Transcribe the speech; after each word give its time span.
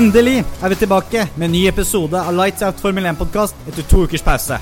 Endelig 0.00 0.38
er 0.40 0.70
vi 0.72 0.76
tilbake 0.80 1.22
med 1.36 1.50
en 1.50 1.52
ny 1.52 1.66
episode 1.68 2.16
av 2.16 2.32
Lights 2.32 2.62
Out 2.64 2.78
Formel 2.80 3.04
1-podkast 3.10 3.66
etter 3.68 3.84
to 3.84 4.06
ukers 4.06 4.22
pause. 4.24 4.56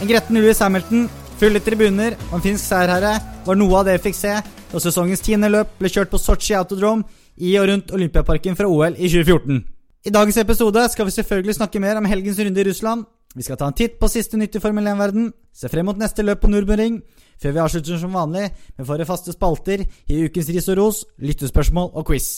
En 0.00 0.08
gretten 0.08 0.38
Louis 0.38 0.62
Hamilton, 0.64 1.02
fulle 1.36 1.60
tribuner 1.60 2.16
og 2.30 2.38
en 2.38 2.44
finsk 2.46 2.70
seierherre 2.70 3.10
var 3.44 3.58
noe 3.60 3.82
av 3.82 3.84
det 3.84 3.98
vi 3.98 4.06
fikk 4.06 4.16
se 4.16 4.38
da 4.70 4.80
sesongens 4.80 5.20
tiende 5.26 5.50
løp 5.52 5.74
ble 5.76 5.90
kjørt 5.92 6.08
på 6.14 6.22
Sotsji 6.22 6.56
Autodrome 6.56 7.04
i 7.36 7.52
og 7.60 7.68
rundt 7.68 7.92
Olympiaparken 7.92 8.56
fra 8.56 8.70
OL 8.70 8.96
i 8.96 9.12
2014. 9.12 9.60
I 10.08 10.14
dagens 10.16 10.40
episode 10.46 10.86
skal 10.94 11.10
vi 11.10 11.16
selvfølgelig 11.18 11.58
snakke 11.60 11.84
mer 11.84 12.00
om 12.00 12.08
helgens 12.08 12.40
runde 12.40 12.64
i 12.64 12.66
Russland. 12.70 13.04
Vi 13.36 13.44
skal 13.44 13.60
ta 13.60 13.68
en 13.68 13.76
titt 13.76 14.00
på 14.00 14.08
siste 14.08 14.40
nytt 14.40 14.56
i 14.56 14.64
Formel 14.64 14.88
1-verden, 14.88 15.28
se 15.52 15.68
frem 15.68 15.90
mot 15.90 16.00
neste 16.00 16.24
løp 16.24 16.46
på 16.46 16.48
Nürburgring, 16.48 17.02
før 17.36 17.58
vi 17.58 17.64
avslutter 17.68 18.00
som 18.00 18.16
vanlig 18.16 18.48
med 18.48 18.88
våre 18.88 19.04
faste 19.04 19.36
spalter 19.36 19.84
i 19.84 20.24
ukens 20.24 20.48
ris 20.48 20.72
og 20.72 20.80
ros, 20.80 21.06
lyttespørsmål 21.20 21.92
og 21.92 22.08
quiz. 22.08 22.34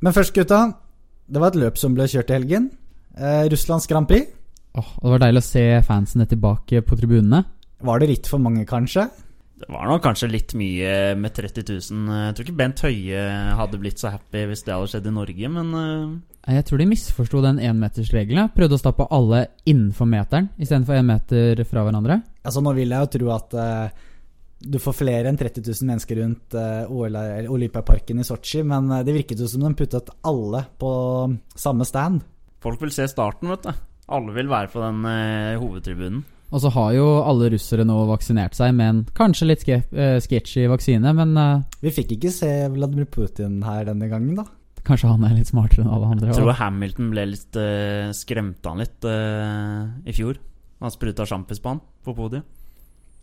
Men 0.00 0.16
først, 0.16 0.32
gutta. 0.32 0.87
Det 1.28 1.40
var 1.42 1.52
et 1.52 1.60
løp 1.60 1.76
som 1.76 1.92
ble 1.96 2.06
kjørt 2.08 2.30
i 2.32 2.38
helgen. 2.38 2.70
Eh, 3.18 3.44
Russlands 3.52 3.86
Grand 3.90 4.08
Prix. 4.08 4.30
Åh, 4.78 4.90
og 4.98 5.04
Det 5.04 5.14
var 5.14 5.24
deilig 5.26 5.42
å 5.42 5.48
se 5.48 5.64
fansene 5.84 6.26
tilbake 6.28 6.80
på 6.86 6.96
tribunene. 6.96 7.42
Var 7.84 8.00
det 8.00 8.08
ritt 8.08 8.30
for 8.30 8.40
mange, 8.42 8.64
kanskje? 8.68 9.08
Det 9.58 9.66
var 9.74 9.88
nok 9.90 10.04
kanskje 10.04 10.30
litt 10.30 10.54
mye 10.54 11.16
med 11.18 11.34
30 11.34 11.66
000. 11.66 12.08
Jeg 12.14 12.34
tror 12.34 12.46
ikke 12.46 12.58
Bent 12.60 12.82
Høie 12.86 13.22
hadde 13.58 13.80
blitt 13.82 14.00
så 14.00 14.12
happy 14.14 14.44
hvis 14.46 14.62
det 14.64 14.74
hadde 14.74 14.90
skjedd 14.92 15.08
i 15.10 15.14
Norge, 15.14 15.50
men 15.50 15.72
uh... 15.74 16.18
Jeg 16.48 16.64
tror 16.64 16.80
de 16.80 16.86
misforsto 16.88 17.42
den 17.44 17.58
énmetersregelen. 17.60 18.52
Prøvde 18.54 18.78
å 18.78 18.80
stappe 18.80 19.08
alle 19.12 19.48
innenfor 19.68 20.08
meteren 20.08 20.48
istedenfor 20.56 20.96
én 20.96 21.10
meter 21.10 21.60
fra 21.68 21.82
hverandre. 21.84 22.22
Altså 22.46 22.62
Nå 22.64 22.72
vil 22.78 22.94
jeg 22.94 23.04
jo 23.04 23.10
tro 23.18 23.32
at 23.34 23.58
uh, 23.58 24.06
du 24.58 24.78
får 24.82 24.96
flere 25.00 25.30
enn 25.30 25.38
30 25.38 25.62
000 25.66 25.88
mennesker 25.90 26.18
rundt 26.22 26.56
uh, 26.58 27.50
Olympiaparken 27.52 28.18
i 28.18 28.26
Sotsji, 28.26 28.64
men 28.66 28.90
det 29.06 29.14
virket 29.14 29.42
jo 29.42 29.50
som 29.50 29.62
de 29.66 29.74
puttet 29.78 30.10
alle 30.26 30.64
på 30.80 30.90
samme 31.54 31.86
stand. 31.88 32.24
Folk 32.64 32.82
vil 32.82 32.94
se 32.94 33.06
starten, 33.10 33.52
vet 33.54 33.68
du. 33.68 33.86
Alle 34.08 34.34
vil 34.34 34.50
være 34.50 34.72
på 34.72 34.82
den 34.82 35.04
hovedtribunen. 35.60 36.24
Og 36.48 36.62
så 36.64 36.70
har 36.72 36.94
jo 36.96 37.06
alle 37.28 37.50
russere 37.52 37.84
nå 37.84 37.96
vaksinert 38.08 38.56
seg 38.56 38.72
med 38.74 38.88
en 38.88 39.00
kanskje 39.14 39.50
litt 39.50 39.66
sketchy 40.24 40.64
vaksine, 40.72 41.12
men 41.12 41.36
Vi 41.84 41.92
fikk 41.92 42.16
ikke 42.16 42.32
se 42.32 42.48
Vladimir 42.72 43.04
Putin 43.12 43.60
her 43.66 43.84
denne 43.90 44.08
gangen, 44.08 44.40
da. 44.40 44.46
Kanskje 44.88 45.10
han 45.10 45.24
er 45.26 45.34
litt 45.36 45.50
smartere 45.50 45.84
enn 45.84 45.92
alle 45.92 46.12
andre. 46.14 46.30
Jeg 46.30 46.38
tror 46.38 46.56
Hamilton 46.56 47.10
ble 47.12 47.24
litt 47.34 47.58
uh, 47.60 48.08
Skremte 48.16 48.70
han 48.70 48.80
litt 48.80 49.04
uh, 49.04 49.90
i 50.08 50.14
fjor. 50.16 50.38
Han 50.80 50.94
spruta 50.94 51.26
sjampis 51.28 51.60
på 51.60 51.74
han 51.74 51.82
på 52.06 52.14
podiet. 52.16 52.46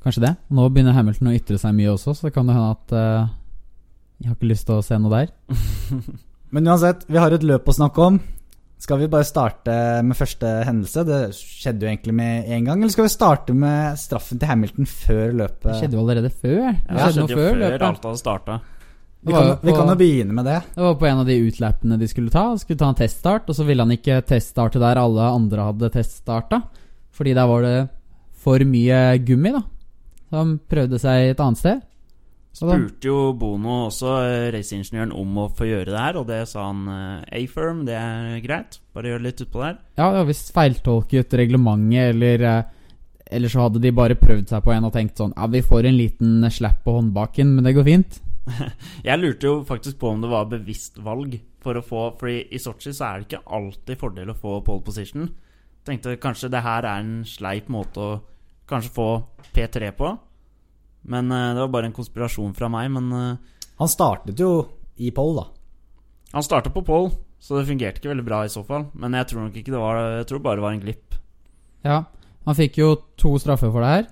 Kanskje 0.05 0.21
det. 0.27 0.35
Nå 0.53 0.67
begynner 0.69 0.93
Hamilton 0.93 1.31
å 1.31 1.33
ytre 1.33 1.57
seg 1.57 1.73
mye 1.73 1.89
også, 1.95 2.13
så 2.13 2.27
det 2.27 2.35
kan 2.35 2.45
det 2.45 2.53
hende 2.53 2.75
at 2.75 2.93
uh, 2.93 3.33
Jeg 4.21 4.29
har 4.29 4.37
ikke 4.37 4.51
lyst 4.51 4.67
til 4.69 4.77
å 4.77 4.85
se 4.85 4.99
noe 5.01 5.11
der. 5.11 5.33
Men 6.53 6.69
uansett, 6.69 7.07
vi 7.09 7.17
har 7.19 7.33
et 7.33 7.43
løp 7.43 7.65
å 7.67 7.75
snakke 7.75 8.05
om. 8.05 8.19
Skal 8.85 8.99
vi 9.01 9.07
bare 9.09 9.25
starte 9.25 9.73
med 10.05 10.17
første 10.19 10.51
hendelse? 10.67 11.05
Det 11.07 11.19
skjedde 11.33 11.87
jo 11.87 11.89
egentlig 11.89 12.13
med 12.15 12.51
en 12.53 12.69
gang. 12.69 12.83
Eller 12.83 12.93
skal 12.93 13.07
vi 13.07 13.13
starte 13.15 13.55
med 13.57 13.97
straffen 13.97 14.39
til 14.39 14.51
Hamilton 14.51 14.89
før 14.91 15.35
løpet? 15.41 15.67
Det 15.71 15.79
skjedde 15.79 15.97
jo 15.97 16.03
allerede 16.03 16.31
før. 16.31 16.61
Det 16.61 16.77
skjedde, 16.77 16.99
ja, 16.99 17.09
skjedde 17.09 17.25
jo 17.25 17.39
før, 17.39 17.49
før 17.49 17.61
løpet. 17.63 17.85
alt 17.89 18.07
hadde 18.09 18.21
starta. 18.21 18.61
Vi 19.25 19.33
kan, 19.33 19.51
vi 19.63 19.73
kan, 19.73 19.89
jo 19.89 19.97
begynne 19.97 20.35
med 20.37 20.45
det. 20.45 20.59
Det 20.75 20.83
var 20.85 20.97
på 21.01 21.07
en 21.09 21.21
av 21.23 21.29
de 21.31 21.39
utlappene 21.47 21.97
de 21.97 22.09
skulle 22.11 22.29
ta. 22.29 22.43
Skulle 22.61 22.77
ta 22.83 22.91
en 22.91 22.99
teststart, 22.99 23.49
og 23.49 23.57
så 23.57 23.65
ville 23.65 23.81
han 23.81 23.95
ikke 23.95 24.19
teststarte 24.29 24.81
der 24.83 25.01
alle 25.01 25.31
andre 25.33 25.69
hadde 25.71 25.89
teststarta. 25.95 26.61
Fordi 27.15 27.33
der 27.33 27.49
var 27.49 27.65
det 27.65 27.77
for 28.45 28.61
mye 28.69 28.99
gummi, 29.25 29.55
da. 29.55 29.63
Han 30.35 30.57
prøvde 30.71 30.99
seg 31.01 31.31
et 31.31 31.43
annet 31.43 31.61
sted. 31.61 31.83
Spurte 32.55 33.09
jo 33.09 33.33
Bono 33.35 33.81
også 33.89 34.13
raceingeniøren 34.55 35.11
om 35.11 35.41
å 35.43 35.49
få 35.51 35.67
gjøre 35.67 35.89
det 35.91 35.99
her, 35.99 36.19
og 36.21 36.29
det 36.29 36.37
sa 36.47 36.69
han 36.69 36.85
A-firm, 36.87 37.81
det 37.87 37.97
er 37.99 38.37
greit. 38.45 38.77
Bare 38.95 39.11
gjør 39.11 39.19
det 39.19 39.27
litt 39.27 39.43
utpå 39.43 39.63
der. 39.65 39.81
Ja, 39.99 40.07
ja 40.15 40.21
hvis 40.27 40.45
feiltolket 40.55 41.35
reglementet, 41.35 42.13
eller 42.13 42.45
Eller 43.25 43.49
så 43.49 43.65
hadde 43.65 43.81
de 43.81 43.91
bare 43.91 44.15
prøvd 44.15 44.53
seg 44.53 44.63
på 44.63 44.71
en 44.71 44.85
og 44.85 44.93
tenkt 44.93 45.17
sånn 45.17 45.33
Ja, 45.35 45.47
vi 45.49 45.63
får 45.65 45.87
en 45.89 45.97
liten 45.97 46.45
slapp 46.51 46.83
på 46.85 46.93
håndbaken, 46.95 47.55
men 47.57 47.65
det 47.65 47.73
går 47.75 47.87
fint. 47.89 48.21
Jeg 49.07 49.19
lurte 49.19 49.49
jo 49.49 49.63
faktisk 49.65 49.99
på 49.99 50.11
om 50.13 50.21
det 50.21 50.29
var 50.31 50.49
bevisst 50.49 50.99
valg 51.01 51.39
for 51.65 51.79
å 51.79 51.85
få 51.85 52.03
Fordi 52.19 52.43
i 52.53 52.61
Sotsji 52.61 52.93
så 52.93 53.07
er 53.07 53.17
det 53.17 53.27
ikke 53.27 53.55
alltid 53.57 53.99
fordel 53.99 54.31
å 54.31 54.37
få 54.37 54.59
pole 54.65 54.85
position. 54.85 55.27
Tenkte 55.85 56.15
kanskje 56.21 56.51
det 56.53 56.63
her 56.65 56.85
er 56.85 57.01
en 57.01 57.19
sleip 57.27 57.67
måte 57.73 58.01
å 58.01 58.13
kanskje 58.69 58.93
få 58.95 59.09
P3 59.55 59.91
på. 59.97 60.15
Men 61.11 61.31
uh, 61.31 61.53
det 61.53 61.61
var 61.61 61.73
bare 61.73 61.89
en 61.91 61.95
konspirasjon 61.95 62.55
fra 62.57 62.69
meg, 62.71 62.89
men 62.93 63.11
uh, 63.13 63.61
Han 63.79 63.91
startet 63.91 64.39
jo 64.39 64.65
i 64.97 65.11
Poll, 65.11 65.35
da. 65.37 65.45
Han 66.33 66.43
startet 66.43 66.73
på 66.73 66.83
Poll, 66.85 67.09
så 67.39 67.59
det 67.59 67.67
fungerte 67.67 67.99
ikke 67.99 68.13
veldig 68.13 68.25
bra 68.25 68.43
i 68.45 68.51
så 68.51 68.63
fall. 68.65 68.87
Men 68.93 69.17
jeg 69.19 69.29
tror 69.31 69.45
nok 69.45 69.57
ikke 69.59 69.73
det 69.73 69.81
var 69.81 69.99
Jeg 70.21 70.27
tror 70.29 70.43
bare 70.43 70.59
det 70.59 70.65
var 70.65 70.75
en 70.75 70.83
glipp. 70.83 71.17
Ja, 71.85 72.03
han 72.45 72.57
fikk 72.57 72.79
jo 72.79 72.93
to 73.19 73.35
straffer 73.41 73.71
for 73.73 73.85
det 73.85 73.91
her. 73.91 74.05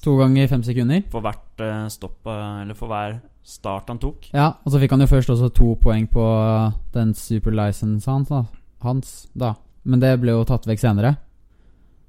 To 0.00 0.16
ganger 0.16 0.48
fem 0.48 0.62
sekunder. 0.64 1.02
For 1.12 1.22
hvert 1.24 1.62
uh, 1.62 1.86
stopp, 1.92 2.24
eller 2.26 2.74
for 2.74 2.90
hver 2.90 3.20
start 3.46 3.88
han 3.92 4.00
tok. 4.00 4.30
Ja, 4.34 4.52
og 4.64 4.72
så 4.72 4.80
fikk 4.80 4.94
han 4.94 5.04
jo 5.04 5.10
først 5.10 5.32
også 5.32 5.50
to 5.54 5.74
poeng 5.80 6.06
på 6.10 6.24
den 6.94 7.14
super 7.16 7.54
license 7.54 8.10
hans, 8.10 8.30
da. 8.32 8.44
hans, 8.84 9.28
da. 9.34 9.54
Men 9.84 10.02
det 10.02 10.14
ble 10.20 10.34
jo 10.34 10.46
tatt 10.48 10.68
vekk 10.68 10.82
senere. 10.82 11.14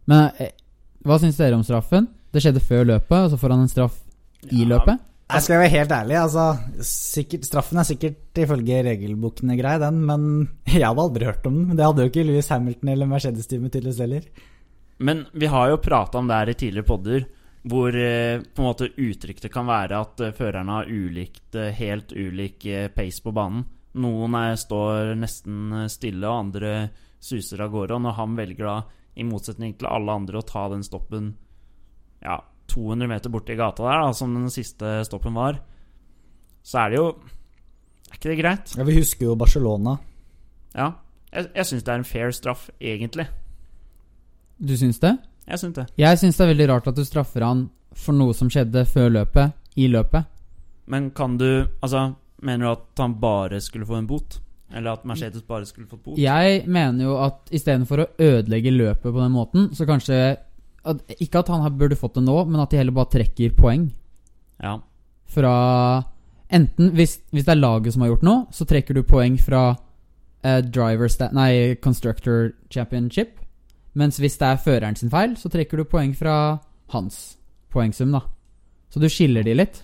Men 0.09 0.31
eh, 0.39 0.55
hva 1.05 1.17
syns 1.21 1.37
dere 1.39 1.57
om 1.57 1.63
straffen? 1.65 2.07
Det 2.31 2.41
skjedde 2.43 2.61
før 2.63 2.85
løpet, 2.93 3.17
og 3.25 3.31
så 3.33 3.39
får 3.41 3.53
han 3.55 3.63
en 3.65 3.71
straff 3.71 3.97
i 4.51 4.61
Ja. 4.63 4.67
løpet. 4.75 4.99
Jeg 5.31 5.43
skal 5.45 5.59
være 5.61 5.71
helt 5.71 5.91
ærlig, 5.95 6.15
altså 6.19 6.43
sikkert, 6.83 7.45
Straffen 7.47 7.77
er 7.79 7.85
sikkert 7.87 8.35
ifølge 8.35 8.81
regelbokene 8.83 9.55
grei, 9.55 9.77
den, 9.79 10.01
men 10.05 10.49
jeg 10.67 10.83
hadde 10.83 10.99
aldri 11.05 11.25
hørt 11.29 11.45
om 11.47 11.55
den. 11.65 11.77
Det 11.77 11.85
hadde 11.85 12.03
jo 12.03 12.09
ikke 12.11 12.25
Louis 12.27 12.49
Hamilton 12.51 12.89
eller 12.91 13.07
Mercedes-teamet 13.07 13.71
tydeligvis 13.71 14.01
heller. 14.03 14.25
Men 14.99 15.25
vi 15.33 15.47
har 15.47 15.69
jo 15.71 15.77
prata 15.81 16.19
om 16.19 16.27
det 16.27 16.35
her 16.35 16.49
i 16.51 16.57
tidligere 16.59 16.85
podder, 16.89 17.23
hvor 17.63 17.95
eh, 17.95 18.41
på 18.43 18.59
en 18.61 18.67
måte 18.67 18.89
uttrykket 18.91 19.51
kan 19.53 19.65
være 19.69 20.01
at 20.03 20.19
eh, 20.25 20.33
førerne 20.35 20.75
har 20.81 20.91
ulikt, 20.91 21.55
eh, 21.55 21.71
helt 21.79 22.11
ulik 22.11 22.67
pace 22.95 23.21
på 23.23 23.31
banen. 23.33 23.63
Noen 24.01 24.35
er, 24.35 24.55
står 24.59 25.15
nesten 25.19 25.87
stille, 25.91 26.27
og 26.27 26.45
andre 26.47 26.89
suser 27.21 27.61
av 27.63 27.71
gårde. 27.71 27.95
Og 27.97 28.03
når 28.03 28.17
han 28.19 28.35
velger 28.37 28.67
da, 28.67 28.75
i 29.15 29.25
motsetning 29.27 29.75
til 29.77 29.89
alle 29.89 30.13
andre, 30.21 30.39
å 30.39 30.47
ta 30.47 30.67
den 30.71 30.83
stoppen 30.85 31.33
ja, 32.23 32.37
200 32.71 33.09
meter 33.11 33.33
borti 33.33 33.57
gata 33.59 33.83
der, 33.83 34.03
da, 34.05 34.13
som 34.15 34.33
den 34.35 34.51
siste 34.53 35.01
stoppen 35.07 35.35
var, 35.35 35.59
så 36.63 36.85
er 36.85 36.93
det 36.93 36.99
jo 36.99 37.05
Er 38.11 38.17
ikke 38.19 38.29
det 38.29 38.39
greit? 38.41 38.73
Ja, 38.77 38.83
Vi 38.83 38.97
husker 38.97 39.25
jo 39.25 39.35
Barcelona. 39.39 39.97
Ja. 40.75 40.91
Jeg, 41.31 41.47
jeg 41.55 41.65
syns 41.69 41.85
det 41.87 41.93
er 41.93 42.01
en 42.01 42.07
fair 42.07 42.33
straff, 42.35 42.65
egentlig. 42.79 43.25
Du 44.59 44.73
syns 44.77 44.99
det? 44.99 45.13
Jeg 45.47 45.61
syns 45.61 45.77
det. 45.77 45.85
Jeg 45.97 46.19
syns 46.19 46.37
det 46.37 46.43
er 46.43 46.51
veldig 46.51 46.67
rart 46.73 46.89
at 46.91 46.99
du 46.99 47.05
straffer 47.07 47.45
han 47.47 47.69
for 47.95 48.15
noe 48.15 48.35
som 48.35 48.51
skjedde 48.51 48.83
før 48.87 49.09
løpet, 49.15 49.55
i 49.79 49.87
løpet. 49.87 50.27
Men 50.91 51.09
kan 51.15 51.37
du 51.39 51.67
Altså, 51.81 52.15
mener 52.43 52.65
du 52.65 52.71
at 52.73 52.99
han 52.99 53.15
bare 53.21 53.61
skulle 53.63 53.87
få 53.87 53.95
en 54.01 54.07
bot? 54.09 54.41
Eller 54.73 54.95
at 54.95 55.03
Mercedes 55.05 55.43
bare 55.47 55.65
skulle 55.65 55.87
fått 55.89 56.03
bot? 56.03 56.19
Jeg 56.19 56.63
mener 56.67 57.05
jo 57.05 57.17
at 57.21 57.51
istedenfor 57.51 58.03
å 58.03 58.07
ødelegge 58.19 58.71
løpet 58.71 59.09
på 59.09 59.19
den 59.19 59.35
måten, 59.35 59.69
så 59.75 59.87
kanskje 59.89 60.21
at, 60.81 61.03
Ikke 61.19 61.43
at 61.43 61.51
han 61.53 61.77
burde 61.77 61.97
fått 61.99 62.15
det 62.17 62.23
nå, 62.25 62.37
men 62.49 62.61
at 62.61 62.71
de 62.71 62.79
heller 62.79 62.95
bare 62.95 63.11
trekker 63.17 63.53
poeng 63.57 63.91
Ja. 64.63 64.79
fra 65.29 65.53
Enten 66.51 66.91
hvis, 66.91 67.19
hvis 67.31 67.45
det 67.47 67.53
er 67.53 67.61
laget 67.61 67.93
som 67.93 68.01
har 68.03 68.09
gjort 68.11 68.25
noe, 68.27 68.39
så 68.51 68.65
trekker 68.67 68.97
du 68.97 69.03
poeng 69.07 69.37
fra 69.39 69.69
eh, 70.43 70.59
driver 70.59 71.07
Nei, 71.31 71.75
constructor 71.79 72.51
championship. 72.69 73.37
Mens 73.95 74.19
hvis 74.19 74.35
det 74.37 74.47
er 74.49 74.59
føreren 74.59 74.97
sin 74.99 75.09
feil, 75.09 75.37
så 75.39 75.47
trekker 75.51 75.79
du 75.79 75.85
poeng 75.87 76.11
fra 76.15 76.59
hans 76.91 77.37
poengsum, 77.71 78.11
da. 78.11 78.19
Så 78.91 78.99
du 78.99 79.07
skiller 79.07 79.43
de 79.47 79.55
litt. 79.55 79.79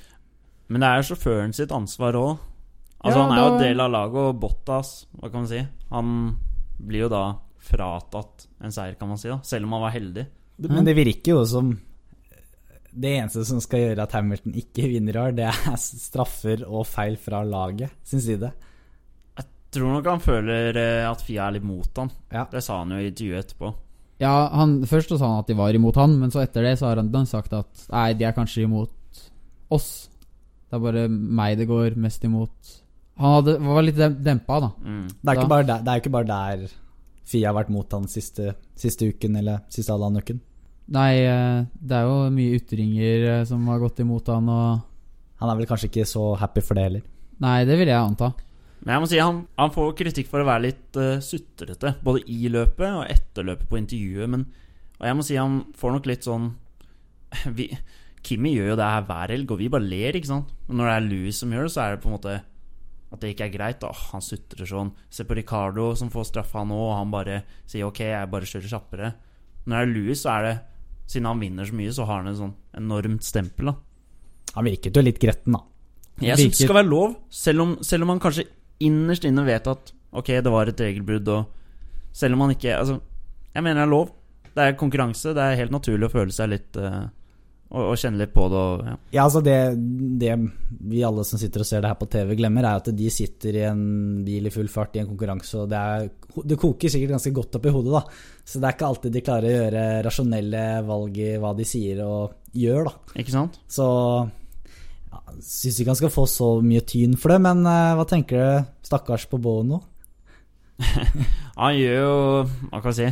Men 0.68 0.84
det 0.84 0.90
er 0.90 1.00
jo 1.00 1.08
sjåføren 1.14 1.56
sitt 1.56 1.72
ansvar 1.72 2.20
òg. 2.20 2.38
Altså, 3.08 3.18
Ja, 3.20 3.26
han 3.28 3.34
er 3.38 3.42
jo 3.44 3.50
da- 3.56 3.64
del 3.64 3.84
av 3.84 3.92
laget, 3.92 4.22
og 4.28 4.40
Bottas, 4.42 4.94
hva 5.18 5.32
kan 5.32 5.42
man 5.44 5.50
si 5.50 5.62
Han 5.92 6.14
blir 6.78 7.06
jo 7.08 7.10
da 7.10 7.24
fratatt 7.68 8.48
en 8.64 8.72
seier, 8.72 8.96
kan 9.00 9.10
man 9.10 9.18
si, 9.20 9.30
da 9.32 9.40
selv 9.44 9.66
om 9.68 9.74
han 9.76 9.82
var 9.88 9.92
heldig. 9.96 10.28
Men 10.70 10.86
det 10.86 10.96
virker 10.98 11.34
jo 11.36 11.46
som 11.46 11.74
det 12.98 13.12
eneste 13.20 13.44
som 13.46 13.60
skal 13.62 13.80
gjøre 13.84 14.06
at 14.08 14.16
Hamilton 14.18 14.56
ikke 14.58 14.88
vinner 14.90 15.16
i 15.18 15.22
år, 15.22 15.36
det 15.38 15.46
er 15.50 15.76
straffer 15.78 16.64
og 16.66 16.86
feil 16.90 17.18
fra 17.22 17.44
laget 17.46 17.92
sin 18.08 18.24
side. 18.24 18.52
Tror 19.74 19.98
nok 19.98 20.08
han 20.08 20.22
føler 20.24 20.78
eh, 20.80 21.04
at 21.10 21.22
Fia 21.22 21.50
er 21.50 21.58
litt 21.58 21.66
mot 21.68 22.00
han. 22.00 22.10
Ja. 22.32 22.46
Det 22.50 22.64
sa 22.64 22.80
han 22.80 22.94
jo 22.96 23.02
i 23.02 23.10
intervjuet 23.10 23.44
etterpå. 23.44 23.74
Ja, 24.24 24.32
han, 24.58 24.80
Først 24.90 25.12
så 25.12 25.20
sa 25.20 25.28
han 25.30 25.44
at 25.44 25.50
de 25.52 25.58
var 25.60 25.76
imot 25.76 26.00
han, 26.00 26.16
men 26.22 26.32
så 26.34 26.42
etter 26.42 26.66
det 26.66 26.78
så 26.80 26.88
har 26.90 27.02
han 27.02 27.12
han 27.14 27.28
sagt 27.30 27.54
at 27.54 27.84
nei, 27.92 28.14
de 28.18 28.26
er 28.26 28.34
kanskje 28.38 28.64
imot 28.66 29.22
oss. 29.76 30.08
Det 30.68 30.78
er 30.80 30.84
bare 30.84 31.04
meg 31.12 31.60
det 31.60 31.68
går 31.70 31.98
mest 32.00 32.24
imot. 32.26 32.72
Han 33.18 33.34
hadde, 33.38 33.56
var 33.66 33.82
litt 33.84 33.96
dem- 33.98 34.20
dempa, 34.24 34.60
da. 34.62 34.70
Mm. 34.84 35.08
Det 35.08 35.16
er, 35.18 35.24
Da- 35.26 35.34
ikke 35.42 35.50
bare 35.50 35.66
der, 35.66 35.80
det 35.84 35.94
er 35.94 36.02
ikke 36.04 36.12
bare 36.14 36.28
der 36.30 36.68
Fia 37.28 37.50
har 37.52 37.58
vært 37.64 37.70
mot 37.74 37.92
han 37.92 38.06
siste, 38.08 38.54
siste 38.76 39.08
uken, 39.10 39.36
eller 39.36 39.60
siste 39.70 39.92
halvannen 39.92 40.22
uken. 40.24 40.38
Nei, 40.96 41.18
eh, 41.28 41.66
det 41.84 41.92
er 41.98 42.06
jo 42.08 42.30
mye 42.32 42.56
ytringer 42.62 43.26
eh, 43.42 43.44
som 43.50 43.66
har 43.68 43.80
gått 43.84 44.00
imot 44.00 44.28
han, 44.32 44.48
og 44.50 44.82
Han 45.40 45.50
er 45.52 45.56
vel 45.60 45.68
kanskje 45.70 45.90
ikke 45.92 46.06
så 46.10 46.22
happy 46.40 46.62
for 46.66 46.74
det 46.74 46.84
heller. 46.88 47.02
Nei, 47.40 47.64
det 47.66 47.76
vil 47.78 47.88
jeg 47.92 48.00
anta. 48.00 48.32
Men 48.82 48.94
jeg 48.96 49.02
må 49.04 49.08
si 49.12 49.18
han, 49.20 49.42
han 49.60 49.70
får 49.70 49.92
kritikk 50.00 50.28
for 50.32 50.42
å 50.42 50.46
være 50.48 50.64
litt 50.64 50.98
uh, 50.98 51.20
sutrete, 51.22 51.92
både 52.02 52.24
i 52.34 52.48
løpet 52.50 52.88
og 52.88 53.04
etter 53.06 53.44
løpet 53.46 53.68
på 53.70 53.78
intervjuet. 53.78 54.30
Men, 54.34 54.48
og 55.00 55.06
jeg 55.06 55.16
må 55.20 55.26
si 55.28 55.36
han 55.38 55.60
får 55.78 55.92
nok 55.94 56.10
litt 56.10 56.26
sånn 56.26 56.48
vi, 57.58 57.68
Kimi 58.26 58.56
gjør 58.56 58.72
jo 58.72 58.78
det 58.80 58.88
her 58.90 59.06
hver 59.08 59.34
helg, 59.36 59.52
og 59.54 59.60
vi 59.62 59.70
bare 59.70 59.86
ler, 59.86 60.18
ikke 60.18 60.32
sant. 60.32 60.50
Men 60.68 60.78
når 60.82 60.90
det 60.90 60.96
er 60.96 61.06
Louis 61.12 61.38
som 61.44 61.52
gjør 61.54 61.68
det, 61.68 61.74
så 61.76 61.84
er 61.84 61.92
det 61.96 62.02
på 62.04 62.10
en 62.10 62.16
måte 62.18 62.38
at 63.08 63.22
det 63.22 63.34
ikke 63.34 63.48
er 63.48 63.54
greit. 63.54 63.84
Åh, 63.88 64.02
han 64.12 64.24
sutrer 64.24 64.68
sånn. 64.68 64.92
Se 65.14 65.26
på 65.28 65.38
Ricardo 65.38 65.94
som 66.00 66.12
får 66.12 66.30
straffa 66.32 66.66
nå, 66.68 66.78
og 66.90 66.98
han 66.98 67.14
bare 67.14 67.42
sier 67.70 67.88
ok, 67.88 68.04
jeg 68.10 68.32
bare 68.34 68.50
kjører 68.50 68.74
kjappere. 68.74 69.12
Når 69.68 69.78
det 69.78 69.84
er 69.84 69.94
Louis, 69.94 70.24
så 70.24 70.34
er 70.38 70.50
det 70.50 70.58
Siden 71.08 71.24
han 71.30 71.40
vinner 71.40 71.64
så 71.64 71.72
mye, 71.72 71.92
så 71.96 72.04
har 72.04 72.18
han 72.20 72.28
et 72.28 72.36
sånn 72.36 72.50
enormt 72.76 73.24
stempel, 73.24 73.70
da. 73.70 73.78
Han 74.58 74.66
virket 74.68 74.98
jo 74.98 75.04
litt 75.06 75.22
gretten, 75.22 75.56
da. 75.56 75.62
Jeg 76.20 76.36
syns 76.36 76.58
det 76.58 76.66
skal 76.68 76.76
være 76.82 76.90
lov, 76.90 77.14
selv 77.32 77.64
om, 77.64 77.70
selv 77.80 78.04
om 78.04 78.12
man 78.12 78.20
kanskje 78.20 78.44
innerst 78.84 79.24
inne 79.30 79.46
vet 79.48 79.70
at 79.72 79.94
ok, 80.12 80.34
det 80.44 80.52
var 80.52 80.68
et 80.68 80.84
regelbrudd, 80.84 81.32
og 81.32 82.12
selv 82.12 82.36
om 82.36 82.44
han 82.44 82.58
ikke 82.58 82.76
Altså, 82.76 82.98
jeg 83.54 83.64
mener 83.64 83.80
det 83.80 83.86
er 83.86 83.94
lov. 83.94 84.12
Det 84.58 84.66
er 84.66 84.76
konkurranse. 84.82 85.32
Det 85.38 85.44
er 85.44 85.60
helt 85.62 85.74
naturlig 85.74 86.10
å 86.10 86.14
føle 86.14 86.34
seg 86.34 86.52
litt 86.52 86.78
uh, 86.82 87.08
og, 87.68 87.82
og, 87.82 87.98
kjenne 88.00 88.22
litt 88.22 88.32
på 88.32 88.46
det. 88.52 88.60
Og, 88.62 88.86
ja. 88.88 88.96
ja, 89.18 89.26
altså 89.26 89.42
det, 89.44 89.58
det, 90.22 90.32
vi 90.88 91.04
alle 91.04 91.26
som 91.28 91.40
sitter 91.42 91.64
og 91.64 91.68
ser 91.68 91.84
det 91.84 91.92
her 91.92 92.00
på 92.00 92.08
TV, 92.12 92.32
glemmer, 92.40 92.64
er 92.64 92.80
at 92.80 92.90
de 92.96 93.10
sitter 93.12 93.60
i 93.60 93.66
en 93.68 93.84
bil 94.28 94.48
i 94.48 94.54
full 94.54 94.70
fart 94.72 94.96
i 94.96 95.02
en 95.02 95.10
konkurranse, 95.10 95.64
og 95.64 95.72
det, 95.72 95.82
er, 95.82 96.46
det 96.48 96.60
koker 96.62 96.94
sikkert 96.94 97.18
ganske 97.18 97.34
godt 97.36 97.60
opp 97.60 97.68
i 97.68 97.74
hodet, 97.76 97.94
da. 97.98 98.04
Så 98.48 98.62
det 98.62 98.70
er 98.70 98.78
ikke 98.78 98.92
alltid 98.92 99.16
de 99.18 99.24
klarer 99.28 99.50
å 99.50 99.58
gjøre 99.58 99.86
rasjonelle 100.08 100.64
valg 100.88 101.20
i 101.20 101.32
hva 101.44 101.52
de 101.58 101.68
sier 101.68 102.00
og 102.06 102.56
gjør, 102.56 102.88
da. 102.88 103.16
Ikke 103.20 103.36
sant? 103.36 103.60
Så 103.68 103.88
ja, 105.12 105.22
Syns 105.44 105.82
ikke 105.82 105.92
han 105.92 106.00
skal 106.00 106.14
få 106.14 106.24
så 106.32 106.50
mye 106.64 106.86
tyn 106.88 107.18
for 107.20 107.36
det, 107.36 107.42
men 107.44 107.68
uh, 107.68 107.98
hva 108.00 108.08
tenker 108.08 108.40
du? 108.40 108.70
Stakkars 108.88 109.28
på 109.28 109.42
Bono? 109.44 109.82
han 111.58 111.74
gjør 111.74 111.96
jo 111.98 112.18
Hva 112.70 112.80
kan 112.84 112.92
jeg 112.92 112.98
si? 113.00 113.08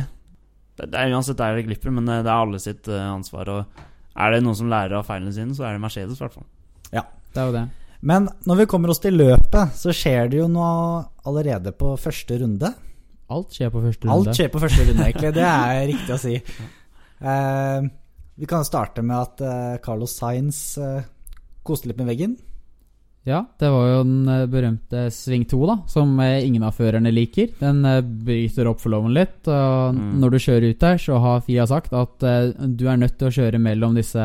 Det, 0.78 0.86
det 0.92 1.00
er 1.00 1.14
Uansett 1.16 1.40
der 1.40 1.56
det 1.58 1.64
glipper, 1.66 1.90
men 1.90 2.06
det 2.06 2.22
er 2.22 2.32
alle 2.32 2.60
sitt 2.62 2.88
uh, 2.88 3.10
ansvar. 3.10 3.52
Og 3.52 3.84
er 4.16 4.32
det 4.32 4.44
noen 4.44 4.56
som 4.58 4.70
lærer 4.72 4.96
av 4.98 5.06
feilene 5.08 5.34
sine, 5.34 5.54
så 5.56 5.66
er 5.68 5.76
det 5.76 5.82
Mercedes, 5.84 6.16
i 6.18 6.24
hvert 6.24 6.36
fall. 6.36 6.46
Ja, 6.94 7.04
det 7.34 7.42
er 7.42 7.50
jo 7.50 7.56
det. 7.56 7.66
Men 8.06 8.28
når 8.46 8.62
vi 8.62 8.66
kommer 8.70 8.92
oss 8.92 9.00
til 9.02 9.16
løpet, 9.18 9.76
så 9.76 9.94
skjer 9.94 10.30
det 10.32 10.40
jo 10.40 10.48
noe 10.52 11.04
allerede 11.26 11.72
på 11.76 11.94
første 12.00 12.38
runde. 12.42 12.72
Alt 13.32 13.56
skjer 13.56 13.72
på 13.74 13.82
første 13.82 14.06
runde. 14.06 14.16
Alt 14.16 14.38
skjer 14.38 14.50
på 14.52 14.62
første 14.62 14.84
runde, 14.86 15.06
egentlig. 15.08 15.32
Det 15.34 15.46
er 15.46 15.80
riktig 15.90 16.14
å 16.14 16.20
si. 16.22 16.36
Uh, 17.16 17.88
vi 18.36 18.48
kan 18.48 18.66
starte 18.68 19.02
med 19.02 19.16
at 19.16 19.42
uh, 19.42 19.78
Carlos 19.82 20.14
Sainz 20.20 20.60
uh, 20.78 21.00
koste 21.66 21.90
litt 21.90 21.98
med 21.98 22.12
veggen. 22.12 22.36
Ja, 23.26 23.40
det 23.58 23.68
var 23.74 23.88
jo 23.90 24.02
den 24.04 24.28
eh, 24.30 24.44
berømte 24.46 25.00
sving 25.10 25.42
2, 25.50 25.58
da, 25.66 25.74
som 25.90 26.12
eh, 26.22 26.44
ingen 26.46 26.62
av 26.62 26.76
førerne 26.78 27.10
liker. 27.10 27.56
Den 27.58 27.80
eh, 27.82 27.98
bryter 27.98 28.68
oppforloven 28.70 29.16
litt. 29.16 29.40
Og 29.50 29.96
mm. 29.96 30.12
når 30.22 30.34
du 30.34 30.38
kjører 30.44 30.66
ut 30.70 30.84
der, 30.84 31.00
så 31.02 31.18
har 31.24 31.42
Fia 31.42 31.64
sagt 31.66 31.96
at 31.96 32.22
du 32.22 32.84
er 32.86 33.00
nødt 33.00 33.16
til 33.18 33.26
å 33.26 33.34
kjøre 33.34 33.58
mellom 33.62 33.96
disse 33.98 34.22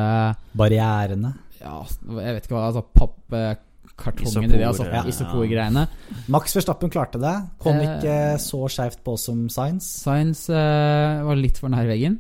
Barrierene. 0.53 1.33
Ja, 1.63 1.80
jeg 1.81 2.36
vet 2.36 2.45
ikke 2.45 2.56
hva 2.56 2.68
altså 2.68 2.83
Pappkartongene 2.94 4.53
de 4.53 4.68
har 4.68 4.77
satt 4.77 4.94
ja. 4.94 5.01
Isopor-greiene. 5.09 5.86
Max 6.33 6.53
Verstappen 6.57 6.94
klarte 6.94 7.21
det. 7.21 7.33
Kom 7.62 7.81
ikke 7.81 8.18
så 8.42 8.68
skeivt 8.69 9.01
på 9.06 9.15
som 9.21 9.48
Science. 9.50 9.89
Science 10.03 10.45
uh, 10.53 11.24
var 11.25 11.42
litt 11.42 11.57
for 11.62 11.74
nær 11.74 11.89
veggen. 11.89 12.19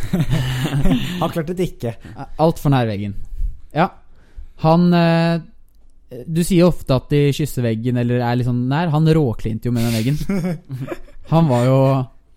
Han 1.20 1.32
klarte 1.32 1.56
det 1.56 1.72
ikke. 1.72 1.94
Altfor 2.40 2.76
nær 2.76 2.88
veggen. 2.92 3.16
Ja. 3.76 3.88
Han 4.64 4.90
uh, 4.92 5.40
du 6.10 6.40
sier 6.42 6.66
ofte 6.66 6.96
at 6.96 7.10
de 7.12 7.28
kysser 7.34 7.64
veggen 7.64 8.00
eller 8.00 8.22
er 8.24 8.38
litt 8.38 8.48
sånn 8.48 8.64
nær. 8.70 8.90
Han 8.94 9.06
råklinte 9.14 9.70
jo 9.70 9.74
med 9.74 9.86
den 9.86 9.98
veggen. 9.98 10.64
Han 11.32 11.50
var 11.50 11.68
jo 11.68 11.78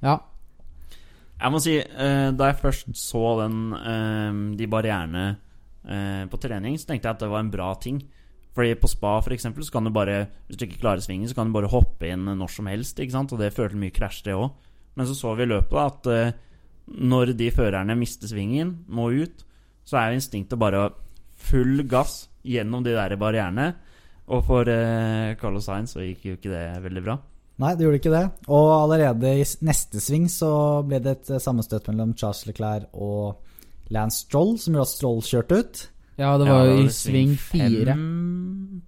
Ja. 0.04 0.20
Jeg 1.44 1.52
må 1.52 1.60
si, 1.60 1.74
uh, 1.76 2.30
da 2.38 2.52
jeg 2.52 2.60
først 2.62 2.92
så 2.96 3.24
den, 3.42 3.74
uh, 3.76 4.36
de 4.56 4.68
barrierene 4.72 5.24
uh, 5.34 6.24
på 6.32 6.40
trening, 6.40 6.78
så 6.80 6.88
tenkte 6.88 7.10
jeg 7.10 7.18
at 7.18 7.24
det 7.26 7.32
var 7.34 7.44
en 7.44 7.52
bra 7.52 7.74
ting. 7.82 7.98
Fordi 8.54 8.78
på 8.80 8.88
spa 8.88 9.18
for 9.26 9.34
eksempel, 9.36 9.66
så 9.66 9.74
kan 9.74 9.84
du 9.84 9.92
bare 9.92 10.28
Hvis 10.46 10.60
du 10.62 10.68
ikke 10.68 10.84
klarer 10.86 11.02
svingen, 11.02 11.28
så 11.28 11.36
kan 11.36 11.50
du 11.50 11.56
bare 11.58 11.72
hoppe 11.74 12.08
inn 12.14 12.30
når 12.30 12.54
som 12.54 12.70
helst. 12.70 13.02
Ikke 13.02 13.18
sant? 13.18 13.34
Og 13.34 13.42
det 13.42 13.52
følte 13.56 13.80
mye 13.82 13.92
krasj, 13.92 14.22
det 14.28 14.38
òg. 14.38 14.54
Men 14.96 15.10
så 15.10 15.18
så 15.18 15.34
vi 15.36 15.48
i 15.48 15.50
løpet 15.50 15.82
at 15.82 16.38
når 16.86 17.34
de 17.40 17.50
førerne 17.52 17.96
mister 17.98 18.30
svingen, 18.30 18.84
må 18.88 19.10
ut, 19.10 19.44
så 19.84 19.98
er 19.98 20.12
jo 20.12 20.22
instinktet 20.22 20.62
bare 20.62 20.92
full 21.34 21.82
gass 21.90 22.28
gjennom 22.44 22.84
de 22.86 22.96
der 22.96 23.16
barrierene. 23.20 23.74
Og 24.32 24.44
for 24.48 24.70
eh, 24.72 25.36
Carlos 25.40 25.68
Sainz 25.68 25.96
så 25.96 26.04
gikk 26.04 26.28
jo 26.28 26.36
ikke 26.38 26.52
det 26.54 26.66
veldig 26.86 27.04
bra. 27.04 27.18
Nei, 27.62 27.74
det 27.78 27.86
gjorde 27.86 28.00
ikke 28.00 28.14
det. 28.14 28.26
Og 28.50 28.70
allerede 28.76 29.34
i 29.38 29.48
neste 29.68 30.02
sving 30.02 30.30
så 30.32 30.52
ble 30.88 31.02
det 31.04 31.18
et 31.18 31.34
eh, 31.36 31.44
sammenstøt 31.44 31.90
mellom 31.92 32.16
Charles 32.18 32.46
Leclerc 32.50 32.88
og 32.94 33.92
Lance 33.94 34.24
Stroll, 34.24 34.56
som 34.62 34.74
gjorde 34.74 34.88
at 34.88 34.94
Stroll 34.94 35.20
kjørte 35.28 35.60
ut. 35.60 35.84
Ja, 36.14 36.36
det 36.38 36.46
var 36.46 36.68
jo 36.68 36.76
ja, 36.76 36.82
i 36.86 36.92
sving 36.94 37.34
fire. 37.42 37.96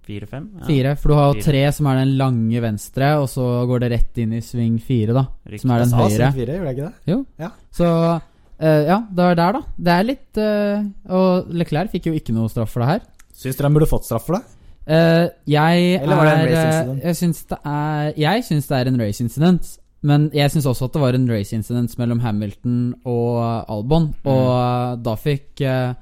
Fire-fem? 0.06 0.44
Ja. 0.60 0.66
Fire, 0.68 0.92
for 1.00 1.10
du 1.10 1.16
har 1.18 1.32
jo 1.32 1.42
tre 1.42 1.62
som 1.74 1.88
er 1.90 1.98
den 2.04 2.14
lange 2.20 2.62
venstre, 2.62 3.08
og 3.18 3.26
så 3.30 3.46
går 3.66 3.82
det 3.82 3.90
rett 3.96 4.20
inn 4.22 4.36
i 4.38 4.42
sving 4.46 4.76
fire, 4.78 5.16
da. 5.16 5.24
Riktig. 5.42 5.64
Som 5.64 5.74
er 5.74 5.82
den 5.82 5.96
høyre. 5.98 6.12
Sving 6.14 6.38
fire, 6.38 6.58
gjorde 6.58 6.70
jeg 6.70 6.78
ikke 6.78 6.86
det? 6.86 7.12
Jo. 7.12 7.18
Ja. 7.42 7.50
Så 7.74 7.88
uh, 7.90 8.82
ja, 8.86 9.00
det 9.10 9.26
var 9.26 9.40
der, 9.42 9.58
da. 9.58 9.82
Det 9.88 9.96
er 9.96 10.06
litt 10.06 10.40
uh, 10.40 10.86
Og 11.18 11.50
Leclerc 11.58 11.90
fikk 11.96 12.08
jo 12.12 12.14
ikke 12.16 12.34
noe 12.36 12.52
straff 12.52 12.70
for 12.76 12.84
det 12.84 12.92
her. 12.94 13.04
Syns 13.36 13.58
dere 13.58 13.68
han 13.68 13.76
burde 13.76 13.88
fått 13.90 14.06
straff 14.08 14.24
for 14.28 14.38
det? 14.38 14.56
Uh, 14.86 15.26
jeg 15.50 15.98
Eller 15.98 16.14
var 16.14 16.28
det 16.28 16.34
en 16.36 16.46
race 16.46 16.60
eh, 16.60 16.68
incident? 16.70 17.02
Jeg 17.02 17.16
syns 17.18 17.40
det 17.50 17.58
er 17.66 18.12
Jeg 18.22 18.44
syns 18.46 18.68
det 18.70 18.78
er 18.78 18.90
en 18.90 19.00
race 19.02 19.24
incident. 19.24 19.70
Men 20.06 20.26
jeg 20.36 20.52
syns 20.52 20.68
også 20.70 20.86
at 20.86 20.94
det 20.94 21.02
var 21.02 21.16
en 21.18 21.28
race 21.28 21.56
incident 21.56 21.96
mellom 21.98 22.20
Hamilton 22.22 22.78
og 23.08 23.40
Albon. 23.72 24.12
Mm. 24.12 24.30
Og 24.30 24.50
mm. 24.52 25.02
da 25.02 25.14
fikk 25.18 25.64
uh, 25.66 25.96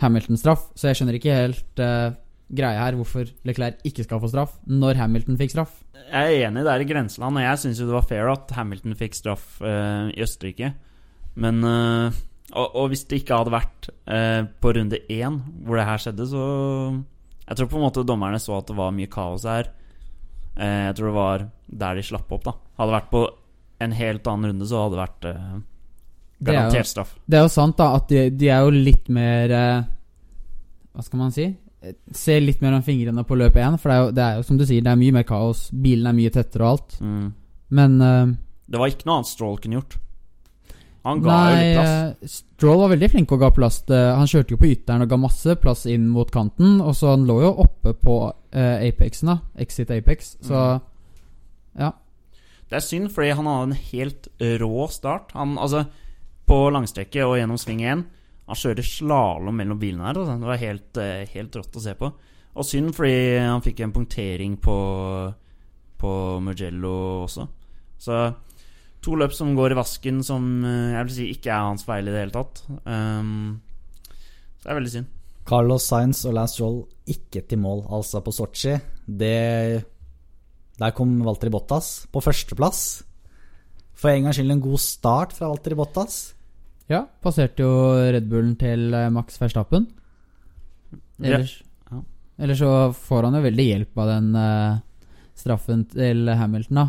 Hamilton 0.00 0.38
straff, 0.38 0.68
så 0.78 0.88
jeg 0.88 1.00
skjønner 1.00 1.18
ikke 1.18 1.34
helt 1.34 1.80
greia 2.50 2.84
her 2.86 2.96
hvorfor 2.96 3.28
Leclerc 3.46 3.82
ikke 3.86 4.06
skal 4.06 4.20
få 4.22 4.30
straff 4.30 4.54
når 4.64 4.96
Hamilton 4.96 5.36
fikk 5.38 5.52
straff. 5.52 5.74
Jeg 6.06 6.38
er 6.38 6.46
enig, 6.48 6.62
det 6.64 6.72
er 6.72 6.82
i 6.82 6.86
grenseland, 6.88 7.36
og 7.36 7.44
jeg 7.44 7.60
syns 7.60 7.82
jo 7.82 7.88
det 7.90 7.98
var 7.98 8.06
fair 8.08 8.30
at 8.32 8.54
Hamilton 8.56 8.96
fikk 8.96 9.18
straff 9.18 9.60
i 9.60 10.22
Østerrike. 10.24 10.72
Men 11.36 11.60
og, 12.50 12.66
og, 12.74 12.88
hvis 12.90 13.04
det 13.10 13.20
ikke 13.22 13.40
hadde 13.40 13.54
vært 13.54 13.90
eh, 14.10 14.42
på 14.60 14.72
runde 14.76 14.98
én 15.10 15.40
hvor 15.64 15.78
det 15.78 15.86
her 15.88 16.02
skjedde, 16.02 16.26
så 16.30 16.44
Jeg 17.46 17.58
tror 17.58 17.68
på 17.70 17.78
en 17.78 17.86
måte 17.86 18.06
dommerne 18.06 18.38
så 18.42 18.58
at 18.58 18.68
det 18.70 18.76
var 18.78 18.94
mye 18.94 19.10
kaos 19.10 19.46
her. 19.48 19.70
Eh, 20.56 20.86
jeg 20.90 20.96
tror 20.98 21.10
det 21.10 21.16
var 21.16 21.46
der 21.66 21.98
de 21.98 22.04
slapp 22.06 22.32
opp, 22.32 22.44
da. 22.46 22.54
Hadde 22.78 22.90
det 22.90 22.98
vært 22.98 23.10
på 23.10 23.24
en 23.80 23.96
helt 23.96 24.28
annen 24.28 24.52
runde, 24.52 24.68
så 24.68 24.84
hadde 24.84 24.96
det 24.96 25.00
vært 25.00 25.26
eh, 25.30 25.56
garantert 26.50 26.90
straff. 26.90 27.16
Det 27.24 27.38
er 27.38 27.46
jo 27.46 27.52
sant, 27.52 27.78
da, 27.80 27.90
at 27.96 28.12
de, 28.12 28.28
de 28.34 28.52
er 28.52 28.62
jo 28.64 28.74
litt 28.74 29.10
mer 29.12 29.56
eh, 29.56 29.88
Hva 30.94 31.06
skal 31.06 31.22
man 31.22 31.34
si? 31.34 31.48
Ser 32.12 32.42
litt 32.44 32.60
mer 32.60 32.76
om 32.76 32.84
fingrene 32.84 33.24
på 33.24 33.38
løp 33.40 33.56
én, 33.56 33.78
for 33.80 33.88
det 33.88 33.96
er, 33.96 34.02
jo, 34.02 34.12
det 34.16 34.24
er, 34.24 34.38
jo, 34.38 34.46
som 34.50 34.60
du 34.60 34.66
sier, 34.66 34.84
det 34.84 34.92
er 34.92 35.00
mye 35.00 35.16
mer 35.16 35.26
kaos. 35.28 35.68
Bilen 35.72 36.10
er 36.10 36.16
mye 36.16 36.32
tettere 36.34 36.66
og 36.66 36.74
alt. 36.74 36.98
Mm. 37.00 37.26
Men 37.80 37.98
eh, 38.04 38.36
Det 38.70 38.82
var 38.82 38.92
ikke 38.92 39.08
noe 39.08 39.20
annet 39.20 39.32
Stroll 39.32 39.60
kunne 39.62 39.80
gjort. 39.80 39.98
Han 41.04 41.22
ga 41.24 41.30
Nei, 41.32 41.50
jo 41.50 41.60
litt 41.60 41.76
plass. 41.78 41.90
eh, 42.22 42.28
Stroll 42.28 42.78
var 42.82 42.90
veldig 42.92 43.08
flink 43.10 43.32
og 43.32 43.40
ga 43.40 43.48
plass. 43.56 43.78
Han 43.88 44.26
kjørte 44.28 44.52
jo 44.52 44.58
på 44.60 44.68
ytteren 44.68 45.02
og 45.06 45.08
ga 45.08 45.16
masse 45.16 45.54
plass 45.62 45.86
inn 45.88 46.08
mot 46.12 46.28
kanten. 46.30 46.80
Og 46.84 46.92
så 46.98 47.14
han 47.14 47.24
lå 47.28 47.38
jo 47.40 47.54
oppe 47.64 47.94
på 47.96 48.16
eh, 48.52 48.88
Apexen, 48.90 49.30
da. 49.32 49.38
Exit 49.56 49.90
Apex. 49.90 50.36
Så 50.44 50.54
Mm. 50.54 50.80
ja. 51.80 51.92
Det 52.70 52.76
er 52.76 52.80
synd, 52.84 53.10
fordi 53.10 53.30
han 53.34 53.46
hadde 53.46 53.62
en 53.70 53.72
helt 53.72 54.28
rå 54.60 54.88
start. 54.90 55.32
Han, 55.34 55.56
altså, 55.58 55.86
på 56.46 56.58
langstrekket 56.70 57.24
og 57.24 57.36
gjennom 57.38 57.58
sving 57.58 57.80
1 57.82 58.04
Han 58.50 58.56
kjører 58.58 58.82
slalåm 58.82 59.54
mellom 59.56 59.78
bilene 59.78 60.04
her. 60.06 60.18
Altså. 60.18 60.36
Det 60.40 60.46
var 60.52 60.56
helt, 60.58 60.96
eh, 60.98 61.26
helt 61.34 61.56
rått 61.56 61.76
å 61.76 61.80
se 61.80 61.94
på. 61.94 62.12
Og 62.56 62.64
synd 62.66 62.92
fordi 62.94 63.38
han 63.38 63.62
fikk 63.62 63.80
en 63.80 63.92
punktering 63.94 64.56
på, 64.60 64.76
på 66.00 66.12
Mugello 66.42 67.24
også. 67.24 67.46
Så 67.98 68.34
to 69.04 69.16
løp 69.16 69.32
som 69.32 69.54
går 69.56 69.72
i 69.72 69.78
vasken, 69.78 70.20
som 70.26 70.64
eh, 70.64 70.92
jeg 70.96 71.06
vil 71.08 71.14
si 71.16 71.28
ikke 71.34 71.52
er 71.54 71.68
hans 71.70 71.84
feil 71.88 72.08
i 72.08 72.12
det 72.12 72.20
hele 72.24 72.34
tatt. 72.34 72.60
Um, 72.84 73.60
så 74.60 74.66
det 74.66 74.72
er 74.74 74.78
veldig 74.80 74.92
synd. 74.96 75.08
Carlos 75.50 75.86
Sainz 75.88 76.20
og 76.28 76.34
Lance 76.36 76.60
Joll 76.60 76.82
ikke 77.10 77.42
til 77.48 77.58
mål, 77.62 77.86
altså 77.90 78.20
på 78.22 78.32
Sotsji. 78.34 78.74
Der 79.08 80.92
kom 80.96 81.16
Walter 81.26 81.50
Bottas 81.52 82.06
på 82.12 82.22
førsteplass. 82.22 82.82
For 84.00 84.12
en 84.12 84.28
gangs 84.28 84.38
skyld 84.38 84.52
en 84.54 84.62
god 84.64 84.80
start 84.80 85.32
fra 85.36 85.48
Walter 85.50 85.74
Bottas. 85.76 86.20
ja. 86.88 87.02
Passerte 87.22 87.64
jo 87.64 87.72
Red 88.12 88.28
Bullen 88.30 88.54
til 88.60 88.92
eh, 88.94 89.10
Max 89.12 89.40
Verstappen. 89.40 89.88
Ellers, 91.20 91.62
Ja. 91.90 92.00
ellers 92.38 92.58
så 92.62 92.70
får 92.96 93.24
han 93.28 93.34
jo 93.36 93.42
veldig 93.44 93.66
hjelp 93.66 93.98
av 94.00 94.08
den 94.08 94.30
uh, 94.36 94.78
straffen 95.36 95.84
til 95.92 96.28
Hamilton, 96.28 96.76
da. 96.80 96.86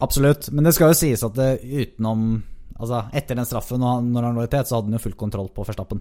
Absolutt. 0.00 0.50
Men 0.52 0.64
det 0.64 0.74
skal 0.76 0.92
jo 0.92 0.98
sies 0.98 1.24
at 1.26 1.34
det 1.34 1.50
utenom 1.64 2.42
Altså, 2.78 3.00
etter 3.12 3.34
den 3.34 3.44
straffen, 3.48 3.82
og 3.82 4.04
når 4.06 4.22
han 4.22 4.36
lå 4.36 4.44
i 4.44 4.50
tet, 4.52 4.68
så 4.68 4.76
hadde 4.76 4.86
han 4.86 4.94
jo 4.94 5.00
full 5.02 5.16
kontroll 5.18 5.48
på 5.50 5.64
Verstappen. 5.66 5.98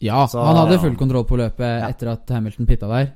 Ja, 0.00 0.26
Så- 0.30 0.38
han 0.46 0.54
hadde 0.54 0.76
ja. 0.76 0.78
full 0.78 0.94
kontroll 0.96 1.24
på 1.26 1.36
løpet 1.36 1.58
Ja. 1.80 1.88
etter 1.88 2.06
at 2.12 2.28
Hamilton 2.30 2.66
pitta 2.66 2.86
der. 2.86 3.12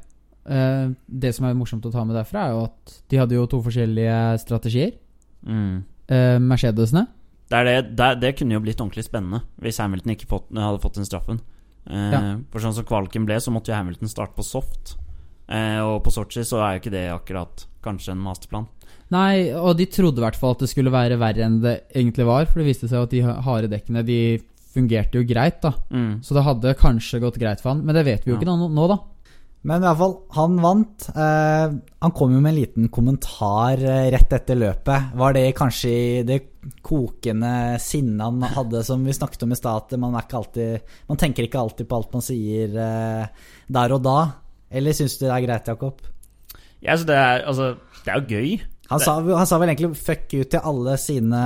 eh, 0.50 0.88
Det 1.09 1.33
som 1.33 1.47
er 1.47 1.55
morsomt 1.55 1.85
å 1.87 1.93
ta 1.93 2.03
med 2.05 2.17
derfra, 2.17 2.47
er 2.47 2.50
jo 2.50 2.64
at 2.64 3.03
de 3.09 3.17
hadde 3.17 3.31
jo 3.37 3.47
to 3.47 3.62
forskjellige 3.62 4.41
strategier. 4.41 4.93
Mm. 5.47 5.85
Eh, 6.09 6.38
Mercedesene. 6.41 7.07
Det, 7.49 7.57
er 7.57 7.64
det, 7.64 7.97
det, 7.97 8.21
det 8.21 8.37
kunne 8.37 8.55
jo 8.55 8.61
blitt 8.61 8.81
ordentlig 8.81 9.05
spennende 9.05 9.43
hvis 9.62 9.79
Hamilton 9.79 10.11
ikke 10.17 10.26
fått, 10.26 10.50
hadde 10.53 10.81
fått 10.83 10.95
den 10.95 11.05
straffen. 11.05 11.41
Eh, 11.88 12.11
Ja. 12.11 12.37
For 12.50 12.59
sånn 12.59 12.75
som 12.75 12.85
kvaliken 12.85 13.25
ble, 13.26 13.37
så 13.37 13.53
måtte 13.53 13.69
jo 13.69 13.75
Hamilton 13.75 14.09
starte 14.09 14.35
på 14.35 14.43
soft. 14.43 14.97
Eh, 15.49 15.79
og 15.79 16.03
på 16.03 16.11
Sotsji 16.11 16.43
så 16.43 16.59
er 16.64 16.81
jo 16.81 16.91
ikke 16.91 16.91
det 16.91 17.11
akkurat 17.12 17.67
kanskje 17.85 18.09
en 18.12 18.19
masterplan. 18.25 18.67
Nei, 19.14 19.52
og 19.54 19.76
de 19.78 19.87
trodde 19.92 20.21
i 20.21 20.25
hvert 20.25 20.38
fall 20.40 20.56
at 20.56 20.64
det 20.64 20.71
skulle 20.73 20.92
være 20.94 21.21
verre 21.21 21.47
enn 21.47 21.61
det 21.62 21.76
egentlig 21.94 22.26
var. 22.28 22.49
For 22.50 22.61
det 22.61 22.68
viste 22.73 22.90
seg 22.90 23.06
at 23.06 23.14
de 23.14 23.23
harde 23.47 23.71
dekkene 23.73 24.02
De 24.06 24.21
fungerte 24.75 25.21
jo 25.21 25.26
greit, 25.28 25.61
da. 25.62 25.71
Mm. 25.94 26.18
Så 26.25 26.35
det 26.35 26.42
hadde 26.47 26.73
kanskje 26.80 27.21
gått 27.23 27.38
greit 27.38 27.61
for 27.62 27.75
han. 27.75 27.85
Men 27.87 27.94
det 27.94 28.06
vet 28.09 28.25
vi 28.25 28.33
jo 28.33 28.38
Ja. 28.38 28.40
ikke 28.42 28.50
nå, 28.50 28.71
nå, 28.75 28.87
da. 28.90 28.99
Men 29.64 29.80
i 29.80 29.87
hvert 29.87 29.97
fall, 29.97 30.14
han 30.37 30.56
vant. 30.61 31.06
Eh, 31.14 31.76
han 32.04 32.12
kom 32.12 32.35
jo 32.35 32.40
med 32.42 32.52
en 32.52 32.59
liten 32.59 32.88
kommentar 32.92 33.80
eh, 33.80 34.11
rett 34.12 34.35
etter 34.37 34.59
løpet. 34.61 35.14
Var 35.16 35.37
det 35.38 35.44
kanskje 35.56 35.92
i 35.94 36.23
det 36.28 36.40
kokende 36.85 37.78
sinnet 37.80 38.21
han 38.26 38.42
hadde, 38.59 38.83
som 38.85 39.06
vi 39.06 39.14
snakket 39.16 39.47
om 39.47 39.54
i 39.54 39.56
stad, 39.56 39.87
at 39.87 39.97
man, 40.02 40.18
er 40.18 40.26
ikke 40.26 40.40
alltid, 40.42 40.92
man 41.09 41.21
tenker 41.23 41.47
ikke 41.47 41.62
alltid 41.62 41.88
på 41.88 41.97
alt 41.97 42.12
man 42.12 42.26
sier 42.26 42.76
eh, 42.76 43.49
der 43.78 43.97
og 43.97 44.04
da? 44.04 44.18
Eller 44.75 44.97
syns 44.97 45.16
du 45.16 45.25
det 45.25 45.33
er 45.33 45.47
greit, 45.47 45.71
Jakob? 45.73 46.04
Ja, 46.85 46.99
det 47.00 47.16
er, 47.16 47.47
altså, 47.49 47.76
det 48.04 48.12
er 48.12 48.21
jo 48.21 48.37
gøy. 48.37 48.54
Han 48.91 49.00
sa, 49.00 49.17
han 49.23 49.47
sa 49.49 49.59
vel 49.59 49.71
egentlig 49.73 49.97
'fuck 49.97 50.35
you' 50.37 50.49
til 50.49 50.61
alle 50.61 50.97
sine 51.00 51.41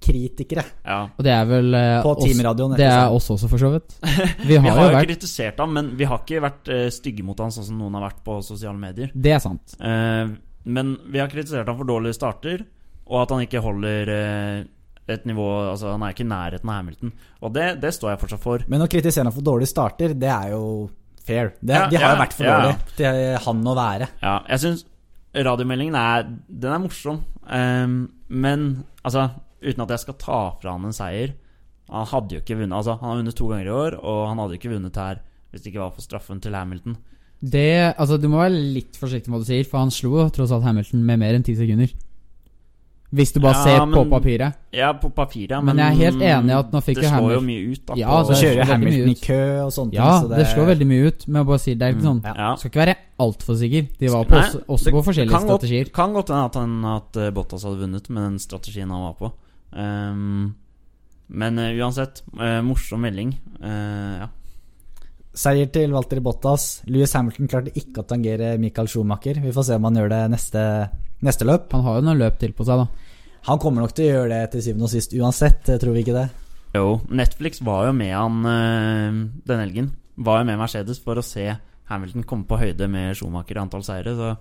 kritikere 0.00 0.64
Ja. 0.84 1.02
Og 1.12 1.24
det 1.24 1.32
er 1.34 1.44
vel 1.48 1.74
eh, 1.76 2.02
på 2.04 2.14
teamradioen. 2.22 2.76
Det 2.78 2.88
er 2.88 3.12
oss 3.12 3.28
også, 3.34 3.48
for 3.50 3.60
så 3.60 3.70
vidt. 3.74 3.96
Vi 4.48 4.56
Vi 4.56 4.56
har, 4.56 4.76
har 4.76 4.90
jo 4.90 4.96
vært 4.96 5.10
kritisert 5.12 5.60
ham, 5.60 5.74
men 5.76 5.90
vi 5.96 6.08
har 6.08 6.22
ikke 6.22 6.42
vært 6.42 6.70
eh, 6.72 6.86
stygge 6.94 7.24
mot 7.26 7.38
han 7.38 7.52
sånn 7.52 7.66
som 7.68 7.78
noen 7.80 7.98
har 7.98 8.08
vært 8.08 8.22
på 8.24 8.38
sosiale 8.46 8.80
medier. 8.80 9.12
Det 9.14 9.34
er 9.36 9.42
sant. 9.44 9.76
Eh, 9.80 10.32
men 10.64 10.92
vi 11.10 11.20
har 11.20 11.28
kritisert 11.32 11.68
ham 11.68 11.76
for 11.80 11.88
dårlige 11.88 12.16
starter, 12.16 12.64
og 13.10 13.22
at 13.22 13.34
han 13.34 13.44
ikke 13.44 13.62
holder 13.64 14.12
eh, 14.14 14.62
et 15.10 15.24
nivå 15.26 15.46
Altså, 15.72 15.90
han 15.92 16.02
er 16.06 16.14
ikke 16.14 16.24
i 16.24 16.30
nærheten 16.30 16.70
av 16.70 16.80
Hamilton. 16.80 17.12
Og 17.42 17.52
det, 17.54 17.68
det 17.82 17.92
står 17.96 18.14
jeg 18.14 18.22
fortsatt 18.24 18.44
for. 18.44 18.64
Men 18.72 18.84
å 18.84 18.88
kritisere 18.90 19.28
ham 19.28 19.36
for 19.36 19.46
dårlige 19.46 19.72
starter, 19.72 20.14
det 20.16 20.30
er 20.32 20.54
jo 20.54 20.64
fair. 21.26 21.52
Det, 21.60 21.74
Ja, 21.76 21.88
de 21.90 22.00
har 22.00 22.14
jo 22.14 22.16
ja, 22.16 22.22
vært 22.24 22.36
for 22.38 22.48
ja. 22.48 22.56
dårlige 22.56 22.96
til 22.96 23.20
han 23.46 23.66
å 23.66 23.76
være. 23.76 24.10
Ja, 24.22 24.36
jeg 24.48 24.64
syns 24.64 24.86
radiomeldingen 25.34 25.94
er 25.94 26.24
Den 26.48 26.72
er 26.72 26.78
morsom. 26.82 27.20
um, 27.46 28.10
men 28.28 28.84
altså, 29.04 29.28
uten 29.62 29.82
at 29.84 29.90
jeg 29.90 30.04
skal 30.04 30.18
ta 30.18 30.40
fra 30.60 30.72
han 30.72 30.84
en 30.88 30.92
seier 30.96 31.34
Han 31.90 32.06
hadde 32.06 32.34
jo 32.36 32.40
ikke 32.40 32.58
vunnet 32.58 32.76
Altså, 32.76 32.96
han 33.00 33.08
har 33.10 33.16
vunnet 33.20 33.36
to 33.36 33.46
ganger 33.50 33.66
i 33.66 33.74
år, 33.74 33.98
og 34.02 34.28
han 34.28 34.38
hadde 34.38 34.54
jo 34.54 34.60
ikke 34.60 34.74
vunnet 34.74 34.96
her 34.96 35.20
hvis 35.50 35.62
det 35.64 35.72
ikke 35.72 35.82
var 35.82 35.90
for 35.96 36.04
straffen 36.04 36.38
til 36.40 36.54
Hamilton. 36.54 36.94
Det, 37.42 37.94
altså 37.98 38.16
Du 38.20 38.28
må 38.30 38.38
være 38.38 38.54
litt 38.76 38.94
forsiktig 39.00 39.26
med 39.30 39.40
hva 39.40 39.42
du 39.42 39.48
sier, 39.48 39.64
for 39.66 39.82
han 39.82 39.90
slo 39.90 40.28
tross 40.30 40.52
alt 40.54 40.62
Hamilton 40.62 41.02
med 41.02 41.18
mer 41.18 41.34
enn 41.34 41.42
ti 41.42 41.56
sekunder. 41.58 41.90
Hvis 43.10 43.32
du 43.34 43.40
bare 43.42 43.58
Ja, 43.58 43.62
ser 43.64 43.86
på 43.90 44.04
papiret. 44.06 44.54
Ja, 44.72 44.92
på 44.94 45.08
papiret, 45.10 45.64
Men 45.64 45.76
jeg 45.76 45.86
er 45.86 45.96
helt 45.98 46.22
enig 46.22 46.54
at 46.54 46.70
nå 46.70 46.78
fikk 46.86 47.00
det 47.00 47.08
slår 47.10 47.32
jo 47.34 47.40
mye 47.42 47.72
ut. 47.72 47.80
Da, 47.86 47.94
Ja, 47.98 48.08
altså, 48.20 48.34
Så 48.34 48.40
det 48.40 48.50
kjører 48.52 48.68
Hamilton 48.70 49.08
i 49.10 49.14
kø 49.24 49.38
og 49.64 49.72
sånne 49.74 49.92
Ja, 49.96 50.10
ting. 50.20 50.30
så 50.30 50.36
det 50.36 50.46
slår 50.46 50.66
veldig 50.70 50.86
mye 50.86 51.06
ut. 51.08 51.26
Men 51.26 51.40
jeg 51.40 51.46
bare 51.48 51.58
sier, 51.58 51.74
det 51.80 51.82
er 51.88 51.92
ikke 51.96 52.06
sånn 52.06 52.22
Ja. 52.24 52.54
Skal 52.56 52.70
ikke 52.70 52.82
være 52.86 52.96
altfor 53.18 53.54
sikker. 53.58 53.88
De 53.98 54.08
var 54.08 54.24
på, 54.24 54.30
Nei, 54.30 54.46
også, 54.46 54.62
også 54.68 54.84
det 54.84 54.92
på 54.94 55.02
forskjellige 55.08 55.30
kan 55.34 55.46
godt- 55.48 55.60
strategier. 55.60 55.92
Kan 55.92 56.12
godt 56.14 56.28
hende 56.30 56.94
at, 56.94 57.02
at 57.02 57.16
eh, 57.26 57.30
Bottas 57.30 57.64
hadde 57.64 57.78
vunnet 57.82 58.10
med 58.10 58.22
den 58.22 58.38
strategien 58.38 58.90
han 58.90 59.02
var 59.02 59.14
på. 59.18 59.32
Um, 59.72 60.54
men 61.28 61.58
uh, 61.58 61.70
uansett, 61.82 62.22
uh, 62.38 62.60
morsom 62.62 63.00
melding. 63.00 63.34
Uh, 63.62 64.18
ja. 64.22 64.28
Seier 65.34 65.66
til 65.70 65.92
Walter 65.92 66.20
Bottas. 66.20 66.82
Louis 66.86 67.12
Hamilton 67.12 67.48
klarte 67.48 67.72
ikke 67.74 68.02
å 68.02 68.06
tangere 68.06 68.56
Michael 68.58 68.86
Schumacher. 68.90 69.34
Vi 69.42 69.52
får 69.54 69.64
se 69.68 69.74
om 69.78 69.84
han 69.84 69.94
gjør 69.94 70.08
det 70.10 70.30
neste, 70.30 70.64
neste 71.26 71.46
løp. 71.48 71.70
Han 71.76 71.86
har 71.86 71.98
jo 72.00 72.06
noen 72.08 72.20
løp 72.20 72.38
til 72.40 72.54
på 72.56 72.66
seg, 72.68 72.84
da. 72.84 73.16
Han 73.48 73.60
kommer 73.62 73.84
nok 73.84 73.96
til 73.96 74.10
å 74.10 74.14
gjøre 74.14 74.34
det 74.34 74.52
til 74.52 74.64
syvende 74.66 74.86
og 74.88 74.92
sist 74.92 75.16
uansett, 75.16 75.68
eh, 75.68 75.80
tror 75.80 75.96
vi 75.96 76.04
ikke 76.04 76.16
det? 76.16 76.28
Jo, 76.76 77.00
Netflix 77.10 77.62
var 77.66 77.88
jo 77.88 77.94
med 77.96 78.12
han 78.14 78.40
øh, 78.46 79.20
den 79.48 79.62
helgen. 79.64 79.92
Var 80.20 80.42
jo 80.42 80.48
med 80.50 80.60
Mercedes 80.60 81.00
for 81.02 81.18
å 81.18 81.24
se 81.24 81.48
Hamilton 81.90 82.26
komme 82.28 82.46
på 82.46 82.58
høyde 82.60 82.86
med 82.90 83.16
Schumacher 83.18 83.56
i 83.58 83.62
antall 83.62 83.82
seire. 83.82 84.12
Så 84.14 84.34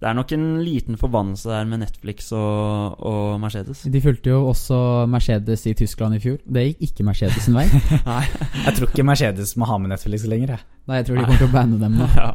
det 0.00 0.08
er 0.10 0.16
nok 0.16 0.32
en 0.34 0.46
liten 0.60 0.98
forbannelse 1.00 1.48
der 1.48 1.68
med 1.68 1.80
Netflix 1.84 2.32
og, 2.36 2.96
og 3.00 3.36
Mercedes. 3.40 3.84
De 3.92 4.00
fulgte 4.04 4.32
jo 4.32 4.42
også 4.50 4.78
Mercedes 5.08 5.62
i 5.70 5.76
Tyskland 5.78 6.18
i 6.18 6.22
fjor. 6.24 6.40
Det 6.42 6.64
gikk 6.66 6.82
ikke 6.88 7.06
Mercedes 7.06 7.46
sin 7.46 7.56
vei. 7.56 7.64
Nei, 8.10 8.24
Jeg 8.64 8.74
tror 8.80 8.90
ikke 8.90 9.06
Mercedes 9.06 9.54
må 9.60 9.68
ha 9.70 9.78
med 9.80 9.94
Netflix 9.94 10.26
lenger. 10.28 10.56
Jeg. 10.56 10.66
Nei, 10.90 11.00
jeg 11.00 11.08
tror 11.08 11.20
de 11.20 11.28
kommer 11.28 11.44
til 11.44 11.48
å 11.48 11.54
banne 11.54 11.80
dem 11.84 12.00
nå. 12.00 12.10
Ja. 12.16 12.32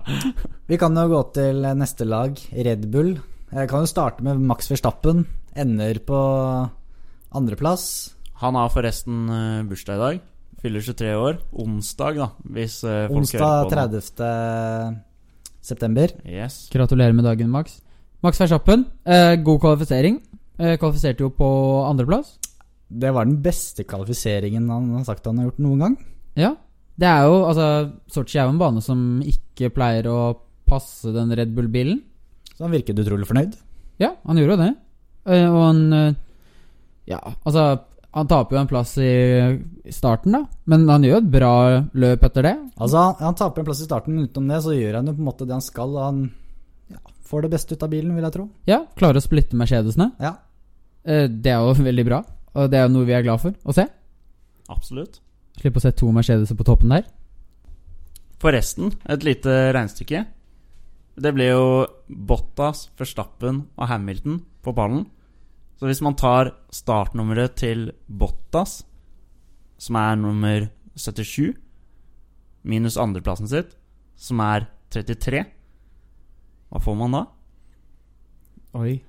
Vi 0.72 0.80
kan 0.80 0.96
jo 0.96 1.06
gå 1.12 1.22
til 1.36 1.62
neste 1.82 2.08
lag, 2.08 2.40
Red 2.56 2.88
Bull. 2.94 3.18
Jeg 3.52 3.68
kan 3.68 3.84
jo 3.84 3.88
starte 3.90 4.24
med 4.24 4.40
Max 4.48 4.70
Verstappen. 4.72 5.26
Ender 5.60 5.98
på 6.08 6.18
andreplass. 7.36 8.14
Han 8.40 8.56
har 8.56 8.70
forresten 8.72 9.26
øh, 9.28 9.66
bursdag 9.68 9.98
i 9.98 10.00
dag. 10.00 10.20
Fyller 10.62 10.84
23 10.86 11.16
år. 11.20 11.40
Onsdag, 11.60 12.16
da, 12.16 12.28
hvis 12.48 12.78
øh, 12.88 13.10
folk 13.10 13.18
Onsdag 13.20 13.42
hører 13.44 13.66
på 13.66 13.76
nå. 13.76 13.90
30. 13.92 15.02
september. 15.68 16.14
Yes. 16.24 16.70
Gratulerer 16.72 17.12
med 17.18 17.28
dagen, 17.28 17.50
Max. 17.52 17.82
Max 18.24 18.40
Verstappen, 18.40 18.86
eh, 19.04 19.36
god 19.44 19.60
kvalifisering. 19.66 20.22
Eh, 20.58 20.78
kvalifiserte 20.80 21.26
jo 21.26 21.34
på 21.36 21.50
andreplass. 21.90 22.38
Det 22.88 23.12
var 23.12 23.28
den 23.28 23.42
beste 23.44 23.84
kvalifiseringen 23.84 24.70
han 24.72 24.94
har 24.96 25.04
sagt 25.10 25.28
han 25.28 25.42
har 25.42 25.50
gjort 25.50 25.60
noen 25.60 25.84
gang. 25.84 25.98
Ja. 26.40 26.54
Det 26.96 27.08
er 27.08 27.28
jo 27.28 27.44
Altså, 27.50 27.68
Sotsji 28.08 28.40
er 28.40 28.48
jo 28.48 28.56
en 28.56 28.64
bane 28.64 28.82
som 28.82 29.20
ikke 29.26 29.74
pleier 29.76 30.08
å 30.08 30.38
passe 30.72 31.12
den 31.12 31.36
Red 31.36 31.52
Bull-bilen. 31.52 32.00
Så 32.62 32.68
han 32.68 32.76
virket 32.76 33.00
utrolig 33.02 33.26
fornøyd. 33.26 33.56
Ja, 33.98 34.12
han 34.22 34.38
gjorde 34.38 34.54
jo 34.54 34.62
det. 34.62 34.74
Eh, 35.34 35.48
og 35.50 35.62
han 35.64 35.80
eh, 35.98 36.20
Ja, 37.10 37.18
altså 37.42 37.64
Han 38.14 38.28
taper 38.30 38.56
jo 38.58 38.60
en 38.60 38.70
plass 38.70 38.92
i 39.02 39.90
starten, 39.90 40.36
da. 40.36 40.44
Men 40.70 40.84
han 40.90 41.06
gjør 41.08 41.16
jo 41.16 41.22
et 41.24 41.32
bra 41.34 41.54
løp 42.04 42.26
etter 42.28 42.46
det. 42.46 42.52
Altså, 42.76 43.00
han, 43.00 43.16
han 43.24 43.38
taper 43.40 43.64
en 43.64 43.70
plass 43.72 43.82
i 43.82 43.88
starten, 43.88 44.14
men 44.14 44.28
utenom 44.28 44.52
det 44.52 44.60
så 44.66 44.76
gjør 44.76 45.00
han 45.00 45.10
jo 45.10 45.16
på 45.16 45.24
en 45.24 45.30
måte 45.32 45.48
det 45.50 45.56
han 45.56 45.64
skal. 45.66 45.96
Og 45.96 46.04
han 46.06 46.20
ja, 46.92 47.02
får 47.32 47.48
det 47.48 47.52
beste 47.56 47.74
ut 47.74 47.86
av 47.88 47.94
bilen, 47.96 48.12
vil 48.14 48.28
jeg 48.28 48.36
tro. 48.36 48.46
Ja, 48.70 48.82
Klarer 49.00 49.22
å 49.22 49.26
splitte 49.26 49.58
Mercedesene. 49.58 50.12
Ja. 50.22 50.36
Eh, 51.08 51.26
det 51.32 51.56
er 51.56 51.64
jo 51.66 51.74
veldig 51.90 52.06
bra. 52.12 52.20
Og 52.52 52.70
det 52.70 52.78
er 52.78 52.86
jo 52.86 52.94
noe 53.00 53.08
vi 53.10 53.16
er 53.18 53.26
glad 53.26 53.42
for 53.42 53.56
å 53.64 53.78
se. 53.80 53.88
Absolutt. 54.70 55.18
Slippe 55.58 55.82
å 55.82 55.88
se 55.88 55.96
to 55.96 56.12
Mercedeser 56.14 56.60
på 56.60 56.68
toppen 56.68 56.94
der. 56.94 57.08
Forresten, 58.44 58.92
et 59.10 59.24
lite 59.24 59.56
regnestykke. 59.72 60.26
Det 61.22 61.34
ble 61.36 61.52
jo 61.52 61.66
Bottas, 62.10 62.88
Verstappen 62.98 63.66
og 63.78 63.90
Hamilton 63.92 64.40
på 64.66 64.74
pallen. 64.74 65.06
Så 65.78 65.90
hvis 65.90 66.02
man 66.06 66.18
tar 66.18 66.54
startnummeret 66.74 67.56
til 67.62 67.92
Bottas, 68.06 68.82
som 69.82 69.98
er 69.98 70.18
nummer 70.18 70.68
77, 70.98 71.54
minus 72.70 72.98
andreplassen 73.02 73.50
sitt, 73.50 73.76
som 74.18 74.42
er 74.46 74.68
33, 74.94 75.44
hva 76.72 76.82
får 76.82 76.98
man 77.00 77.18
da? 77.18 77.24
Oi. 78.78 79.00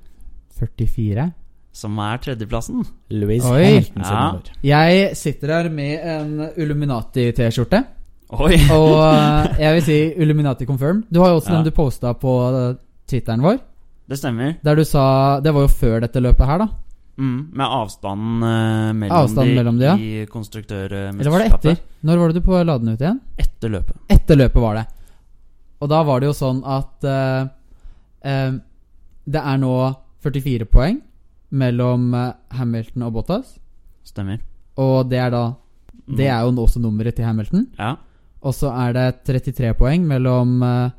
44. 0.59 1.29
Som 1.73 1.97
er 2.05 2.21
tredjeplassen. 2.21 2.85
Louis 3.15 3.45
Oi. 3.49 3.81
Hamilton 3.81 4.53
Ja. 4.63 4.85
Jeg 4.89 5.17
sitter 5.17 5.55
her 5.55 5.69
med 5.73 6.01
en 6.05 6.49
Illuminati-T-skjorte. 6.57 7.85
Oi! 8.33 8.57
Og 8.77 8.95
eh, 9.07 9.59
jeg 9.61 9.77
vil 9.77 9.85
si 9.87 9.99
Illuminati 10.25 10.67
confirm. 10.69 11.03
Du 11.13 11.21
har 11.23 11.33
jo 11.33 11.41
også 11.41 11.53
Ja. 11.53 11.59
den 11.59 11.69
du 11.69 11.75
posta 11.77 12.15
på 12.17 12.33
eh, 12.49 12.79
Twitteren 13.09 13.45
vår. 13.45 13.59
Det 14.09 14.19
stemmer. 14.19 14.57
Der 14.65 14.77
du 14.77 14.85
sa 14.85 15.41
Det 15.41 15.53
var 15.55 15.67
jo 15.67 15.69
før 15.69 16.01
dette 16.05 16.21
løpet 16.21 16.47
her, 16.49 16.65
da. 16.65 16.69
Mm, 17.17 17.53
med 17.53 17.67
avstanden 17.67 18.43
uh, 18.43 18.93
mellom, 18.97 19.17
Avstanden 19.19 19.51
de 19.51 19.57
mellom 19.59 19.79
de, 19.79 19.85
ja. 19.85 19.97
i 20.01 20.27
konstruktørmesterskapet. 20.27 21.21
Eller 21.21 21.31
var 21.31 21.43
det 21.43 21.51
etter? 21.53 21.83
Når 22.09 22.19
var 22.19 22.33
det 22.33 22.41
du 22.41 22.47
på 22.47 22.63
la 22.65 22.77
den 22.81 22.95
ut 22.95 23.05
igjen? 23.05 23.19
Etter 23.39 23.73
løpet. 23.75 23.99
Etter 24.11 24.39
løpet 24.41 24.65
var 24.65 24.79
det. 24.81 24.85
Og 25.85 25.91
da 25.93 26.01
var 26.09 26.23
det 26.23 26.31
jo 26.31 26.37
sånn 26.39 26.63
at 26.65 27.05
uh, 27.05 27.43
uh, 28.25 28.53
Det 29.29 29.43
er 29.43 29.61
nå 29.61 29.75
44 30.25 30.69
poeng 30.73 31.03
mellom 31.53 32.15
Hamilton 32.57 33.05
og 33.05 33.13
Bottas. 33.19 33.59
Stemmer. 34.09 34.41
Og 34.81 35.05
det 35.11 35.21
er 35.21 35.35
da 35.35 35.45
Mm. 36.03 36.17
Det 36.19 36.27
er 36.27 36.41
jo 36.41 36.63
også 36.63 36.81
nummeret 36.83 37.15
til 37.15 37.25
Hamilton. 37.25 37.67
Ja. 37.79 37.95
Og 38.43 38.55
så 38.57 38.73
er 38.75 38.97
det 38.97 39.07
33 39.29 39.71
poeng 39.79 40.07
mellom 40.09 40.57
eh, 40.67 40.95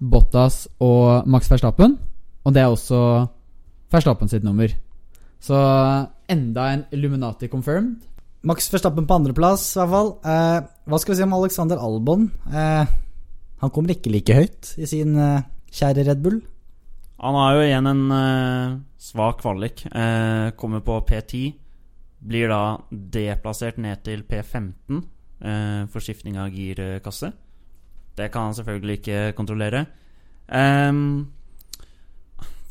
Bottas 0.00 0.64
og 0.82 1.28
Max 1.28 1.50
Verstappen. 1.52 1.98
Og 2.42 2.54
det 2.54 2.62
er 2.62 2.72
også 2.72 3.02
Verstappen 3.92 4.30
sitt 4.30 4.46
nummer. 4.46 4.72
Så 5.42 5.58
eh, 5.58 6.08
enda 6.32 6.70
en 6.72 6.86
Illuminati 6.94 7.50
confirmed. 7.52 8.00
Max 8.42 8.66
Verstappen 8.72 9.06
på 9.06 9.18
andreplass, 9.20 9.68
i 9.76 9.82
hvert 9.82 9.92
fall. 9.92 10.12
Eh, 10.26 10.58
hva 10.90 10.98
skal 10.98 11.14
vi 11.14 11.20
si 11.20 11.26
om 11.26 11.36
Alexander 11.36 11.82
Albon? 11.82 12.30
Eh, 12.50 12.96
han 13.62 13.70
kommer 13.70 13.94
ikke 13.94 14.10
like 14.10 14.34
høyt 14.34 14.72
i 14.80 14.88
sin 14.90 15.14
eh, 15.20 15.44
kjære 15.70 16.08
Red 16.08 16.24
Bull. 16.24 16.40
Han 17.22 17.36
har 17.38 17.54
jo 17.54 17.66
igjen 17.68 17.86
en 17.86 18.04
eh, 18.16 18.78
svak 18.98 19.42
kvalik. 19.44 19.84
Eh, 19.86 20.48
kommer 20.58 20.82
på 20.82 20.96
P10. 21.06 21.52
Blir 22.22 22.50
da 22.50 22.62
deplassert 22.90 23.78
ned 23.82 24.02
til 24.06 24.24
P15 24.26 25.04
eh, 25.42 25.82
forskiftning 25.92 26.38
av 26.40 26.54
girkasse. 26.54 27.32
Det 28.16 28.28
kan 28.32 28.50
han 28.50 28.56
selvfølgelig 28.56 28.98
ikke 29.00 29.20
kontrollere. 29.36 29.86
Um, 30.48 31.32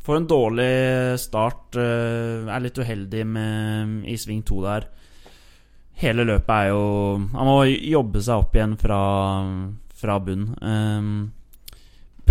får 0.06 0.18
en 0.18 0.28
dårlig 0.30 0.74
start. 1.22 1.78
Uh, 1.78 2.50
er 2.50 2.64
litt 2.64 2.78
uheldig 2.78 3.26
med, 3.28 4.02
i 4.06 4.18
sving 4.22 4.44
to 4.46 4.62
der. 4.66 4.88
Hele 6.02 6.26
løpet 6.26 6.50
er 6.50 6.68
jo 6.72 6.86
Han 7.34 7.46
må 7.46 7.58
jobbe 7.68 8.24
seg 8.26 8.42
opp 8.42 8.56
igjen 8.58 8.78
fra, 8.80 9.02
fra 9.98 10.18
bunn. 10.24 10.48
Um, 10.62 11.32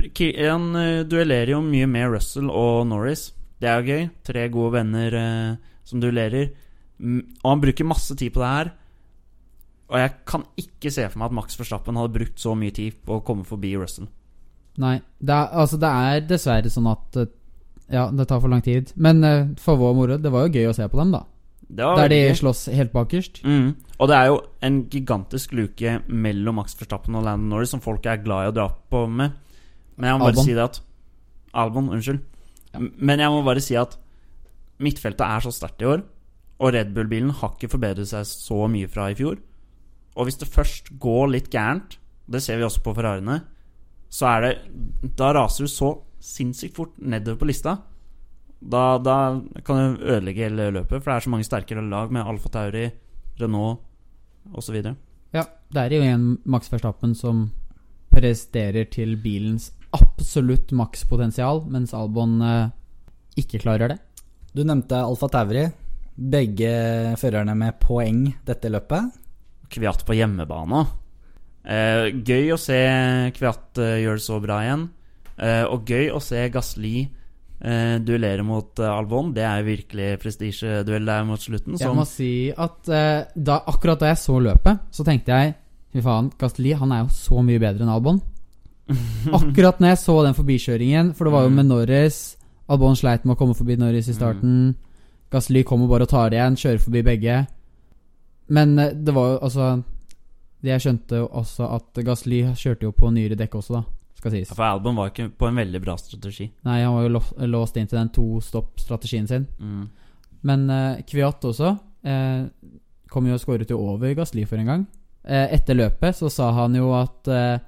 han 0.01 0.77
eh, 0.81 1.05
duellerer 1.05 1.53
jo 1.53 1.61
mye 1.61 1.87
med 1.91 2.09
Russell 2.15 2.49
og 2.49 2.87
Norris. 2.89 3.31
Det 3.61 3.69
er 3.69 3.81
jo 3.81 3.93
gøy. 3.93 4.05
Tre 4.25 4.47
gode 4.49 4.73
venner 4.79 5.17
uh, 5.17 5.57
som 5.85 6.01
duellerer. 6.01 6.55
Og 7.01 7.49
han 7.51 7.63
bruker 7.63 7.89
masse 7.89 8.17
tid 8.17 8.33
på 8.33 8.41
det 8.41 8.53
her. 8.55 8.73
Og 9.91 9.99
jeg 9.99 10.13
kan 10.29 10.45
ikke 10.61 10.93
se 10.95 11.05
for 11.11 11.19
meg 11.19 11.33
at 11.33 11.37
Max 11.41 11.59
Verstappen 11.59 11.99
hadde 11.99 12.15
brukt 12.15 12.39
så 12.41 12.55
mye 12.59 12.75
tid 12.75 13.01
på 13.07 13.19
å 13.19 13.25
komme 13.27 13.47
forbi 13.49 13.73
Russell. 13.79 14.07
Nei. 14.81 15.01
Det 15.19 15.35
er, 15.35 15.51
altså, 15.63 15.81
det 15.83 15.91
er 15.91 16.25
dessverre 16.31 16.71
sånn 16.73 16.89
at 16.91 17.19
eh, 17.21 17.31
Ja, 17.91 18.05
det 18.15 18.29
tar 18.31 18.39
for 18.39 18.53
lang 18.53 18.63
tid. 18.63 18.93
Men 18.95 19.25
eh, 19.27 19.49
for 19.59 19.81
vår 19.81 19.97
moro, 19.99 20.19
det 20.23 20.31
var 20.31 20.47
jo 20.47 20.55
gøy 20.55 20.71
å 20.71 20.77
se 20.77 20.87
på 20.87 21.01
dem, 21.01 21.11
da. 21.17 21.25
Der 21.71 22.11
de 22.11 22.21
gøy. 22.21 22.37
slåss 22.39 22.65
helt 22.75 22.93
bakerst. 22.95 23.43
Mm. 23.47 23.75
Og 23.99 24.09
det 24.11 24.17
er 24.17 24.31
jo 24.31 24.39
en 24.67 24.79
gigantisk 24.91 25.53
luke 25.59 25.97
mellom 26.07 26.59
Max 26.59 26.79
Verstappen 26.79 27.19
og 27.19 27.27
Landon 27.27 27.51
Norris 27.53 27.75
som 27.75 27.83
folk 27.83 28.07
er 28.11 28.23
glad 28.23 28.47
i 28.47 28.53
å 28.53 28.55
dra 28.57 28.69
på 28.71 29.05
med. 29.11 29.35
Men 29.99 30.09
jeg 30.09 30.19
må 30.19 30.25
bare 30.25 30.35
Albon. 30.35 30.47
si 30.49 30.55
det 30.57 30.65
at 30.65 30.81
Albon, 31.61 31.91
unnskyld. 31.95 32.23
Ja. 32.71 32.81
Men 32.81 33.23
jeg 33.23 33.35
må 33.35 33.43
bare 33.47 33.63
si 33.63 33.77
at 33.79 33.99
midtfeltet 34.81 35.27
er 35.27 35.45
så 35.45 35.53
sterkt 35.55 35.83
i 35.83 35.91
år, 35.91 36.03
og 36.61 36.75
Red 36.75 36.95
Bull-bilen 36.95 37.35
har 37.43 37.55
ikke 37.57 37.71
forbedret 37.75 38.09
seg 38.09 38.27
så 38.29 38.65
mye 38.71 38.89
fra 38.91 39.11
i 39.11 39.19
fjor. 39.19 39.39
Og 40.21 40.29
hvis 40.29 40.41
det 40.41 40.51
først 40.53 40.93
går 41.01 41.33
litt 41.33 41.49
gærent, 41.53 41.97
det 42.31 42.43
ser 42.45 42.61
vi 42.61 42.67
også 42.67 42.83
på 42.85 42.93
Ferrariene, 42.95 43.41
så 44.11 44.27
er 44.35 44.45
det 44.45 45.15
Da 45.17 45.31
raser 45.35 45.65
du 45.65 45.71
så 45.71 45.95
sinnssykt 46.21 46.77
fort 46.77 46.99
nedover 46.99 47.41
på 47.41 47.49
lista. 47.49 47.79
Da, 48.61 48.99
da 49.01 49.41
kan 49.65 49.79
du 49.97 50.03
ødelegge 50.05 50.45
hele 50.45 50.69
løpet, 50.75 51.01
for 51.01 51.09
det 51.09 51.15
er 51.15 51.25
så 51.25 51.33
mange 51.33 51.47
sterkere 51.49 51.85
lag 51.89 52.13
med 52.13 52.27
Alfa 52.29 52.51
Tauri, 52.53 52.91
Renault 53.41 53.81
osv. 54.53 54.77
Ja, 55.33 55.47
det 55.73 55.81
er 55.87 55.95
jo 55.97 56.03
en 56.05 56.27
Max 56.45 56.69
Verstappen 56.69 57.15
som 57.17 57.47
presterer 58.13 58.91
til 58.93 59.15
bilens 59.23 59.71
absolutt 59.97 60.75
makspotensial, 60.77 61.65
mens 61.73 61.95
Albon 61.97 62.37
eh, 62.45 62.69
ikke 63.41 63.63
klarer 63.65 63.95
det. 63.95 63.99
Du 64.53 64.63
nevnte 64.67 65.01
Alfa 65.01 65.31
Tauri. 65.33 65.65
Begge 66.21 66.71
førerne 67.17 67.55
med 67.57 67.79
poeng 67.81 68.27
dette 68.45 68.69
løpet. 68.69 69.20
Kviat 69.71 70.05
på 70.07 70.17
hjemmebane. 70.19 70.83
Eh, 71.65 72.09
gøy 72.27 72.53
å 72.55 72.59
se 72.61 72.81
Kviat 73.37 73.81
eh, 73.83 74.01
gjøre 74.05 74.21
det 74.21 74.27
så 74.27 74.41
bra 74.43 74.61
igjen. 74.65 74.89
Eh, 75.41 75.65
og 75.69 75.89
gøy 75.89 76.11
å 76.15 76.21
se 76.25 76.43
Gasli 76.53 76.95
eh, 77.05 77.97
duellere 78.03 78.45
mot 78.47 78.81
eh, 78.81 78.91
Albon. 78.91 79.33
Det 79.37 79.45
er 79.47 79.67
virkelig 79.67 80.11
prestisjeduell 80.23 81.07
der 81.09 81.29
mot 81.29 81.43
slutten. 81.43 81.79
Jeg 81.81 81.97
må 81.97 82.07
si 82.09 82.33
at 82.51 82.91
eh, 82.91 83.31
da, 83.37 83.61
akkurat 83.71 84.03
da 84.03 84.13
jeg 84.13 84.23
så 84.25 84.41
løpet, 84.51 84.87
så 84.95 85.07
tenkte 85.07 85.37
jeg 85.37 85.57
Fy 85.91 85.99
faen, 86.07 86.29
Gasli 86.39 86.71
han 86.79 86.93
er 86.95 87.01
jo 87.03 87.09
så 87.11 87.41
mye 87.43 87.59
bedre 87.59 87.83
enn 87.83 87.91
Albon. 87.91 88.21
Akkurat 89.39 89.81
når 89.83 89.97
jeg 89.97 89.99
så 90.05 90.15
den 90.23 90.37
forbikjøringen, 90.37 91.09
for 91.19 91.27
det 91.27 91.33
var 91.35 91.49
jo 91.49 91.51
med 91.57 91.67
Norris 91.67 92.21
Albon 92.71 92.95
sleit 92.99 93.25
med 93.27 93.35
å 93.35 93.39
komme 93.41 93.57
forbi 93.59 93.75
Norris 93.79 94.07
i 94.11 94.15
starten. 94.15 94.77
Gasly 95.35 95.65
kommer 95.67 95.91
bare 95.91 96.07
og 96.07 96.13
tar 96.13 96.31
det 96.31 96.39
igjen, 96.39 96.59
kjører 96.63 96.83
forbi 96.85 97.03
begge. 97.07 97.41
Men 98.51 98.79
eh, 98.79 98.93
det 98.95 99.15
var 99.15 99.33
jo 99.33 99.39
altså 99.47 99.71
Jeg 100.67 100.83
skjønte 100.83 101.23
jo 101.23 101.31
også 101.41 101.71
at 101.77 102.03
Gasly 102.05 102.43
kjørte 102.59 102.89
jo 102.89 102.93
på 102.97 103.11
nyere 103.15 103.39
dekk 103.39 103.55
også, 103.63 103.81
da. 103.81 103.85
Skal 104.21 104.35
sies. 104.35 104.51
for 104.53 104.67
Albon 104.67 104.99
var 104.99 105.09
ikke 105.09 105.31
på 105.33 105.49
en 105.49 105.57
veldig 105.57 105.81
bra 105.81 105.95
strategi. 105.97 106.51
Nei, 106.69 106.83
han 106.83 106.93
var 106.93 107.07
jo 107.07 107.49
låst 107.49 107.79
inn 107.81 107.89
til 107.89 107.97
den 107.97 108.11
to-stopp-strategien 108.13 109.31
sin. 109.31 109.47
Mm. 109.57 109.87
Men 110.45 110.67
uh, 110.69 110.99
Kviat 111.09 111.47
også 111.49 111.71
eh, 112.05 112.43
kom 113.11 113.27
jo 113.27 113.37
og 113.37 113.43
skåret 113.43 113.71
jo 113.71 113.81
over 113.81 114.15
Gasly 114.19 114.45
for 114.49 114.61
en 114.61 114.71
gang. 114.71 114.87
Eh, 115.25 115.55
etter 115.57 115.77
løpet 115.77 116.17
så 116.17 116.31
sa 116.33 116.51
han 116.57 116.77
jo 116.79 116.93
at 116.97 117.29
eh, 117.29 117.61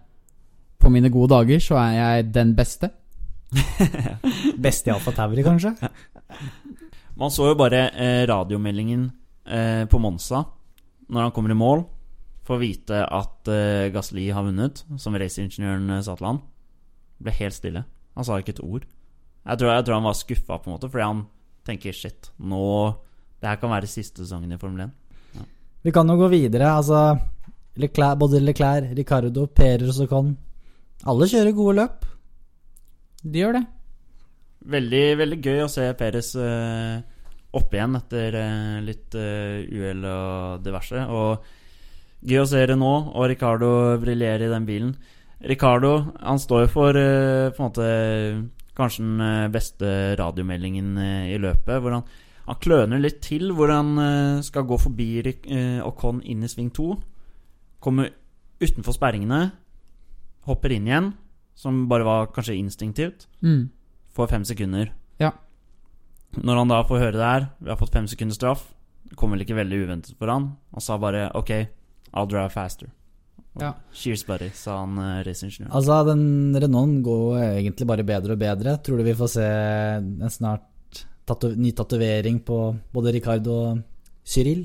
på 0.82 0.90
mine 0.90 1.10
gode 1.12 1.34
dager 1.34 1.62
så 1.62 1.78
er 1.82 1.96
jeg 1.98 2.30
den 2.34 2.54
beste. 2.58 2.90
Best 4.64 4.88
i 4.88 4.92
Alfa 4.94 5.12
Tauri, 5.12 5.44
kanskje? 5.44 5.74
Man 7.20 7.30
så 7.30 7.50
jo 7.50 7.58
bare 7.58 7.90
eh, 7.90 8.22
radiomeldingen 8.28 9.04
eh, 9.44 9.84
på 9.88 10.00
Monza 10.00 10.44
når 11.12 11.26
han 11.26 11.34
kommer 11.36 11.52
i 11.52 11.58
mål, 11.58 11.84
får 12.48 12.60
vite 12.62 13.02
at 13.04 13.50
uh, 13.52 13.90
Gasli 13.94 14.30
har 14.34 14.46
vunnet, 14.46 14.82
som 14.98 15.16
raceingeniøren 15.18 15.98
eh, 15.98 16.02
sa 16.02 16.16
til 16.18 16.30
han. 16.30 16.40
Ble 17.22 17.34
helt 17.36 17.56
stille. 17.56 17.84
Han 18.16 18.26
sa 18.26 18.38
ikke 18.40 18.56
et 18.56 18.64
ord. 18.64 18.86
Jeg 19.42 19.60
tror, 19.60 19.72
jeg 19.76 19.84
tror 19.86 19.98
han 19.98 20.08
var 20.08 20.18
skuffa, 20.18 20.58
på 20.58 20.70
en 20.70 20.74
måte, 20.76 20.90
fordi 20.90 21.06
han 21.06 21.22
tenker 21.66 21.94
shit, 21.94 22.30
nå 22.38 22.62
Det 23.42 23.50
her 23.50 23.58
kan 23.58 23.70
være 23.70 23.90
siste 23.90 24.22
sesongen 24.22 24.54
i 24.54 24.58
Formel 24.58 24.84
1. 24.86 25.46
Vi 25.82 25.90
kan 25.90 26.06
jo 26.06 26.14
gå 26.14 26.28
videre. 26.30 26.68
Altså, 26.76 27.16
Leclerc, 27.74 28.18
både 28.18 28.40
Leclerc, 28.40 28.92
Ricardo, 28.94 29.46
Perez 29.46 29.98
og 30.04 30.08
Con. 30.08 30.36
Alle 31.10 31.26
kjører 31.26 31.56
gode 31.56 31.74
løp. 31.80 32.04
De 33.22 33.42
gjør 33.42 33.56
det. 33.58 33.64
Veldig, 34.72 35.02
veldig 35.18 35.38
gøy 35.42 35.64
å 35.64 35.70
se 35.70 35.88
Peres 35.98 36.30
eh, 36.38 37.02
opp 37.52 37.74
igjen 37.76 37.96
etter 37.98 38.36
eh, 38.40 38.78
litt 38.86 39.14
eh, 39.18 39.64
uhell 39.68 40.04
og 40.08 40.62
diverse. 40.64 41.02
Og 41.12 41.44
gøy 42.24 42.40
å 42.42 42.48
se 42.48 42.62
Renault 42.66 43.10
og 43.12 43.28
Ricardo 43.32 43.70
briljere 44.00 44.46
i 44.48 44.52
den 44.52 44.66
bilen. 44.68 44.94
Ricardo 45.42 45.90
han 46.22 46.38
står 46.40 46.66
jo 46.66 46.70
for 46.72 46.96
eh, 46.98 47.50
på 47.52 47.60
en 47.60 47.68
måte 47.68 47.88
kanskje 48.78 49.04
den 49.04 49.52
beste 49.52 49.88
radiomeldingen 50.16 50.94
i 51.28 51.36
løpet. 51.42 51.76
Hvor 51.82 51.92
han, 51.98 52.06
han 52.46 52.60
kløner 52.62 53.02
litt 53.02 53.18
til 53.26 53.50
hvor 53.52 53.68
han 53.68 54.40
skal 54.46 54.64
gå 54.64 54.78
forbi 54.80 55.10
Ocon 55.84 56.22
inn 56.24 56.46
i 56.46 56.48
sving 56.48 56.70
to. 56.72 56.94
Kommer 57.84 58.08
utenfor 58.62 58.96
sperringene, 58.96 59.42
hopper 60.48 60.72
inn 60.72 60.88
igjen, 60.88 61.10
som 61.58 61.82
bare 61.90 62.06
var 62.08 62.30
kanskje 62.32 62.56
instinktivt 62.56 63.26
Mm. 63.44 63.68
får 64.16 64.28
fem 64.30 64.44
sekunder. 64.48 64.92
Ja. 65.20 65.32
Når 66.40 66.62
han 66.62 66.70
da 66.72 66.80
får 66.88 67.02
høre 67.02 67.18
det 67.18 67.28
her, 67.28 67.46
vi 67.60 67.68
har 67.72 67.76
fått 67.80 67.92
fem 67.92 68.06
sekunders 68.08 68.38
straff, 68.40 68.64
det 69.10 69.18
kom 69.20 69.34
vel 69.34 69.44
ikke 69.44 69.58
veldig 69.58 69.82
uventet 69.84 70.16
for 70.16 70.32
han. 70.32 70.52
Han 70.72 70.80
sa 70.84 70.96
bare 71.00 71.26
OK, 71.36 71.50
I'll 72.14 72.28
drive 72.30 72.52
faster. 72.54 72.88
Ja. 73.60 73.74
Cheers, 73.92 74.22
buddy, 74.24 74.48
sa 74.56 74.78
han 74.80 74.96
uh, 74.96 75.20
raceingeniøren. 75.26 75.72
Altså, 75.76 75.98
den 76.08 76.22
Renaulten 76.56 77.02
går 77.04 77.42
egentlig 77.50 77.88
bare 77.90 78.06
bedre 78.08 78.32
og 78.36 78.40
bedre. 78.40 78.78
Tror 78.80 79.00
du 79.02 79.04
vi 79.04 79.16
får 79.18 79.32
se 79.34 79.48
en 79.48 80.32
snart 80.32 81.02
tato 81.28 81.50
ny 81.54 81.74
tatovering 81.76 82.40
på 82.46 82.62
både 82.94 83.12
Ricardo 83.18 83.58
og 83.66 83.82
Cyril? 84.24 84.64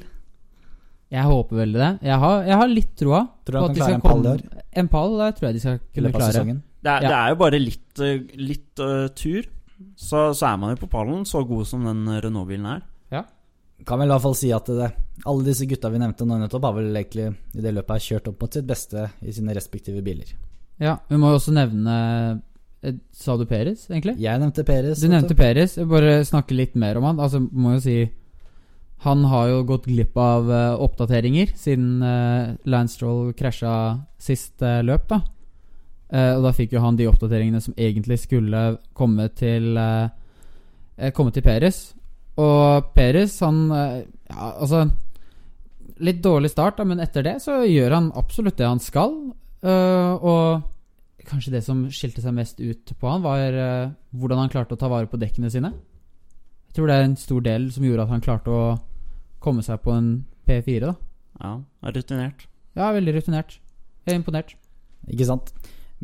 Jeg 1.11 1.23
håper 1.23 1.59
veldig 1.61 1.79
det. 1.79 1.91
Jeg 2.07 2.19
har, 2.23 2.39
jeg 2.47 2.61
har 2.61 2.71
litt 2.71 2.95
troa. 2.99 3.21
Tror 3.47 3.53
du 3.53 3.59
på 3.59 3.67
han 3.67 3.75
kan 3.75 3.83
klare 3.83 3.99
en 3.99 4.07
pall 4.07 4.23
i 4.23 4.31
år? 4.31 4.41
En 4.81 4.89
pall 4.91 5.13
tror 5.35 5.47
jeg 5.49 5.57
de 5.57 5.61
skal 5.63 5.77
kunne 5.83 6.11
klare. 6.15 6.45
Det, 6.47 6.91
er, 6.91 7.03
Ja. 7.03 7.07
det 7.09 7.15
er 7.19 7.29
jo 7.33 7.37
bare 7.43 7.59
litt, 7.59 7.91
uh, 7.99 8.39
litt 8.39 8.83
uh, 8.83 9.07
tur, 9.19 9.47
så, 9.95 10.31
så 10.33 10.51
er 10.51 10.59
man 10.61 10.73
jo 10.73 10.81
på 10.81 10.89
pallen, 10.91 11.25
så 11.25 11.43
god 11.45 11.67
som 11.69 11.85
den 11.85 12.05
Renault-bilen 12.23 12.69
er. 12.71 12.83
Ja. 13.13 13.23
Kan 13.85 14.01
vel 14.01 14.09
i 14.09 14.13
hvert 14.15 14.25
fall 14.25 14.37
si 14.37 14.49
at 14.55 14.69
det, 14.73 14.89
alle 15.29 15.45
disse 15.45 15.67
gutta 15.69 15.91
vi 15.93 16.01
nevnte 16.01 16.25
nå 16.25 16.39
nettopp, 16.41 16.65
har 16.65 16.77
vel 16.79 16.89
egentlig 16.95 17.29
i 17.29 17.63
det 17.63 17.73
løpet 17.75 17.93
her 17.95 18.05
kjørt 18.07 18.29
opp 18.31 18.43
mot 18.43 18.57
sitt 18.57 18.67
beste 18.69 19.07
i 19.21 19.33
sine 19.35 19.53
respektive 19.57 20.01
biler. 20.05 20.33
Ja, 20.81 20.99
Vi 21.09 21.17
må 21.17 21.31
jo 21.31 21.39
også 21.39 21.53
nevne 21.55 21.93
eh, 22.85 22.97
Sa 23.17 23.33
du 23.37 23.47
Peres, 23.49 23.87
egentlig? 23.89 24.17
Jeg 24.21 24.41
nevnte 24.41 24.65
Peres. 24.65 25.01
Du 25.01 25.09
nevnte 25.09 25.37
Peres. 25.37 25.77
Bare 25.89 26.19
snakke 26.25 26.57
litt 26.57 26.77
mer 26.77 26.99
om 26.99 27.07
han. 27.09 27.21
Altså, 27.21 27.41
må 27.41 27.73
jo 27.77 27.81
si 27.81 27.95
Han 29.05 29.25
har 29.29 29.49
jo 29.49 29.63
gått 29.69 29.85
glipp 29.89 30.17
av 30.17 30.49
uh, 30.49 30.77
oppdateringer 30.81 31.51
siden 31.57 32.01
uh, 32.01 32.53
Lance 32.65 32.97
Stroll 32.97 33.33
krasja 33.37 33.73
sist 34.21 34.61
uh, 34.65 34.81
løp, 34.85 35.05
da. 35.09 35.21
Eh, 36.07 36.33
og 36.37 36.45
da 36.45 36.53
fikk 36.55 36.75
jo 36.75 36.83
han 36.83 36.97
de 36.99 37.07
oppdateringene 37.09 37.61
som 37.63 37.75
egentlig 37.75 38.19
skulle 38.23 38.77
komme 38.95 39.27
til 39.35 39.75
uh, 39.75 40.07
Komme 41.13 41.29
til 41.29 41.43
Peres. 41.45 41.91
Og 42.41 42.93
Peres, 42.95 43.39
han 43.45 43.67
eh, 43.73 43.99
Ja, 44.29 44.53
altså 44.61 44.87
Litt 45.97 46.19
dårlig 46.21 46.51
start, 46.53 46.77
da, 46.77 46.85
men 46.85 47.01
etter 47.01 47.25
det 47.25 47.39
så 47.41 47.63
gjør 47.65 47.95
han 47.95 48.11
absolutt 48.19 48.59
det 48.59 48.67
han 48.69 48.77
skal. 48.77 49.15
Eh, 49.65 50.25
og 50.29 51.23
kanskje 51.25 51.55
det 51.55 51.63
som 51.65 51.79
skilte 51.89 52.21
seg 52.21 52.35
mest 52.37 52.61
ut 52.61 52.91
på 53.01 53.09
han, 53.09 53.23
var 53.23 53.57
eh, 53.57 53.95
hvordan 54.13 54.43
han 54.43 54.51
klarte 54.53 54.77
å 54.77 54.77
ta 54.77 54.91
vare 54.91 55.09
på 55.09 55.17
dekkene 55.17 55.49
sine. 55.49 55.71
Jeg 56.69 56.77
tror 56.77 56.91
det 56.91 56.99
er 56.99 57.07
en 57.07 57.17
stor 57.17 57.41
del 57.47 57.65
som 57.73 57.87
gjorde 57.87 58.05
at 58.05 58.13
han 58.13 58.21
klarte 58.21 58.53
å 58.53 58.67
komme 59.41 59.65
seg 59.65 59.81
på 59.81 59.95
en 59.95 60.11
P4, 60.45 60.85
da. 60.85 60.93
Ja, 61.41 61.55
er 61.89 61.97
rutinert. 61.97 62.45
Ja, 62.77 62.91
veldig 62.93 63.17
rutinert. 63.17 63.57
Jeg 64.05 64.13
er 64.13 64.21
imponert. 64.21 64.53
Ikke 65.09 65.31
sant? 65.31 65.49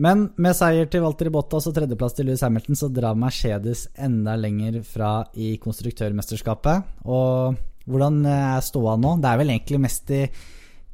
Men 0.01 0.23
med 0.41 0.55
seier 0.57 0.87
til 0.89 1.03
Walter 1.05 1.29
Bottas 1.29 1.67
og 1.69 1.75
tredjeplass 1.75 2.15
til 2.17 2.25
Lewis 2.25 2.41
Hamilton, 2.41 2.77
så 2.79 2.87
drar 2.89 3.13
Mercedes 3.19 3.85
enda 4.01 4.33
lenger 4.39 4.79
fra 4.87 5.11
i 5.37 5.51
konstruktørmesterskapet. 5.61 6.87
Og 7.05 7.59
hvordan 7.85 8.23
er 8.25 8.63
ståa 8.65 8.95
nå? 8.97 9.19
Det 9.21 9.29
er 9.29 9.37
vel 9.43 9.53
egentlig 9.53 9.81
mest 9.83 10.09
i 10.15 10.23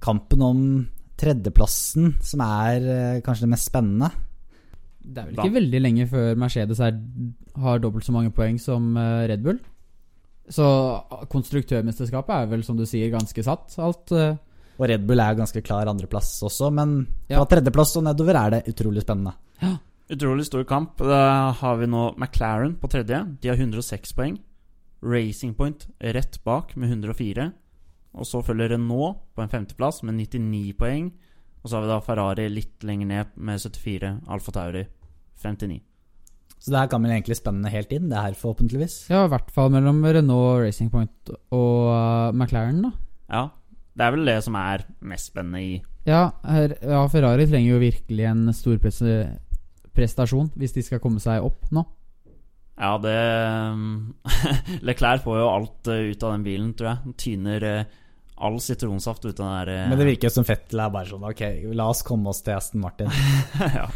kampen 0.04 0.44
om 0.44 0.60
tredjeplassen 1.20 2.14
som 2.24 2.44
er 2.44 2.86
eh, 2.92 3.22
kanskje 3.24 3.46
det 3.48 3.54
mest 3.54 3.70
spennende. 3.72 4.12
Det 5.00 5.18
er 5.24 5.30
vel 5.30 5.36
Da- 5.40 5.44
ikke 5.48 5.56
veldig 5.62 5.82
lenge 5.82 6.08
før 6.12 6.36
Mercedes 6.40 6.80
er, 6.84 7.00
har 7.60 7.80
dobbelt 7.80 8.04
så 8.08 8.12
mange 8.16 8.32
poeng 8.36 8.60
som 8.60 8.96
eh, 9.00 9.28
Red 9.32 9.44
Bull. 9.48 9.60
Så 10.50 10.66
konstruktørmesterskapet 11.30 12.36
er 12.36 12.48
vel, 12.52 12.64
som 12.66 12.76
du 12.80 12.84
sier, 12.90 13.12
ganske 13.14 13.44
satt. 13.46 13.76
Alt 13.80 14.12
eh, 14.18 14.36
Og 14.80 14.88
Red 14.88 15.06
Bull 15.08 15.20
er 15.20 15.36
ganske 15.36 15.62
klar 15.66 15.90
andreplass 15.92 16.38
også, 16.48 16.70
men 16.72 17.06
fra 17.28 17.42
Ja. 17.42 17.46
tredjeplass 17.46 17.98
og 18.00 18.04
nedover 18.08 18.36
er 18.40 18.50
det 18.56 18.62
utrolig 18.74 19.02
spennende. 19.04 19.34
Ja. 19.62 19.78
Utrolig 20.10 20.46
stor 20.48 20.64
kamp. 20.66 20.98
Da 20.98 21.52
har 21.52 21.76
vi 21.78 21.86
nå 21.86 22.16
McLaren 22.18 22.76
på 22.80 22.90
tredje. 22.90 23.20
De 23.42 23.50
har 23.50 23.58
106 23.58 24.14
poeng. 24.16 24.40
Racing 25.04 25.54
Point 25.56 25.86
rett 26.02 26.40
bak 26.44 26.76
med 26.76 26.90
104. 26.90 27.52
Og 28.16 28.26
så 28.26 28.42
følger 28.44 28.70
Renault 28.74 29.20
på 29.36 29.44
en 29.44 29.50
femteplass 29.52 30.02
med 30.04 30.16
99 30.16 30.74
poeng. 30.80 31.12
Og 31.64 31.70
så 31.70 31.76
har 31.78 31.82
vi 31.84 31.92
da 31.92 32.00
Ferrari 32.00 32.48
litt 32.50 32.82
lenger 32.88 33.06
ned 33.12 33.28
med 33.38 33.60
74. 33.60 34.22
Alfa 34.28 34.52
Tauri 34.56 34.88
59. 35.44 35.82
Så 36.60 36.72
det 36.72 36.80
her 36.80 36.88
kan 36.92 37.04
vel 37.04 37.12
egentlig 37.12 37.38
spennende 37.38 37.70
helt 37.72 37.92
inn, 37.96 38.10
det 38.10 38.18
her 38.20 38.34
forhåpentligvis. 38.36 39.10
Ja, 39.12 39.26
i 39.26 39.30
hvert 39.32 39.52
fall 39.52 39.70
mellom 39.72 40.02
Renault 40.04 40.64
Racing 40.66 40.90
Point 40.92 41.30
og 41.56 41.92
eh, 41.94 42.32
McLaren, 42.36 42.82
da. 42.84 42.92
Ja, 43.30 43.44
det 44.00 44.06
er 44.06 44.16
vel 44.16 44.30
det 44.30 44.40
som 44.46 44.56
er 44.56 44.86
mest 45.12 45.34
spennende 45.34 45.60
i 45.60 45.78
Ja, 46.08 46.30
her, 46.48 46.74
ja, 46.80 47.04
Ferrari 47.12 47.48
trenger 47.50 47.74
jo 47.74 47.82
virkelig 47.84 48.28
en 48.30 48.48
stor 48.56 48.80
pres 48.82 49.02
prestasjon 49.96 50.52
hvis 50.56 50.76
de 50.78 50.84
skal 50.86 51.02
komme 51.04 51.20
seg 51.20 51.44
opp 51.44 51.68
nå. 51.76 51.84
Ja, 52.80 52.94
det 53.04 53.16
Leclerc 54.88 55.26
får 55.26 55.42
jo 55.42 55.48
alt 55.52 55.90
eh, 55.92 56.14
ut 56.14 56.24
av 56.24 56.38
den 56.38 56.46
bilen, 56.46 56.70
tror 56.80 56.94
jeg. 56.94 57.16
Tyner 57.20 57.66
eh, 57.68 57.98
all 58.40 58.56
sitronsaft 58.64 59.26
ut 59.26 59.34
av 59.34 59.42
den 59.42 59.58
der 59.58 59.72
eh, 59.74 59.90
Men 59.92 60.00
det 60.00 60.08
virker 60.14 60.32
som 60.32 60.48
Fettel 60.48 60.80
er 60.80 60.94
bare 60.94 61.10
sånn 61.10 61.26
Ok, 61.28 61.44
la 61.76 61.90
oss 61.92 62.06
komme 62.08 62.32
oss 62.32 62.40
til 62.46 62.56
Aston 62.56 62.86
Martin. 62.86 63.12
ja. 63.80 63.90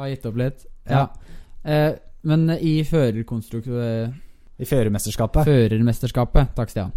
Har 0.00 0.10
gitt 0.10 0.26
opp 0.26 0.40
litt. 0.42 0.66
Ja. 0.90 1.04
Ja. 1.04 1.36
Eh, 1.62 1.92
men 2.26 2.50
i 2.58 2.80
førerkonstrukt... 2.84 3.70
I 4.60 4.66
førermesterskapet. 4.68 5.46
Førermesterskapet. 5.46 6.50
Takk, 6.58 6.74
Stian. 6.74 6.90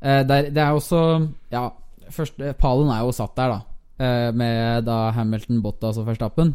Eh, 0.00 0.22
der, 0.26 0.48
det 0.50 0.62
er 0.62 0.72
også 0.72 1.28
Ja, 1.52 1.68
første, 2.10 2.54
pallen 2.58 2.88
er 2.88 3.04
jo 3.04 3.12
satt 3.12 3.36
der, 3.36 3.56
da. 3.56 3.60
Uh, 4.00 4.32
med 4.32 4.86
da 4.86 5.10
Hamilton, 5.12 5.60
Bottas 5.60 5.98
og 6.00 6.06
Verstappen. 6.06 6.54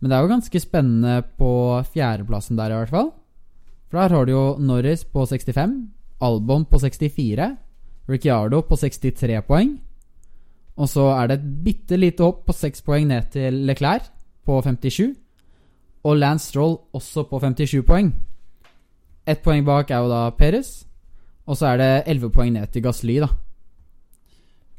Men 0.00 0.10
det 0.10 0.16
er 0.16 0.24
jo 0.24 0.32
ganske 0.32 0.60
spennende 0.60 1.20
på 1.38 1.50
fjerdeplassen 1.92 2.58
der, 2.58 2.72
i 2.72 2.80
hvert 2.80 2.90
fall. 2.90 3.12
For 3.86 4.00
der 4.00 4.16
har 4.16 4.26
du 4.26 4.32
jo 4.32 4.56
Norris 4.58 5.04
på 5.04 5.22
65, 5.26 5.76
Albon 6.20 6.64
på 6.64 6.78
64, 6.82 7.56
Ricciardo 8.08 8.60
på 8.66 8.76
63 8.76 9.44
poeng. 9.46 9.76
Og 10.76 10.88
så 10.88 11.04
er 11.14 11.28
det 11.28 11.38
et 11.38 11.64
bitte 11.64 11.96
lite 11.96 12.24
hopp 12.24 12.46
på 12.48 12.52
6 12.56 12.82
poeng 12.82 13.06
ned 13.06 13.30
til 13.30 13.62
Leclerc 13.68 14.10
på 14.44 14.58
57. 14.62 15.14
Og 16.02 16.16
Lance 16.16 16.48
Stroll 16.48 16.78
også 16.92 17.22
på 17.30 17.38
57 17.38 17.82
poeng. 17.86 18.10
Ett 19.26 19.42
poeng 19.42 19.62
bak 19.64 19.90
er 19.90 20.02
jo 20.02 20.08
da 20.10 20.30
Perez. 20.30 20.82
Og 21.48 21.58
så 21.58 21.72
er 21.72 21.80
det 21.80 21.92
11 22.12 22.34
poeng 22.34 22.52
ned 22.54 22.70
til 22.72 22.84
Gasly, 22.84 23.16
da. 23.24 23.30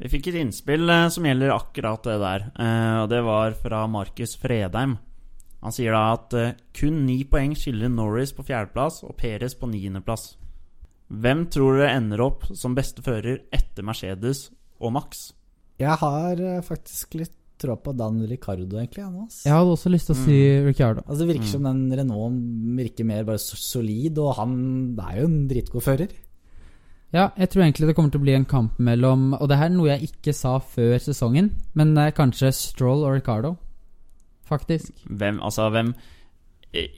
Vi 0.04 0.10
fikk 0.12 0.32
et 0.32 0.40
innspill 0.42 0.90
eh, 0.90 1.10
som 1.14 1.26
gjelder 1.28 1.54
akkurat 1.56 2.08
det 2.08 2.20
der. 2.22 2.46
Eh, 2.60 2.96
og 3.04 3.10
det 3.12 3.22
var 3.26 3.58
fra 3.60 3.84
Markus 3.92 4.36
Fredheim. 4.40 4.98
Han 5.64 5.72
sier 5.76 5.96
da 5.96 6.06
at 6.16 6.34
eh, 6.36 6.56
kun 6.76 7.04
ni 7.08 7.22
poeng 7.30 7.54
skiller 7.56 7.92
Norris 7.92 8.34
på 8.36 8.44
fjerdeplass 8.48 9.04
og 9.08 9.16
Perez 9.20 9.56
på 9.60 9.70
niendeplass. 9.72 10.34
Hvem 11.14 11.46
tror 11.54 11.78
dere 11.78 11.94
ender 12.00 12.24
opp 12.26 12.50
som 12.58 12.76
beste 12.76 13.04
fører 13.06 13.44
etter 13.54 13.86
Mercedes 13.86 14.48
og 14.82 14.96
Max? 14.98 15.30
Jeg 15.80 15.96
har 16.02 16.42
eh, 16.42 16.60
faktisk 16.66 17.16
litt 17.20 17.38
tro 17.64 17.78
på 17.80 17.94
Dan 17.96 18.20
Ricardo, 18.28 18.80
egentlig. 18.82 19.06
Han, 19.06 19.24
ass. 19.28 19.44
Jeg 19.46 19.56
hadde 19.56 19.76
også 19.76 19.92
lyst 19.94 20.10
til 20.10 20.18
å 20.18 20.20
si 20.24 20.38
Ricciardo. 20.66 21.06
Altså, 21.06 21.22
det 21.22 21.30
virker 21.32 21.52
som 21.54 21.68
den 21.68 21.86
Renault 21.96 22.42
virker 22.80 23.08
mer 23.08 23.24
bare 23.28 23.40
solid, 23.40 24.20
og 24.20 24.36
han 24.42 24.56
er 25.00 25.22
jo 25.22 25.30
en 25.30 25.38
dritgod 25.48 25.86
fører. 25.86 26.12
Ja, 27.14 27.28
jeg 27.38 27.50
tror 27.54 27.62
egentlig 27.64 27.88
det 27.92 27.96
kommer 27.96 28.10
til 28.14 28.22
å 28.22 28.26
bli 28.26 28.34
en 28.34 28.46
kamp 28.50 28.80
mellom 28.82 29.36
Og 29.38 29.46
det 29.50 29.60
her 29.60 29.70
er 29.70 29.76
noe 29.76 29.92
jeg 29.92 30.08
ikke 30.10 30.34
sa 30.34 30.56
før 30.58 30.96
sesongen, 30.98 31.52
men 31.78 31.92
eh, 32.02 32.14
kanskje 32.16 32.50
Stroll 32.58 33.04
og 33.06 33.14
Ricardo. 33.20 33.52
Faktisk. 34.50 34.90
Hvem, 35.08 35.38
altså 35.46 35.70
hvem 35.72 35.94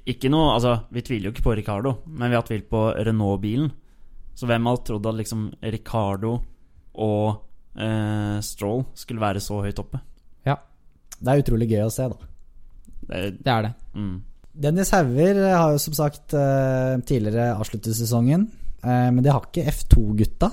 Ikke 0.07 0.31
noe 0.31 0.53
Altså, 0.55 0.77
vi 0.95 1.03
tviler 1.05 1.29
jo 1.29 1.33
ikke 1.35 1.49
på 1.49 1.55
Ricardo, 1.59 1.97
men 2.07 2.31
vi 2.31 2.37
har 2.39 2.45
tvilt 2.47 2.69
på 2.71 2.85
Renault-bilen. 2.95 3.71
Så 4.35 4.47
hvem 4.47 4.65
hadde 4.67 4.83
trodd 4.87 5.05
at 5.11 5.17
liksom 5.19 5.49
Ricardo 5.75 6.37
og 6.95 7.27
eh, 7.79 8.39
Stroll 8.43 8.85
skulle 8.95 9.23
være 9.23 9.43
så 9.43 9.59
høyt 9.63 9.79
oppe? 9.83 9.99
Ja. 10.47 10.55
Det 11.19 11.31
er 11.31 11.43
utrolig 11.43 11.67
gøy 11.71 11.83
å 11.85 11.91
se, 11.91 12.07
da. 12.11 12.31
Det, 13.05 13.21
Det 13.43 13.51
er 13.51 13.67
det. 13.67 13.73
mm. 13.99 14.15
Dennis 14.55 14.91
Hauger 14.95 15.39
har 15.51 15.73
jo 15.75 15.79
som 15.83 15.95
sagt 15.97 16.33
eh, 16.33 16.95
tidligere 17.03 17.57
avsluttet 17.59 17.95
sesongen, 17.97 18.45
eh, 18.47 18.64
men 18.85 19.23
det 19.25 19.31
har 19.33 19.45
ikke 19.47 19.65
F2-gutta. 19.71 20.51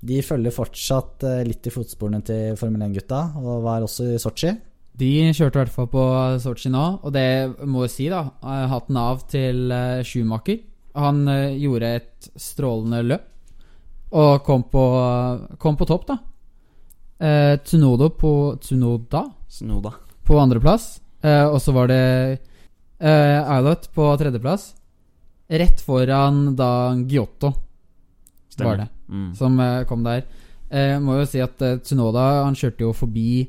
De 0.00 0.22
følger 0.24 0.54
fortsatt 0.54 1.24
eh, 1.28 1.42
litt 1.44 1.66
i 1.68 1.72
fotsporene 1.74 2.22
til 2.24 2.56
Formel 2.58 2.86
1-gutta, 2.88 3.20
og 3.40 3.62
var 3.66 3.84
også 3.84 4.14
i 4.14 4.20
Sotsji. 4.22 4.54
De 5.00 5.10
kjørte 5.36 5.56
i 5.56 5.60
hvert 5.62 5.72
fall 5.74 5.88
på 5.92 6.04
Sotsji 6.42 6.72
nå, 6.72 6.84
og 7.04 7.12
det 7.14 7.26
må 7.68 7.84
jeg 7.86 7.92
si, 7.94 8.08
da. 8.12 8.22
eh, 8.42 8.64
Hatten 8.72 8.96
av 9.00 9.22
til 9.30 9.70
eh, 9.76 10.00
Schumacher. 10.04 10.62
Han 10.98 11.20
eh, 11.30 11.52
gjorde 11.60 11.92
et 12.00 12.30
strålende 12.40 13.02
løp, 13.06 13.28
og 14.16 14.40
kom 14.48 14.64
på, 14.72 14.84
kom 15.62 15.76
på 15.78 15.86
topp, 15.86 16.08
da. 16.08 16.16
Eh, 17.20 17.54
Tsunoda 17.62 18.08
på 18.16 18.32
Tsunoda 18.64 19.26
Tsunoda. 19.46 19.92
på 20.26 20.38
andreplass. 20.40 20.94
Eh, 21.22 21.44
og 21.44 21.60
så 21.60 21.74
var 21.76 21.90
det 21.92 22.00
eh, 22.98 23.38
Eilert 23.44 23.90
på 23.94 24.08
tredjeplass. 24.18 24.70
Rett 25.50 25.80
foran 25.82 26.54
da 26.56 26.94
Giotto 27.10 27.50
var 28.60 28.76
det, 28.76 28.88
Mm. 29.10 29.34
som 29.34 29.58
eh, 29.60 29.84
kom 29.88 30.02
der. 30.04 30.22
Eh, 30.70 30.98
må 31.02 31.16
jo 31.18 31.24
si 31.26 31.40
at 31.42 31.60
eh, 31.62 31.78
Tsunoda 31.82 32.44
han 32.44 32.54
kjørte 32.54 32.84
jo 32.84 32.92
forbi 32.94 33.40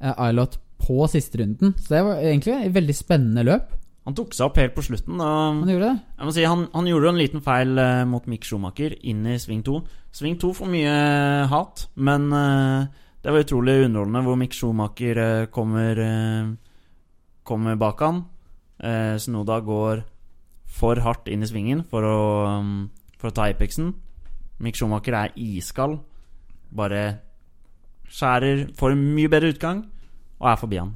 eh, 0.00 0.14
Eilert 0.16 0.56
på 0.80 1.04
siste 1.10 1.38
runden. 1.42 1.74
Så 1.76 1.88
det 1.96 2.02
var 2.06 2.20
egentlig 2.22 2.54
et 2.66 2.72
veldig 2.74 2.94
spennende 2.96 3.44
løp. 3.44 3.74
Han 4.06 4.14
tok 4.18 4.32
seg 4.34 4.46
opp 4.48 4.56
helt 4.58 4.74
på 4.74 4.82
slutten. 4.82 5.20
Og 5.20 5.60
Han 5.60 5.68
gjorde 5.68 5.90
det. 5.92 6.00
jeg 6.18 6.26
må 6.26 6.32
si, 6.34 6.44
han, 6.48 6.64
han 6.72 6.86
gjorde 6.88 7.08
en 7.12 7.20
liten 7.20 7.42
feil 7.44 7.76
eh, 7.78 8.04
mot 8.08 8.26
Mick 8.26 8.44
Schumacher 8.48 8.96
inn 9.02 9.26
i 9.26 9.36
sving 9.38 9.60
2. 9.66 9.76
Sving 10.12 10.38
2 10.40 10.52
får 10.58 10.70
mye 10.72 10.94
eh, 10.94 11.46
hat, 11.52 11.84
men 11.96 12.30
eh, 12.32 12.86
det 13.22 13.30
var 13.34 13.44
utrolig 13.44 13.76
underholdende 13.84 14.22
hvor 14.26 14.38
Mick 14.40 14.54
Schumacher 14.56 15.46
kommer, 15.54 16.00
kommer 17.46 17.76
bak 17.78 18.00
han. 18.02 18.24
Snoda 19.22 19.60
går 19.62 20.02
for 20.72 21.00
hardt 21.04 21.28
inn 21.28 21.44
i 21.44 21.48
svingen 21.48 21.84
for 21.90 22.06
å, 22.06 22.22
um, 22.48 22.72
for 23.20 23.30
å 23.30 23.36
ta 23.36 23.48
Apexen. 23.50 23.92
Mick 24.62 24.78
Schumacher 24.78 25.16
er 25.18 25.36
iskald. 25.36 26.00
Bare 26.72 27.04
skjærer 28.12 28.66
Får 28.76 28.94
en 28.94 29.02
mye 29.16 29.30
bedre 29.32 29.52
utgang 29.52 29.84
og 30.42 30.50
er 30.50 30.60
forbi 30.60 30.80
han. 30.80 30.94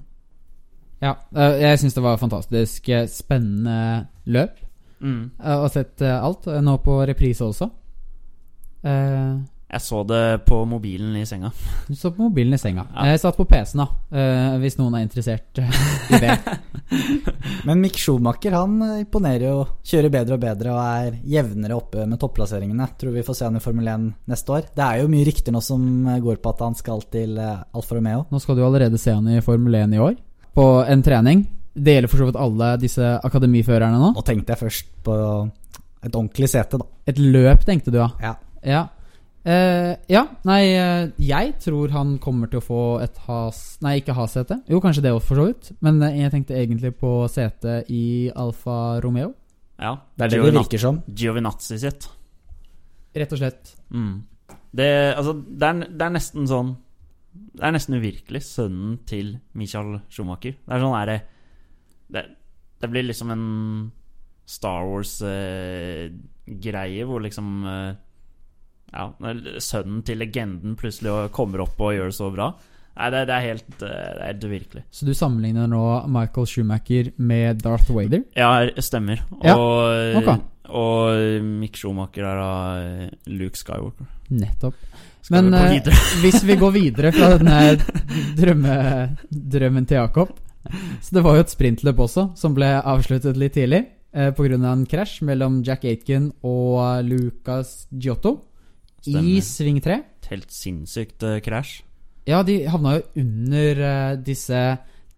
Ja, 1.02 1.12
eh, 1.36 1.60
jeg 1.62 1.80
syns 1.80 1.94
det 1.94 2.04
var 2.04 2.16
fantastisk 2.20 2.88
eh, 2.88 3.06
spennende 3.10 4.06
løp. 4.32 4.58
Mm. 5.00 5.30
Eh, 5.38 5.58
og 5.60 5.68
sett 5.70 6.02
alt. 6.02 6.48
Nå 6.64 6.76
på 6.84 6.98
reprise 7.08 7.44
også. 7.44 7.70
Jeg 9.66 9.82
så 9.82 10.00
det 10.06 10.20
på 10.46 10.60
mobilen 10.68 11.16
i 11.18 11.24
senga. 11.26 11.48
Du 11.88 11.94
så 11.98 12.12
på 12.14 12.22
mobilen 12.28 12.54
i 12.54 12.58
senga. 12.60 12.84
Ja. 12.94 13.08
Jeg 13.10 13.18
satt 13.24 13.34
på 13.36 13.44
PC-en, 13.50 13.80
da. 13.82 13.86
eh, 14.14 14.52
hvis 14.62 14.76
noen 14.78 14.94
er 14.94 15.02
interessert 15.02 15.58
i 15.58 16.20
det. 16.22 16.36
Men 17.66 17.80
Mick 17.82 17.98
Schumacher 17.98 18.54
han 18.54 18.76
imponerer 19.00 19.48
jo, 19.48 19.64
kjører 19.82 20.12
bedre 20.14 20.38
og 20.38 20.44
bedre 20.44 20.70
og 20.76 20.80
er 20.84 21.18
jevnere 21.34 21.74
oppe 21.80 22.06
med 22.06 22.20
topplasseringene. 22.22 22.86
Tror 23.00 23.16
vi 23.16 23.24
får 23.26 23.38
se 23.40 23.48
han 23.48 23.58
i 23.58 23.64
Formel 23.64 23.90
1 23.90 24.06
neste 24.30 24.54
år. 24.54 24.70
Det 24.70 24.86
er 24.86 25.02
jo 25.02 25.10
mye 25.10 25.26
rykter 25.26 25.56
nå 25.56 25.62
som 25.66 25.82
går 26.22 26.38
på 26.44 26.54
at 26.54 26.62
han 26.68 26.78
skal 26.78 27.02
til 27.10 27.34
eh, 27.42 27.60
Alfa 27.74 27.98
Romeo. 27.98 28.22
Nå 28.30 28.42
skal 28.42 28.58
du 28.60 28.64
allerede 28.68 29.02
se 29.02 29.18
han 29.18 29.26
i 29.34 29.42
Formel 29.44 29.80
1 29.82 29.98
i 29.98 30.02
år. 30.06 30.14
På 30.56 30.68
en 30.86 31.02
trening. 31.04 31.42
Det 31.76 31.98
gjelder 31.98 32.08
for 32.14 32.22
så 32.22 32.30
vidt 32.30 32.38
alle 32.40 32.70
disse 32.80 33.14
akademiførerne 33.26 33.98
nå. 34.00 34.14
Nå 34.14 34.22
tenkte 34.24 34.54
jeg 34.54 34.62
først 34.62 34.94
på 35.04 35.16
et 36.06 36.14
ordentlig 36.14 36.48
sete, 36.54 36.78
da. 36.78 36.86
Et 37.10 37.18
løp, 37.18 37.66
tenkte 37.66 37.90
du, 37.92 37.98
ja. 37.98 38.12
Ja. 38.22 38.36
Ja. 38.66 38.84
Eh, 39.46 39.92
ja, 40.10 40.24
nei, 40.48 40.62
eh, 40.74 41.12
jeg 41.22 41.52
tror 41.62 41.92
han 41.94 42.16
kommer 42.22 42.48
til 42.50 42.58
å 42.58 42.66
få 42.66 42.98
et 43.04 43.14
has... 43.28 43.78
Nei, 43.84 44.00
ikke 44.00 44.16
has-sete. 44.16 44.56
Jo, 44.66 44.80
kanskje 44.82 45.04
det 45.04 45.12
også, 45.14 45.26
for 45.28 45.38
så 45.38 45.44
vidt. 45.46 45.68
Men 45.86 46.00
eh, 46.02 46.16
jeg 46.24 46.32
tenkte 46.32 46.56
egentlig 46.58 46.90
på 46.98 47.10
sete 47.30 47.84
i 47.94 48.26
Alfa 48.34 48.98
Romeo. 49.04 49.30
Ja, 49.78 49.92
Det 50.16 50.24
er 50.24 50.28
det 50.32 50.40
det 50.42 50.54
virker 50.56 50.80
som. 50.82 50.98
Giovinazzi 51.06 51.78
sitt. 51.78 52.08
Rett 53.14 53.32
og 53.36 53.38
slett. 53.38 53.70
Mm. 53.94 54.26
Det, 54.76 55.14
altså, 55.14 55.32
det, 55.38 55.68
er, 55.68 55.74
det 55.94 56.04
er 56.04 56.12
nesten 56.12 56.46
sånn 56.50 56.76
Det 57.56 57.64
er 57.64 57.72
nesten 57.76 57.98
uvirkelig. 58.00 58.42
Sønnen 58.42 58.98
til 59.06 59.38
Michael 59.54 60.00
Schumacher. 60.10 60.54
Det 60.58 60.72
er 60.74 60.80
sånn 60.82 60.98
er 60.98 61.06
det, 61.12 61.20
det 62.16 62.22
Det 62.82 62.88
blir 62.92 63.04
liksom 63.06 63.30
en 63.32 63.46
Star 64.46 64.84
Wars-greie 64.86 67.04
hvor 67.06 67.20
liksom 67.22 67.64
eh, 67.66 67.94
Ja, 68.92 69.10
sønnen 69.60 70.00
til 70.06 70.20
legenden 70.22 70.76
plutselig 70.78 71.12
kommer 71.36 71.64
opp 71.66 71.80
og 71.82 71.94
gjør 71.96 72.12
det 72.12 72.16
så 72.16 72.30
bra. 72.32 72.52
Nei, 72.96 73.08
det, 73.12 73.26
det, 73.28 73.34
er 73.36 73.44
helt, 73.44 73.72
eh, 73.84 73.88
det 74.16 74.22
er 74.22 74.30
helt 74.30 74.44
uvirkelig. 74.48 74.82
Så 74.94 75.04
du 75.04 75.12
sammenligner 75.16 75.68
nå 75.68 75.82
Michael 76.08 76.46
Schumacher 76.48 77.10
med 77.20 77.60
Darth 77.60 77.90
Vader? 77.92 78.22
Ja, 78.38 78.52
stemmer. 78.80 79.20
Ja, 79.44 79.56
Og, 79.56 80.30
og 80.72 81.42
Mick 81.44 81.76
Schumacher 81.76 82.24
er 82.24 82.40
da 82.40 82.54
eh, 82.80 83.10
Luke 83.36 83.60
Skywalker. 83.60 84.08
Nettopp. 84.32 84.78
Skal 85.26 85.36
Men 85.36 85.52
vi 85.52 85.60
eh, 85.60 85.74
videre? 85.76 86.00
hvis 86.24 86.40
vi 86.46 86.56
går 86.56 86.72
videre 86.78 87.12
fra 87.12 87.34
denne 87.36 87.60
drømme, 88.38 88.80
drømmen 89.28 89.86
til 89.86 90.00
Jakob 90.00 90.32
Så 91.02 91.14
det 91.16 91.22
var 91.26 91.36
jo 91.36 91.44
et 91.44 91.52
sprintløp 91.52 92.00
også, 92.06 92.30
som 92.38 92.56
ble 92.56 92.72
avsluttet 92.80 93.36
litt 93.38 93.58
tidlig. 93.58 93.84
Eh, 94.16 94.32
på 94.32 94.48
grunn 94.48 94.64
av 94.64 94.78
en 94.78 94.88
krasj 94.88 95.20
mellom 95.28 95.60
Jack 95.66 95.84
Aitken 95.84 96.30
og 96.46 97.04
Lucas 97.04 97.82
Giotto 97.92 98.38
i 99.04 99.40
sving 99.44 99.80
3. 99.84 99.98
Et 100.22 100.30
helt 100.32 100.52
sinnssykt 100.52 101.26
eh, 101.26 101.40
krasj. 101.44 101.80
Ja, 102.26 102.42
de 102.42 102.64
havna 102.66 102.96
jo 102.96 103.22
under 103.22 103.82
eh, 103.86 104.14
disse 104.26 104.62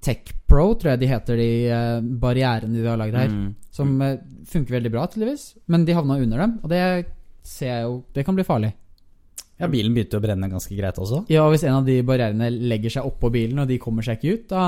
Tech 0.05 0.35
Pro, 0.49 0.75
tror 0.79 0.93
jeg 0.95 1.03
de 1.03 1.09
heter, 1.11 1.41
de 1.41 1.53
eh, 1.73 2.11
barrierene 2.23 2.77
de 2.77 2.87
har 2.87 3.01
lagd 3.01 3.17
her. 3.19 3.33
Mm. 3.33 3.49
Som 3.75 3.97
eh, 4.05 4.19
funker 4.49 4.77
veldig 4.79 4.93
bra, 4.93 5.07
tydeligvis. 5.11 5.51
Men 5.73 5.87
de 5.89 5.97
havna 5.97 6.21
under 6.21 6.45
dem, 6.45 6.59
og 6.63 6.71
det 6.73 6.83
ser 7.49 7.73
jeg 7.73 7.87
jo 7.87 7.97
Det 8.13 8.27
kan 8.27 8.37
bli 8.37 8.45
farlig. 8.45 8.75
Ja, 9.59 9.67
bilen 9.67 9.95
begynte 9.95 10.21
å 10.21 10.23
brenne 10.23 10.51
ganske 10.51 10.77
greit 10.79 11.01
også. 11.03 11.25
Ja, 11.33 11.43
og 11.47 11.55
hvis 11.55 11.65
en 11.67 11.81
av 11.81 11.87
de 11.89 11.97
barrierene 12.07 12.51
legger 12.53 12.95
seg 12.95 13.09
oppå 13.09 13.33
bilen, 13.35 13.59
og 13.59 13.71
de 13.71 13.81
kommer 13.83 14.07
seg 14.07 14.21
ikke 14.21 14.37
ut, 14.37 14.45
da, 14.53 14.63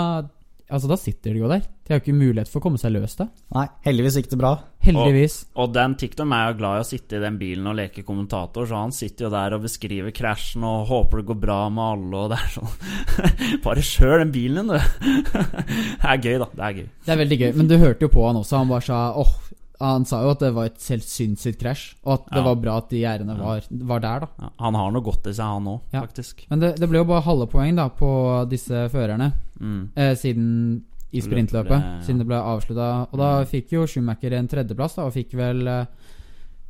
altså, 0.70 0.88
da 0.90 0.96
sitter 0.96 1.34
de 1.34 1.42
jo 1.42 1.48
der. 1.50 1.60
De 1.84 1.92
har 1.92 1.98
jo 2.00 2.04
ikke 2.04 2.14
mulighet 2.16 2.48
for 2.48 2.60
å 2.60 2.64
komme 2.64 2.78
seg 2.78 2.92
løs 2.94 3.16
da. 3.18 3.26
Nei, 3.56 3.64
heldigvis 3.84 4.16
gikk 4.20 4.28
det 4.30 4.38
bra. 4.40 4.52
Heldigvis. 4.86 5.36
Og 5.60 5.72
Dan 5.74 5.96
Tickton 6.00 6.32
er 6.32 6.48
jo 6.52 6.58
glad 6.60 6.78
i 6.78 6.84
å 6.84 6.88
sitte 6.88 7.18
i 7.18 7.22
den 7.24 7.36
bilen 7.40 7.66
og 7.66 7.76
leke 7.80 8.04
kommentator, 8.06 8.66
så 8.70 8.78
han 8.84 8.94
sitter 8.94 9.26
jo 9.26 9.32
der 9.34 9.56
og 9.58 9.64
beskriver 9.66 10.14
krasjen 10.14 10.64
og 10.64 10.86
håper 10.88 11.20
det 11.20 11.26
går 11.32 11.40
bra 11.42 11.58
med 11.68 11.84
alle, 11.84 12.22
og 12.24 12.30
det 12.32 12.38
er 12.40 12.54
sånn 12.54 13.60
Bare 13.66 13.84
kjør 13.84 14.22
den 14.24 14.32
bilen 14.34 14.70
din, 14.70 14.78
du. 14.78 15.20
Det 16.00 16.08
er 16.14 16.22
gøy, 16.24 16.36
da. 16.40 16.48
Det 16.54 16.64
er 16.70 16.78
gøy. 16.80 16.88
Det 17.06 17.12
er 17.14 17.20
veldig 17.24 17.38
gøy. 17.44 17.50
Men 17.60 17.68
du 17.70 17.76
hørte 17.80 18.06
jo 18.06 18.12
på 18.14 18.26
han 18.26 18.38
også. 18.40 18.60
Han 18.62 18.70
bare 18.72 18.86
sa 18.86 19.00
åh 19.20 19.34
Han 19.80 20.04
sa 20.04 20.18
jo 20.20 20.32
at 20.34 20.42
det 20.44 20.50
var 20.52 20.66
et 20.68 20.86
helt 20.92 21.06
sinnssykt 21.08 21.62
krasj, 21.62 21.84
og 22.04 22.18
at 22.18 22.24
det 22.34 22.40
Ja. 22.42 22.44
var 22.50 22.56
bra 22.60 22.72
at 22.82 22.90
de 22.90 22.98
gjerdene 23.00 23.36
var, 23.38 23.62
var 23.88 24.00
der, 24.04 24.26
da. 24.26 24.28
Ja, 24.44 24.48
han 24.66 24.74
har 24.76 24.90
noe 24.92 25.00
godt 25.06 25.24
i 25.30 25.32
seg, 25.32 25.40
han 25.54 25.64
òg, 25.72 25.78
Ja. 25.94 26.02
faktisk. 26.04 26.42
Men 26.50 26.60
det, 26.60 26.74
det 26.76 26.88
ble 26.90 26.98
jo 27.00 27.06
bare 27.08 27.24
halve 27.24 27.46
poeng 27.48 27.76
da 27.80 27.86
på 27.88 28.10
disse 28.50 28.82
førerne, 28.92 29.30
Mm. 29.60 29.90
eh, 29.94 30.14
siden 30.16 30.46
i 31.12 31.20
sprintløpet. 31.20 31.68
Løpet 31.68 31.82
ble- 31.82 31.94
ja. 31.98 32.00
Siden 32.06 32.18
det 32.22 32.26
ble 32.30 32.36
avslutta. 32.40 32.90
Og 33.12 33.18
da 33.18 33.30
fikk 33.44 33.72
jo 33.74 33.86
Schumacher 33.86 34.32
en 34.38 34.48
tredjeplass, 34.48 34.94
da, 34.96 35.04
og 35.08 35.12
fikk 35.16 35.34
vel 35.36 35.66
eh, 35.68 35.86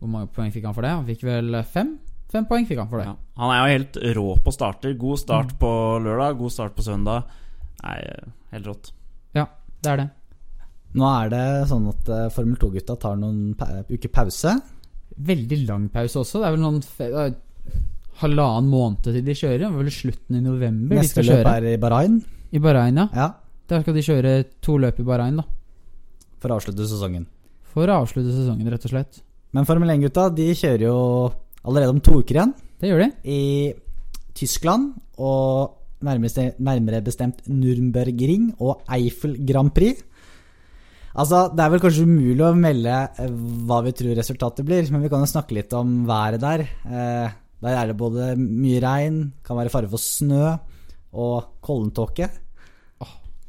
Hvor 0.00 0.08
mange 0.08 0.30
poeng 0.32 0.50
fikk 0.50 0.64
han 0.64 0.74
for 0.74 0.82
det? 0.82 0.90
Han 0.96 1.04
fikk 1.06 1.22
vel 1.28 1.54
eh, 1.54 1.62
fem? 1.68 1.98
Fem 2.32 2.46
poeng 2.46 2.64
fikk 2.66 2.78
han 2.78 2.88
for 2.88 2.98
det. 3.02 3.06
Ja. 3.10 3.16
Han 3.42 3.50
er 3.52 3.58
jo 3.60 3.74
helt 3.78 3.98
rå 4.16 4.28
på 4.46 4.52
starter. 4.54 4.94
God 4.96 5.18
start 5.18 5.56
på 5.60 5.70
lørdag, 6.00 6.38
god 6.38 6.50
start 6.54 6.74
på 6.76 6.82
søndag. 6.86 7.24
Nei, 7.82 7.98
helt 8.52 8.66
rått. 8.70 8.92
Ja, 9.34 9.44
det 9.82 9.90
er 9.92 9.96
det. 10.04 10.08
Nå 10.94 11.06
er 11.10 11.28
det 11.30 11.44
sånn 11.70 11.88
at 11.90 12.08
eh, 12.10 12.28
Formel 12.34 12.56
2-gutta 12.58 12.96
tar 12.98 13.16
noen 13.20 13.54
pa 13.58 13.66
uker 13.90 14.08
pause. 14.14 14.56
Veldig 15.20 15.60
lang 15.68 15.88
pause 15.92 16.22
også. 16.24 16.40
Det 16.40 16.48
er 16.48 16.56
vel 16.56 16.64
noen 16.64 16.80
fe- 16.82 17.34
halvannen 18.20 18.70
måned 18.72 19.02
til 19.04 19.20
de 19.24 19.34
kjører. 19.36 19.62
Det 19.66 19.70
var 19.70 19.82
vel 19.84 19.94
slutten 19.94 20.36
i 20.38 20.42
november 20.44 20.96
de 20.96 21.00
Neste 21.02 21.20
skal 21.20 21.28
løp 21.30 21.44
kjøre. 21.44 21.56
er 21.60 21.68
i 21.74 21.76
Bahrain. 21.82 22.20
I 22.50 22.58
Bahrain, 22.62 22.96
ja. 23.14 23.28
Der 23.70 23.82
skal 23.84 23.94
de 23.94 24.02
kjøre 24.02 24.32
to 24.64 24.76
løp 24.82 24.98
i 24.98 25.06
Bahrain, 25.06 25.36
da. 25.38 25.44
for 26.42 26.50
å 26.50 26.56
avslutte 26.58 26.86
sesongen. 26.88 27.26
For 27.70 27.86
å 27.86 28.00
avslutte 28.02 28.32
sesongen, 28.34 28.70
rett 28.72 28.86
og 28.88 28.94
slett. 28.94 29.20
Men 29.54 29.66
Formel 29.68 29.92
1-gutta 29.94 30.28
de 30.34 30.48
kjører 30.58 30.86
jo 30.88 30.96
allerede 31.66 31.94
om 31.94 32.00
to 32.02 32.18
uker 32.22 32.38
igjen. 32.38 32.54
Det 32.80 32.90
gjør 32.90 33.04
de. 33.04 33.10
I 33.30 33.40
Tyskland 34.34 34.94
og 35.20 35.76
nærmere, 36.06 36.46
nærmere 36.58 37.02
bestemt 37.04 37.42
Nürnbergring 37.50 38.54
og 38.58 38.82
Eiffel 38.90 39.36
Grand 39.46 39.74
Prix. 39.76 40.02
Altså, 41.10 41.50
Det 41.54 41.62
er 41.64 41.70
vel 41.74 41.82
kanskje 41.82 42.06
umulig 42.06 42.44
å 42.46 42.54
melde 42.54 42.96
eh, 43.18 43.30
hva 43.66 43.80
vi 43.84 43.92
tror 43.98 44.14
resultatet 44.18 44.66
blir, 44.66 44.86
men 44.94 45.02
vi 45.02 45.10
kan 45.10 45.22
jo 45.22 45.30
snakke 45.30 45.56
litt 45.58 45.72
om 45.74 46.04
været 46.08 46.42
der. 46.42 46.66
Eh, 46.86 47.38
der 47.60 47.76
er 47.76 47.90
det 47.90 47.98
både 47.98 48.32
mye 48.38 48.80
regn, 48.82 49.24
kan 49.44 49.58
være 49.58 49.72
fare 49.74 49.90
for 49.90 50.00
snø 50.00 50.54
og 51.12 51.60
kollentåke. 51.64 52.28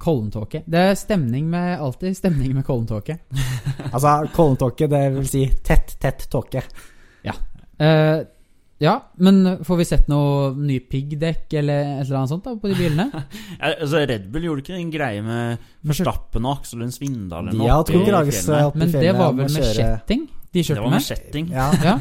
Kollentåke. 0.01 0.63
Det 0.65 0.79
er 0.81 0.95
stemning 0.97 1.45
med 1.51 1.75
alltid 1.79 2.15
stemning 2.17 2.55
med 2.57 2.65
kollentåke. 2.65 3.19
Altså, 3.91 4.11
kollentåke, 4.33 4.87
det 4.89 4.99
vil 5.13 5.25
si 5.27 5.41
tett, 5.65 5.95
tett 6.01 6.23
tåke. 6.31 6.61
Eh, 7.81 8.19
ja, 8.81 8.91
men 9.17 9.57
får 9.65 9.77
vi 9.79 9.85
sett 9.89 10.07
noe 10.09 10.51
nye 10.53 10.83
piggdekk 10.85 11.53
eller 11.57 11.79
et 11.81 12.03
eller 12.05 12.19
annet 12.19 12.29
sånt 12.29 12.45
da 12.45 12.53
på 12.61 12.69
de 12.69 12.75
bilene? 12.77 13.07
Ja, 13.59 13.71
altså, 13.81 14.03
Red 14.09 14.27
Bull 14.33 14.45
gjorde 14.45 14.61
ikke 14.63 14.77
en 14.77 14.91
greie 14.93 15.23
med 15.25 15.63
Verstappen 15.89 16.45
og 16.45 16.59
Aksel 16.59 16.81
Lund 16.83 16.93
Svindal 16.93 17.47
eller 17.49 17.57
De 17.57 17.61
noe 17.63 17.71
har 17.73 17.85
fjellene. 17.89 18.59
oppe 18.69 18.77
i 18.77 18.83
Men 18.83 18.93
det 18.93 19.15
var 19.17 19.33
vel 19.39 19.49
med 19.49 19.67
kjetting 19.79 20.27
de 20.51 20.63
Det 20.67 20.77
var 20.77 20.89
med 20.91 20.97
med? 20.99 21.07
kjetting. 21.09 21.49
Ja, 21.57 21.67
Ja. 21.83 21.95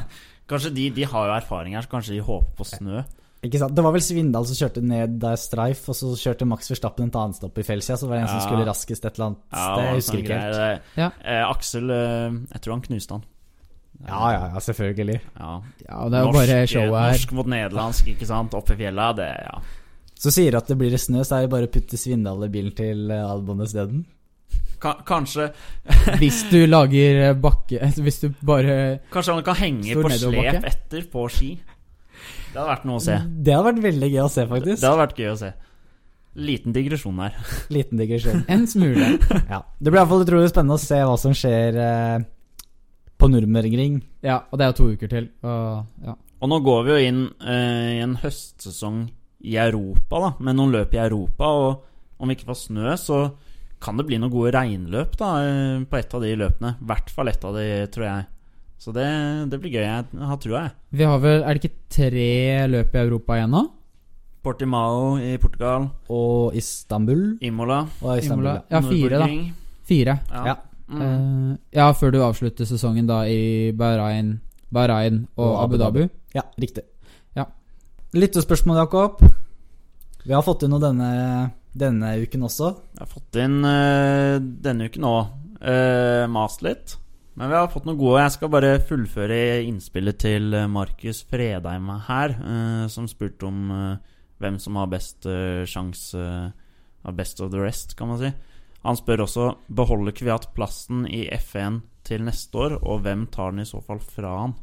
Kanskje 0.51 0.73
de, 0.75 0.87
de 1.01 1.05
har 1.07 1.29
jo 1.31 1.35
erfaring 1.38 1.77
her, 1.79 1.85
så 1.87 1.92
kanskje 1.96 2.16
de 2.16 2.23
håper 2.27 2.55
på 2.61 2.64
snø. 2.66 3.03
Ikke 3.42 3.59
sant? 3.62 3.74
Det 3.74 3.83
var 3.87 3.92
vel 3.96 4.03
Svindal 4.05 4.44
som 4.46 4.57
kjørte 4.59 4.83
ned 4.85 5.14
der 5.22 5.37
Streif, 5.40 5.87
og 5.88 5.96
så 5.96 6.11
kjørte 6.20 6.46
Max 6.48 6.68
Verstappen 6.68 7.09
et 7.09 7.16
annet 7.16 7.38
stopp 7.40 7.57
i 7.59 7.64
Felsia, 7.64 7.96
så 7.96 8.09
var 8.09 8.18
det 8.18 8.22
en 8.26 8.29
som 8.29 8.40
Ja. 8.40 8.46
skulle 8.46 8.66
raskest 8.68 9.05
et 9.09 9.14
eller 9.16 9.26
annet 9.31 9.42
Ja, 9.53 9.64
sted. 9.64 9.85
Jeg 9.87 9.94
husker 10.00 10.18
ikke 10.24 10.40
helt. 10.40 10.83
Ja. 11.00 11.11
Eh, 11.24 11.44
Aksel 11.48 11.90
eh, 11.90 12.38
Jeg 12.53 12.61
tror 12.61 12.72
han 12.76 12.83
knuste 12.88 13.12
han. 13.16 13.24
Ja, 14.07 14.20
ja, 14.33 14.44
ja, 14.55 14.61
selvfølgelig. 14.64 15.20
Ja. 15.38 15.61
det 15.81 16.14
er 16.16 16.24
jo 16.24 16.33
bare 16.33 16.66
showet 16.66 17.00
her. 17.00 17.11
Norsk 17.12 17.33
mot 17.37 17.46
nederlandsk, 17.53 18.07
ikke 18.09 18.26
sant? 18.29 18.55
Oppe 18.57 18.72
i 18.72 18.76
fjella. 18.76 19.11
Det, 19.16 19.26
ja. 19.44 19.59
Så 20.20 20.31
sier 20.33 20.53
du 20.53 20.57
at 20.61 20.68
det 20.68 20.76
blir 20.81 20.96
snø, 21.00 21.20
så 21.24 21.37
er 21.37 21.42
det 21.46 21.50
bare 21.53 21.68
å 21.68 21.72
putte 21.72 21.96
Svindal 22.00 22.44
i 22.44 22.48
bilen 22.53 22.72
til 22.76 23.11
eh, 23.11 23.24
Albon 23.24 23.61
isteden. 23.64 24.05
Ka- 24.81 25.03
Kanskje, 25.05 25.50
Hvis 26.20 26.42
du 26.50 26.62
lager 26.66 27.18
eh, 27.31 27.35
bakke 27.37 27.76
Hvis 28.05 28.20
du 28.22 28.31
bare 28.40 29.00
kanskje 29.12 29.35
han 29.37 29.44
kan 29.44 29.59
henge 29.61 29.96
på 30.00 30.09
slep 30.16 30.64
etter 30.64 31.05
på 31.12 31.26
ski. 31.33 31.50
Det 32.50 32.58
hadde 32.58 32.70
vært 32.72 32.86
noe 32.88 32.98
å 32.98 33.02
se. 33.04 33.16
Det 33.30 33.54
hadde 33.54 33.68
vært 33.68 33.84
veldig 33.84 34.08
gøy 34.10 34.22
å 34.24 34.30
se, 34.32 34.44
faktisk. 34.50 34.80
Det 34.80 34.88
hadde 34.88 35.02
vært 35.04 35.20
gøy 35.22 35.28
å 35.30 35.36
se. 35.38 35.50
Liten 36.40 36.74
digresjon 36.74 37.22
her. 37.22 37.36
Liten 37.76 38.00
digresjon. 38.00 38.42
En 38.54 38.66
smule. 38.70 39.12
Ja. 39.50 39.62
Det 39.78 39.90
blir 39.90 40.00
iallfall 40.00 40.24
utrolig 40.24 40.50
spennende 40.50 40.78
å 40.78 40.82
se 40.82 40.98
hva 41.06 41.16
som 41.20 41.34
skjer 41.36 41.78
eh, 41.84 42.26
på 43.20 43.30
Nürnbergring. 43.30 44.00
Ja, 44.26 44.40
og 44.50 44.58
det 44.58 44.66
er 44.66 44.72
jo 44.72 44.78
to 44.80 44.90
uker 44.96 45.12
til. 45.12 45.30
Og, 45.46 45.86
ja. 46.06 46.16
Og 46.40 46.50
nå 46.50 46.58
går 46.64 46.82
vi 46.86 46.92
jo 46.94 47.08
inn 47.10 47.22
eh, 47.44 47.98
i 47.98 48.02
en 48.02 48.16
høstsesong 48.22 49.04
i 49.46 49.56
Europa, 49.60 50.20
da, 50.20 50.32
med 50.44 50.58
noen 50.58 50.74
løp 50.74 50.94
i 50.96 51.02
Europa. 51.02 51.50
Og 51.54 52.20
om 52.20 52.30
vi 52.30 52.38
ikke 52.38 52.50
får 52.50 52.60
snø, 52.66 52.96
så 53.00 53.22
kan 53.80 53.96
det 53.96 54.06
bli 54.08 54.18
noen 54.20 54.32
gode 54.32 54.52
regnløp 54.56 55.14
da, 55.20 55.30
eh, 55.46 55.78
på 55.86 56.00
et 56.00 56.18
av 56.18 56.26
de 56.26 56.34
løpene. 56.42 56.74
I 56.80 56.90
hvert 56.90 57.14
fall 57.14 57.32
ett 57.32 57.46
av 57.46 57.56
de, 57.56 57.66
tror 57.94 58.06
jeg. 58.06 58.28
Så 58.80 58.94
det, 58.96 59.06
det 59.52 59.58
blir 59.60 59.74
gøy. 59.76 59.84
Jeg 59.84 60.26
har 60.30 60.38
trua, 60.40 60.62
jeg. 60.64 60.72
Vi 60.96 61.04
har 61.04 61.18
vel 61.20 61.42
Er 61.44 61.56
det 61.56 61.60
ikke 61.60 61.82
tre 61.92 62.30
løp 62.72 62.94
i 62.96 63.02
Europa 63.02 63.36
igjen 63.36 63.52
nå? 63.52 63.66
Portimao 64.40 65.18
i 65.20 65.34
Portugal. 65.36 65.90
Og 66.08 66.56
Istanbul 66.56 67.36
Imola. 67.44 67.82
og 68.00 68.18
Istanbul. 68.18 68.46
Imola. 68.46 68.62
ja. 68.70 68.80
Fire, 68.80 69.18
da. 69.20 69.28
Fire. 69.90 70.14
Ja. 70.32 70.44
Ja. 70.48 70.54
Mm. 70.90 71.02
Eh, 71.02 71.58
ja, 71.76 71.90
før 71.92 72.14
du 72.14 72.22
avslutter 72.24 72.66
sesongen 72.66 73.06
da 73.06 73.20
i 73.28 73.70
Bahrain, 73.76 74.40
Bahrain 74.72 75.26
og, 75.36 75.44
Og 75.44 75.58
Abu 75.64 75.74
Abu 75.76 75.84
Dhabi. 75.84 76.08
Ja, 76.34 76.46
riktig. 76.58 76.86
Ja. 77.36 77.44
Lyttespørsmål, 78.16 78.80
Jakob. 78.80 79.20
Vi 80.24 80.32
har 80.32 80.42
fått 80.42 80.64
inn 80.64 80.72
noe 80.72 80.82
denne, 80.82 81.10
denne 81.76 82.16
uken 82.24 82.48
også. 82.48 82.72
Jeg 82.96 83.04
har 83.04 83.12
fått 83.12 83.38
inn 83.44 83.60
uh, 83.60 84.40
denne 84.40 84.88
uken 84.88 85.06
òg. 85.08 85.36
Uh, 85.60 86.24
mast 86.32 86.64
litt. 86.64 86.96
Men 87.40 87.48
vi 87.48 87.57
har 87.57 87.70
fått 87.72 87.87
noe 87.88 87.96
gode. 87.96 88.20
Jeg 88.20 88.33
skal 88.35 88.50
bare 88.53 88.70
fullføre 88.85 89.37
innspillet 89.64 90.18
til 90.20 90.53
eh, 90.53 90.66
Markus 90.68 91.22
Fredheim 91.24 91.87
her, 92.05 92.35
eh, 92.37 92.83
som 92.92 93.07
spurte 93.09 93.46
om 93.48 93.70
eh, 93.72 94.18
hvem 94.44 94.59
som 94.61 94.76
har 94.76 94.90
best 94.92 95.24
uh, 95.29 95.64
sjanse 95.68 96.20
av 96.20 97.16
best 97.16 97.40
of 97.44 97.50
the 97.53 97.61
rest, 97.61 97.92
kan 97.96 98.09
man 98.09 98.20
si. 98.20 98.29
Han 98.85 98.96
spør 98.96 99.22
også 99.26 99.46
beholder 99.68 100.16
Kviat 100.16 100.46
plassen 100.57 101.07
i 101.09 101.26
F1 101.33 101.83
til 102.09 102.24
neste 102.24 102.61
år, 102.61 102.79
og 102.81 103.03
hvem 103.05 103.26
tar 103.33 103.53
den 103.53 103.64
i 103.64 103.68
så 103.68 103.83
fall 103.85 104.00
fra 104.00 104.31
han? 104.38 104.55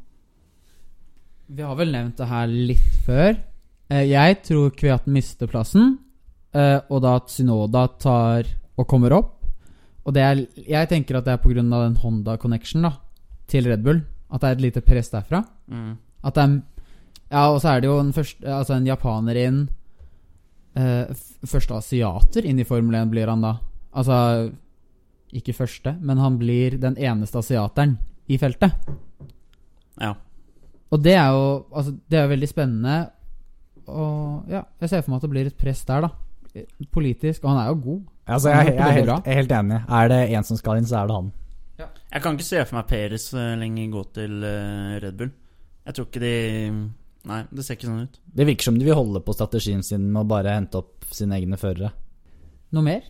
Vi 1.54 1.66
har 1.66 1.78
vel 1.78 1.94
nevnt 1.94 2.18
det 2.18 2.30
her 2.30 2.50
litt 2.50 2.90
før. 3.06 3.38
Jeg 3.94 4.40
tror 4.50 4.74
Kviat 4.78 5.06
mister 5.14 5.50
plassen, 5.50 5.94
og 6.58 6.98
da 7.06 7.14
at 7.22 7.30
Synoda 7.34 7.86
tar 8.02 8.50
og 8.78 8.90
kommer 8.90 9.14
opp. 9.18 9.37
Og 10.08 10.16
det 10.16 10.24
er, 10.24 10.42
jeg 10.64 10.88
tenker 10.88 11.20
at 11.20 11.28
det 11.28 11.36
er 11.36 11.42
pga. 11.44 11.60
den 11.60 12.00
Honda 12.00 12.38
connection 12.40 12.88
da, 12.88 12.94
til 13.48 13.68
Red 13.68 13.84
Bull. 13.84 14.02
At 14.32 14.42
det 14.42 14.50
er 14.50 14.58
et 14.58 14.64
lite 14.64 14.84
press 14.84 15.12
derfra. 15.12 15.44
Mm. 15.68 15.98
At 16.24 16.36
det 16.36 16.44
er 16.44 16.60
Ja, 17.28 17.50
og 17.52 17.60
så 17.60 17.74
er 17.74 17.82
det 17.82 17.90
jo 17.90 18.00
en, 18.00 18.14
første, 18.16 18.40
altså 18.48 18.78
en 18.78 18.86
japaner 18.88 19.36
inn 19.36 19.58
eh, 20.80 21.10
Første 21.44 21.76
asiater 21.76 22.46
inn 22.48 22.60
i 22.60 22.64
Formel 22.64 22.96
1 22.96 23.12
blir 23.12 23.28
han 23.28 23.44
da. 23.44 23.58
Altså 23.92 24.52
Ikke 25.36 25.54
første, 25.54 25.98
men 26.00 26.18
han 26.24 26.38
blir 26.40 26.78
den 26.80 26.96
eneste 26.96 27.44
asiateren 27.44 27.98
i 28.32 28.38
feltet. 28.40 28.72
Ja. 30.00 30.14
Og 30.88 31.04
det 31.04 31.18
er 31.18 31.36
jo 31.36 31.66
altså, 31.72 31.98
Det 32.08 32.20
er 32.20 32.32
veldig 32.32 32.48
spennende. 32.48 33.10
og 33.88 34.48
ja, 34.48 34.64
jeg 34.80 34.90
ser 34.90 35.02
for 35.02 35.12
meg 35.12 35.18
at 35.18 35.22
det 35.22 35.30
blir 35.30 35.48
et 35.48 35.58
press 35.58 35.84
der, 35.84 36.08
da. 36.08 36.64
Politisk. 36.92 37.44
Og 37.44 37.52
han 37.52 37.60
er 37.60 37.68
jo 37.68 37.82
god. 37.84 38.02
Altså, 38.28 38.52
jeg, 38.52 38.74
jeg, 38.74 38.84
er 38.84 38.96
helt, 38.98 39.12
jeg 39.12 39.34
er 39.34 39.40
helt 39.42 39.54
enig. 39.56 39.82
Er 39.88 40.10
det 40.12 40.22
én 40.36 40.46
som 40.48 40.60
skal 40.60 40.82
inn, 40.82 40.88
så 40.88 41.02
er 41.02 41.10
det 41.10 41.18
han. 41.18 41.34
Jeg 42.08 42.24
kan 42.24 42.38
ikke 42.38 42.48
se 42.48 42.64
for 42.66 42.78
meg 42.78 42.88
Peres 42.90 43.28
uh, 43.36 43.54
lenger 43.60 43.92
gå 43.94 44.04
til 44.16 44.38
uh, 44.44 44.96
Red 45.04 45.18
Bull. 45.20 45.34
Jeg 45.88 45.96
tror 45.96 46.08
ikke 46.10 46.24
de 46.24 46.38
Nei, 47.28 47.42
det 47.52 47.64
ser 47.66 47.76
ikke 47.76 47.90
sånn 47.90 48.06
ut. 48.08 48.20
Det 48.40 48.46
virker 48.48 48.70
som 48.70 48.78
de 48.80 48.86
vil 48.88 48.96
holde 48.96 49.20
på 49.20 49.34
strategien 49.36 49.82
sin 49.84 50.06
med 50.06 50.22
å 50.22 50.30
bare 50.30 50.54
hente 50.56 50.80
opp 50.80 51.10
sine 51.12 51.36
egne 51.36 51.58
førere. 51.60 51.90
Noe 52.72 52.86
mer? 52.86 53.10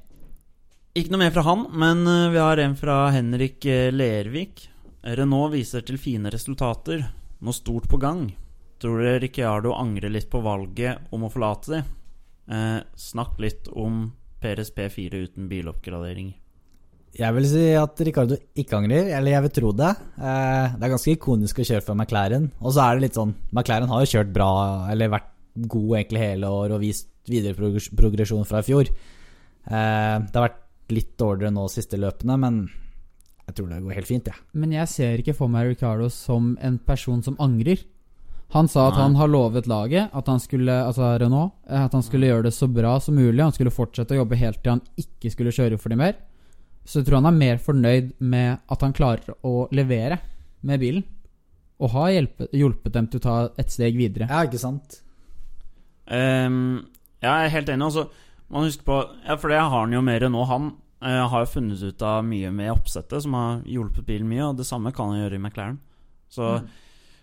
Ikke 0.98 1.14
noe 1.14 1.22
mer 1.22 1.36
fra 1.36 1.44
han, 1.46 1.68
men 1.78 2.02
uh, 2.10 2.32
vi 2.34 2.42
har 2.42 2.62
en 2.64 2.74
fra 2.80 2.96
Henrik 3.14 3.68
Lervik. 3.94 4.66
Renault 5.06 5.54
viser 5.54 5.86
til 5.86 6.02
fine 6.02 6.34
resultater. 6.34 7.06
Noe 7.46 7.54
stort 7.54 7.86
på 7.92 8.02
gang. 8.02 8.26
Tror 8.82 9.02
dere 9.02 9.22
Ricciardo 9.22 9.74
angrer 9.78 10.12
litt 10.14 10.30
på 10.30 10.42
valget 10.46 11.14
om 11.14 11.26
å 11.26 11.32
forlate 11.34 11.74
de? 11.74 11.84
Eh, 12.48 12.80
snakk 12.96 13.40
litt 13.42 13.68
om 13.74 14.12
Peres 14.42 14.70
P4 14.76 15.24
uten 15.28 15.48
biloppgradering. 15.52 16.36
Jeg 17.18 17.34
vil 17.34 17.48
si 17.50 17.64
at 17.74 18.02
Ricardo 18.06 18.36
ikke 18.60 18.78
angrer, 18.78 19.10
eller 19.18 19.34
jeg 19.34 19.46
vil 19.48 19.54
tro 19.56 19.72
det. 19.74 19.90
Eh, 20.20 20.76
det 20.76 20.86
er 20.86 20.94
ganske 20.94 21.14
ikonisk 21.16 21.62
å 21.64 21.66
kjøre 21.66 21.86
for 21.86 21.98
McLaren. 21.98 22.52
Og 22.62 22.76
så 22.76 22.84
er 22.84 22.98
det 22.98 23.08
litt 23.08 23.18
sånn 23.18 23.34
McLaren 23.50 23.90
har 23.90 24.04
jo 24.04 24.12
kjørt 24.12 24.34
bra, 24.36 24.52
eller 24.92 25.14
vært 25.16 25.32
god 25.58 25.94
egentlig 25.98 26.22
hele 26.22 26.52
år 26.54 26.76
og 26.76 26.84
vist 26.84 27.10
videre 27.28 27.58
progresjon 27.58 28.46
fra 28.48 28.62
i 28.62 28.68
fjor. 28.68 28.92
Eh, 28.92 30.18
det 30.22 30.36
har 30.36 30.46
vært 30.46 30.94
litt 30.94 31.16
dårligere 31.20 31.56
nå 31.56 31.66
siste 31.72 31.98
løpene, 32.00 32.38
men 32.40 32.62
jeg 33.48 33.58
tror 33.58 33.72
det 33.72 33.82
går 33.84 33.98
helt 33.98 34.10
fint, 34.10 34.30
jeg. 34.30 34.38
Ja. 34.38 34.60
Men 34.60 34.76
jeg 34.76 34.92
ser 34.92 35.24
ikke 35.24 35.36
for 35.38 35.52
meg 35.52 35.72
Ricardo 35.72 36.12
som 36.14 36.54
en 36.62 36.78
person 36.84 37.24
som 37.26 37.40
angrer. 37.44 37.82
Han 38.56 38.70
sa 38.72 38.86
at 38.88 38.96
Nei. 38.96 39.04
han 39.04 39.18
har 39.20 39.28
lovet 39.28 39.68
laget 39.68 40.14
at 40.16 40.30
han 40.32 40.40
skulle 40.40 40.72
altså 40.86 41.10
Renault, 41.20 41.58
eh, 41.68 41.84
at 41.84 41.94
han 41.94 42.06
skulle 42.06 42.30
gjøre 42.30 42.48
det 42.48 42.54
så 42.56 42.70
bra 42.72 42.96
som 43.04 43.18
mulig. 43.20 43.44
Han 43.44 43.56
skulle 43.56 43.76
fortsette 43.76 44.16
å 44.16 44.22
jobbe 44.22 44.40
helt 44.40 44.62
til 44.64 44.78
han 44.78 44.84
ikke 45.00 45.32
skulle 45.34 45.56
kjøre 45.56 45.80
for 45.82 45.92
dem 45.92 46.00
mer. 46.04 46.16
Så 46.88 47.02
jeg 47.02 47.10
tror 47.10 47.20
han 47.20 47.28
er 47.28 47.42
mer 47.42 47.60
fornøyd 47.60 48.14
med 48.24 48.64
at 48.72 48.86
han 48.86 48.96
klarer 48.96 49.36
å 49.44 49.68
levere 49.76 50.22
med 50.68 50.80
bilen. 50.80 51.04
Og 51.84 51.92
har 51.94 52.14
hjulpet, 52.16 52.56
hjulpet 52.56 52.96
dem 52.96 53.10
til 53.12 53.20
å 53.20 53.26
ta 53.26 53.36
et 53.60 53.74
steg 53.74 54.00
videre. 54.00 54.30
Ja, 54.32 54.48
ikke 54.48 54.62
sant? 54.62 55.02
Um, 56.08 56.88
jeg 57.20 57.28
er 57.28 57.52
helt 57.54 57.70
enig. 57.70 57.90
Altså, 57.90 58.08
man 58.48 58.64
husker 58.64 58.88
på 58.88 59.02
Ja, 59.28 59.36
for 59.36 59.52
det 59.52 59.60
har 59.60 59.74
han 59.76 59.94
jo 59.94 60.02
mer 60.06 60.24
enn 60.24 60.34
nå. 60.34 60.48
Han 60.48 60.72
uh, 61.04 61.28
har 61.28 61.44
jo 61.44 61.52
funnet 61.58 61.84
ut 61.84 62.08
av 62.08 62.24
mye 62.26 62.54
med 62.56 62.72
oppsettet, 62.72 63.20
som 63.28 63.36
har 63.36 63.60
hjulpet 63.68 64.08
bilen 64.08 64.32
mye. 64.32 64.48
Og 64.48 64.58
det 64.62 64.70
samme 64.70 64.96
kan 64.96 65.12
han 65.12 65.26
gjøre 65.26 65.38
i 65.38 65.44
McLaren. 65.44 65.82
Så 66.32 66.56
mm. 66.56 66.72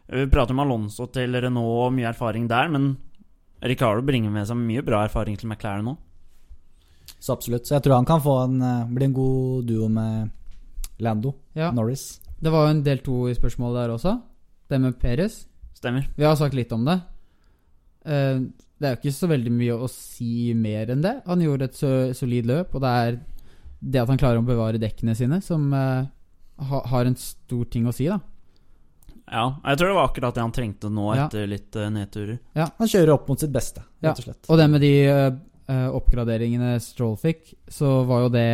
Vi 0.07 0.27
prater 0.31 0.53
om 0.53 0.61
Alonso 0.61 1.07
til 1.13 1.33
Renault 1.41 1.87
og 1.87 1.95
mye 1.97 2.11
erfaring 2.11 2.49
der, 2.51 2.69
men 2.73 2.97
Ricardo 3.65 4.05
bringer 4.05 4.33
med 4.33 4.49
seg 4.49 4.59
mye 4.61 4.85
bra 4.85 5.05
erfaring 5.07 5.39
til 5.41 5.49
McLaren 5.49 5.87
nå. 5.89 5.95
Så 7.17 7.33
absolutt. 7.33 7.65
Så 7.65 7.79
jeg 7.79 7.87
tror 7.87 7.97
han 7.97 8.09
kan 8.09 8.21
få 8.21 8.35
en, 8.45 8.61
eh, 8.61 8.91
bli 8.93 9.09
en 9.09 9.17
god 9.17 9.65
duo 9.69 9.89
med 9.89 10.31
Lando 11.01 11.35
ja. 11.55 11.71
Norris. 11.73 12.21
Det 12.41 12.53
var 12.53 12.67
jo 12.67 12.75
en 12.75 12.85
del 12.85 13.01
to 13.05 13.29
i 13.29 13.35
spørsmålet 13.35 13.81
der 13.81 13.95
også. 13.95 14.21
Det 14.69 14.81
med 14.81 14.99
Perez. 15.01 15.47
Stemmer. 15.75 16.09
Vi 16.17 16.25
har 16.25 16.37
sagt 16.37 16.55
litt 16.55 16.73
om 16.73 16.85
det. 16.85 17.01
Eh, 18.05 18.45
det 18.79 18.89
er 18.89 18.95
jo 18.95 19.01
ikke 19.01 19.17
så 19.17 19.29
veldig 19.31 19.53
mye 19.53 19.79
å 19.79 19.89
si 19.89 20.53
mer 20.53 20.91
enn 20.93 21.01
det. 21.01 21.23
Han 21.27 21.41
gjorde 21.41 21.71
et 21.71 22.17
solid 22.17 22.45
løp, 22.45 22.75
og 22.75 22.83
det 22.85 22.91
er 22.91 23.21
det 23.81 24.01
at 24.03 24.09
han 24.09 24.21
klarer 24.21 24.41
å 24.41 24.47
bevare 24.47 24.81
dekkene 24.81 25.15
sine, 25.17 25.41
som 25.45 25.73
eh, 25.73 26.05
har 26.61 27.09
en 27.09 27.17
stor 27.17 27.65
ting 27.73 27.87
å 27.89 27.95
si, 27.95 28.09
da. 28.11 28.19
Ja, 29.25 29.45
jeg 29.65 29.79
tror 29.81 29.89
det 29.89 29.97
var 29.97 30.09
akkurat 30.11 30.37
det 30.37 30.43
han 30.45 30.53
trengte 30.53 30.91
nå 30.93 31.09
etter 31.17 31.47
litt 31.49 31.77
uh, 31.81 31.89
nedturer. 31.93 32.39
Ja, 32.57 32.69
Han 32.79 32.91
kjører 32.91 33.15
opp 33.17 33.29
mot 33.31 33.41
sitt 33.41 33.53
beste, 33.55 33.85
rett 34.05 34.21
og 34.21 34.27
slett. 34.27 34.41
Ja. 34.45 34.51
Og 34.53 34.61
det 34.61 34.67
med 34.73 34.85
de 34.85 34.95
uh, 35.09 35.87
oppgraderingene 35.97 36.75
Stroll 36.85 37.17
fikk, 37.21 37.55
så 37.73 38.03
var 38.09 38.27
jo 38.27 38.35
det 38.35 38.49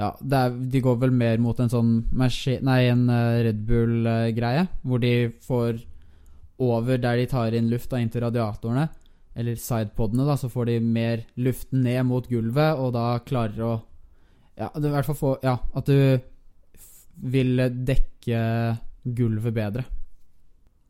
Ja, 0.00 0.10
det 0.20 0.40
er, 0.40 0.58
de 0.72 0.82
går 0.84 0.98
vel 1.00 1.14
mer 1.16 1.40
mot 1.40 1.58
en 1.60 1.72
sånn 1.72 1.94
Nei, 2.12 2.80
en 2.90 3.06
uh, 3.08 3.40
Red 3.46 3.62
Bull-greie, 3.68 4.66
hvor 4.84 5.00
de 5.02 5.14
får 5.46 5.80
over 6.60 7.00
der 7.00 7.16
de 7.16 7.28
tar 7.30 7.56
inn 7.56 7.70
luft 7.72 7.92
inn 7.96 8.10
til 8.12 8.20
radiatorene, 8.26 8.90
eller 9.40 9.56
sidepodene, 9.56 10.26
da, 10.28 10.36
så 10.36 10.50
får 10.52 10.68
de 10.68 10.74
mer 10.84 11.24
luft 11.40 11.70
ned 11.72 12.04
mot 12.04 12.26
gulvet, 12.28 12.76
og 12.76 12.92
da 12.98 13.14
klarer 13.24 13.64
å 13.64 13.72
Ja, 14.60 14.68
i 14.76 14.92
hvert 14.92 15.08
fall 15.08 15.16
få 15.16 15.32
Ja, 15.40 15.56
at 15.72 15.88
du 15.88 16.20
vil 17.32 17.64
dekke 17.88 18.40
gulvet 19.04 19.54
bedre. 19.56 19.84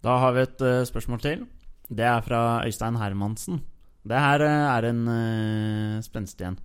Da 0.00 0.16
har 0.22 0.34
vi 0.36 0.44
et 0.46 0.64
uh, 0.64 0.82
spørsmål 0.88 1.22
til. 1.24 1.44
Det 1.90 2.06
er 2.06 2.22
fra 2.24 2.62
Øystein 2.66 2.98
Hermansen. 3.00 3.60
Det 4.06 4.20
her 4.20 4.44
uh, 4.46 4.76
er 4.76 4.88
en 4.90 5.02
uh, 5.08 6.02
spenstig 6.04 6.48
en. 6.48 6.58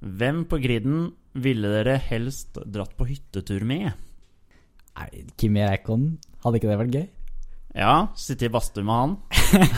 Hvem 0.00 0.44
på 0.48 0.60
griden 0.62 1.10
ville 1.34 1.70
dere 1.70 1.98
helst 2.00 2.58
dratt 2.64 2.94
på 2.96 3.08
hyttetur 3.10 3.66
med? 3.68 3.90
Nei, 4.96 5.24
Kimi 5.38 5.64
Reikon. 5.64 6.12
Hadde 6.44 6.60
ikke 6.60 6.70
det 6.70 6.78
vært 6.80 6.96
gøy? 6.96 7.08
Ja, 7.76 8.10
sitte 8.18 8.48
i 8.48 8.50
badstue 8.50 8.82
med 8.86 8.96
han. 8.96 9.12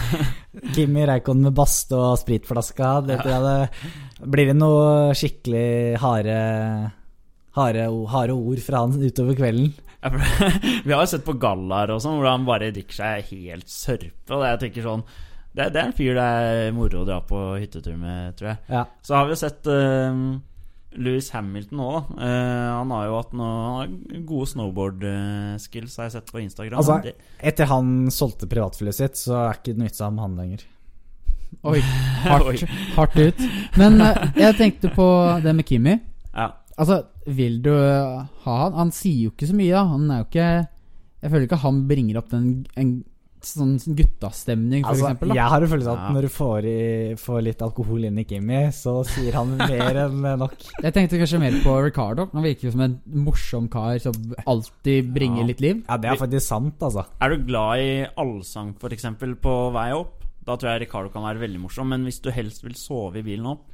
Kimi 0.74 1.04
Reikon 1.08 1.42
med 1.44 1.56
badstue 1.56 2.12
og 2.12 2.20
spritflaska. 2.20 2.92
Det, 3.08 3.18
det 3.26 4.28
blir 4.32 4.52
det 4.52 4.56
noe 4.56 5.12
skikkelig 5.16 5.98
harde, 6.00 6.38
harde, 7.56 7.88
harde 8.12 8.36
ord 8.36 8.62
fra 8.64 8.84
han 8.84 8.94
utover 9.00 9.36
kvelden. 9.38 9.72
Vi 10.86 10.92
har 10.92 11.02
jo 11.04 11.10
sett 11.10 11.26
på 11.26 11.36
gallaer 11.38 11.92
og 11.94 12.00
sånn, 12.02 12.18
hvor 12.18 12.30
han 12.32 12.46
bare 12.46 12.72
drikker 12.74 12.98
seg 13.02 13.34
helt 13.34 13.70
sørpe. 13.70 14.32
Og 14.34 14.46
jeg 14.46 14.64
tenker 14.64 14.86
sånn 14.88 15.04
det, 15.52 15.66
det, 15.74 15.82
er 15.82 15.84
en 15.84 15.96
fyr 15.96 16.16
det 16.16 16.24
er 16.24 16.72
moro 16.72 17.02
å 17.02 17.04
dra 17.04 17.18
på 17.28 17.38
hyttetur 17.60 17.98
med, 18.00 18.32
tror 18.38 18.54
jeg. 18.54 18.60
Ja. 18.72 18.86
Så 19.04 19.18
har 19.18 19.28
vi 19.28 19.34
jo 19.34 19.40
sett 19.42 19.68
uh, 19.68 20.22
Louis 20.96 21.28
Hamilton 21.34 21.82
òg. 21.84 22.12
Uh, 22.16 22.70
han 22.78 22.94
har 22.96 23.08
jo 23.08 23.18
hatt 23.18 23.34
noen 23.36 24.24
gode 24.28 24.48
snowboard-skills, 24.54 25.98
har 26.00 26.08
jeg 26.08 26.14
sett 26.16 26.32
på 26.32 26.40
Instagram. 26.40 26.80
Altså, 26.80 27.12
etter 27.52 27.68
han 27.68 28.08
solgte 28.12 28.48
privatflyet 28.48 28.96
sitt, 28.96 29.20
så 29.20 29.42
er 29.42 29.60
ikke 29.60 29.74
det 29.74 29.82
noe 29.82 29.90
vits 29.92 30.06
med 30.06 30.24
han 30.24 30.40
lenger. 30.40 30.64
Oi. 31.68 31.82
Hardt, 32.24 32.64
hardt 32.96 33.18
ut. 33.20 33.44
Men 33.76 34.00
uh, 34.00 34.24
jeg 34.38 34.56
tenkte 34.56 34.88
på 34.96 35.06
det 35.44 35.52
med 35.58 35.68
Kimi. 35.68 35.98
Ja. 36.72 36.82
Altså, 36.82 36.98
vil 37.38 37.60
du 37.64 37.72
ha 37.72 38.58
han? 38.64 38.76
Han 38.78 38.92
sier 38.94 39.28
jo 39.28 39.32
ikke 39.34 39.50
så 39.50 39.56
mye, 39.56 39.72
da. 39.74 39.86
Han 39.92 40.10
er 40.10 40.22
jo 40.22 40.28
ikke 40.30 40.50
Jeg 41.22 41.30
føler 41.30 41.48
ikke 41.48 41.62
han 41.62 41.82
bringer 41.88 42.20
opp 42.22 42.30
den 42.32 42.46
en 42.80 42.92
sånn 43.46 43.74
guttastemning, 43.98 44.84
for 44.84 44.92
altså, 44.92 45.06
eksempel, 45.08 45.32
da. 45.32 45.36
Jeg 45.38 45.50
har 45.52 45.64
en 45.64 45.70
følelse 45.72 45.92
av 45.92 45.98
at 45.98 46.14
når 46.14 46.26
du 46.26 46.30
får, 46.32 46.68
i, 46.68 46.82
får, 47.18 47.40
litt 47.48 47.64
alkohol 47.66 48.06
inn 48.08 48.20
i 48.22 48.24
Kimmy, 48.28 48.60
så 48.76 48.94
sier 49.08 49.38
han 49.38 49.54
mer 49.58 49.98
enn 50.04 50.26
nok. 50.40 50.54
Jeg 50.84 50.94
tenkte 50.94 51.20
kanskje 51.20 51.40
mer 51.42 51.58
på 51.64 51.76
Ricardo. 51.86 52.28
Han 52.36 52.46
virker 52.46 52.68
jo 52.68 52.74
som 52.76 52.84
en 52.86 52.96
morsom 53.26 53.68
kar 53.72 53.98
som 54.02 54.14
alltid 54.46 55.10
bringer 55.14 55.42
ja. 55.42 55.48
litt 55.50 55.64
liv. 55.64 55.82
Ja, 55.88 55.98
det 55.98 56.12
er 56.12 56.22
faktisk 56.22 56.46
sant, 56.46 56.78
altså. 56.82 57.06
Er 57.22 57.34
du 57.34 57.46
glad 57.48 57.82
i 57.82 57.92
allsang, 58.22 58.74
f.eks., 58.78 59.10
på 59.42 59.58
vei 59.74 59.90
opp? 59.96 60.18
Da 60.42 60.56
tror 60.58 60.72
jeg 60.72 60.86
Ricardo 60.86 61.12
kan 61.14 61.26
være 61.26 61.42
veldig 61.42 61.60
morsom. 61.62 61.92
Men 61.92 62.06
hvis 62.06 62.22
du 62.22 62.32
helst 62.34 62.64
vil 62.66 62.78
sove 62.78 63.20
i 63.20 63.26
bilen 63.26 63.50
opp, 63.54 63.66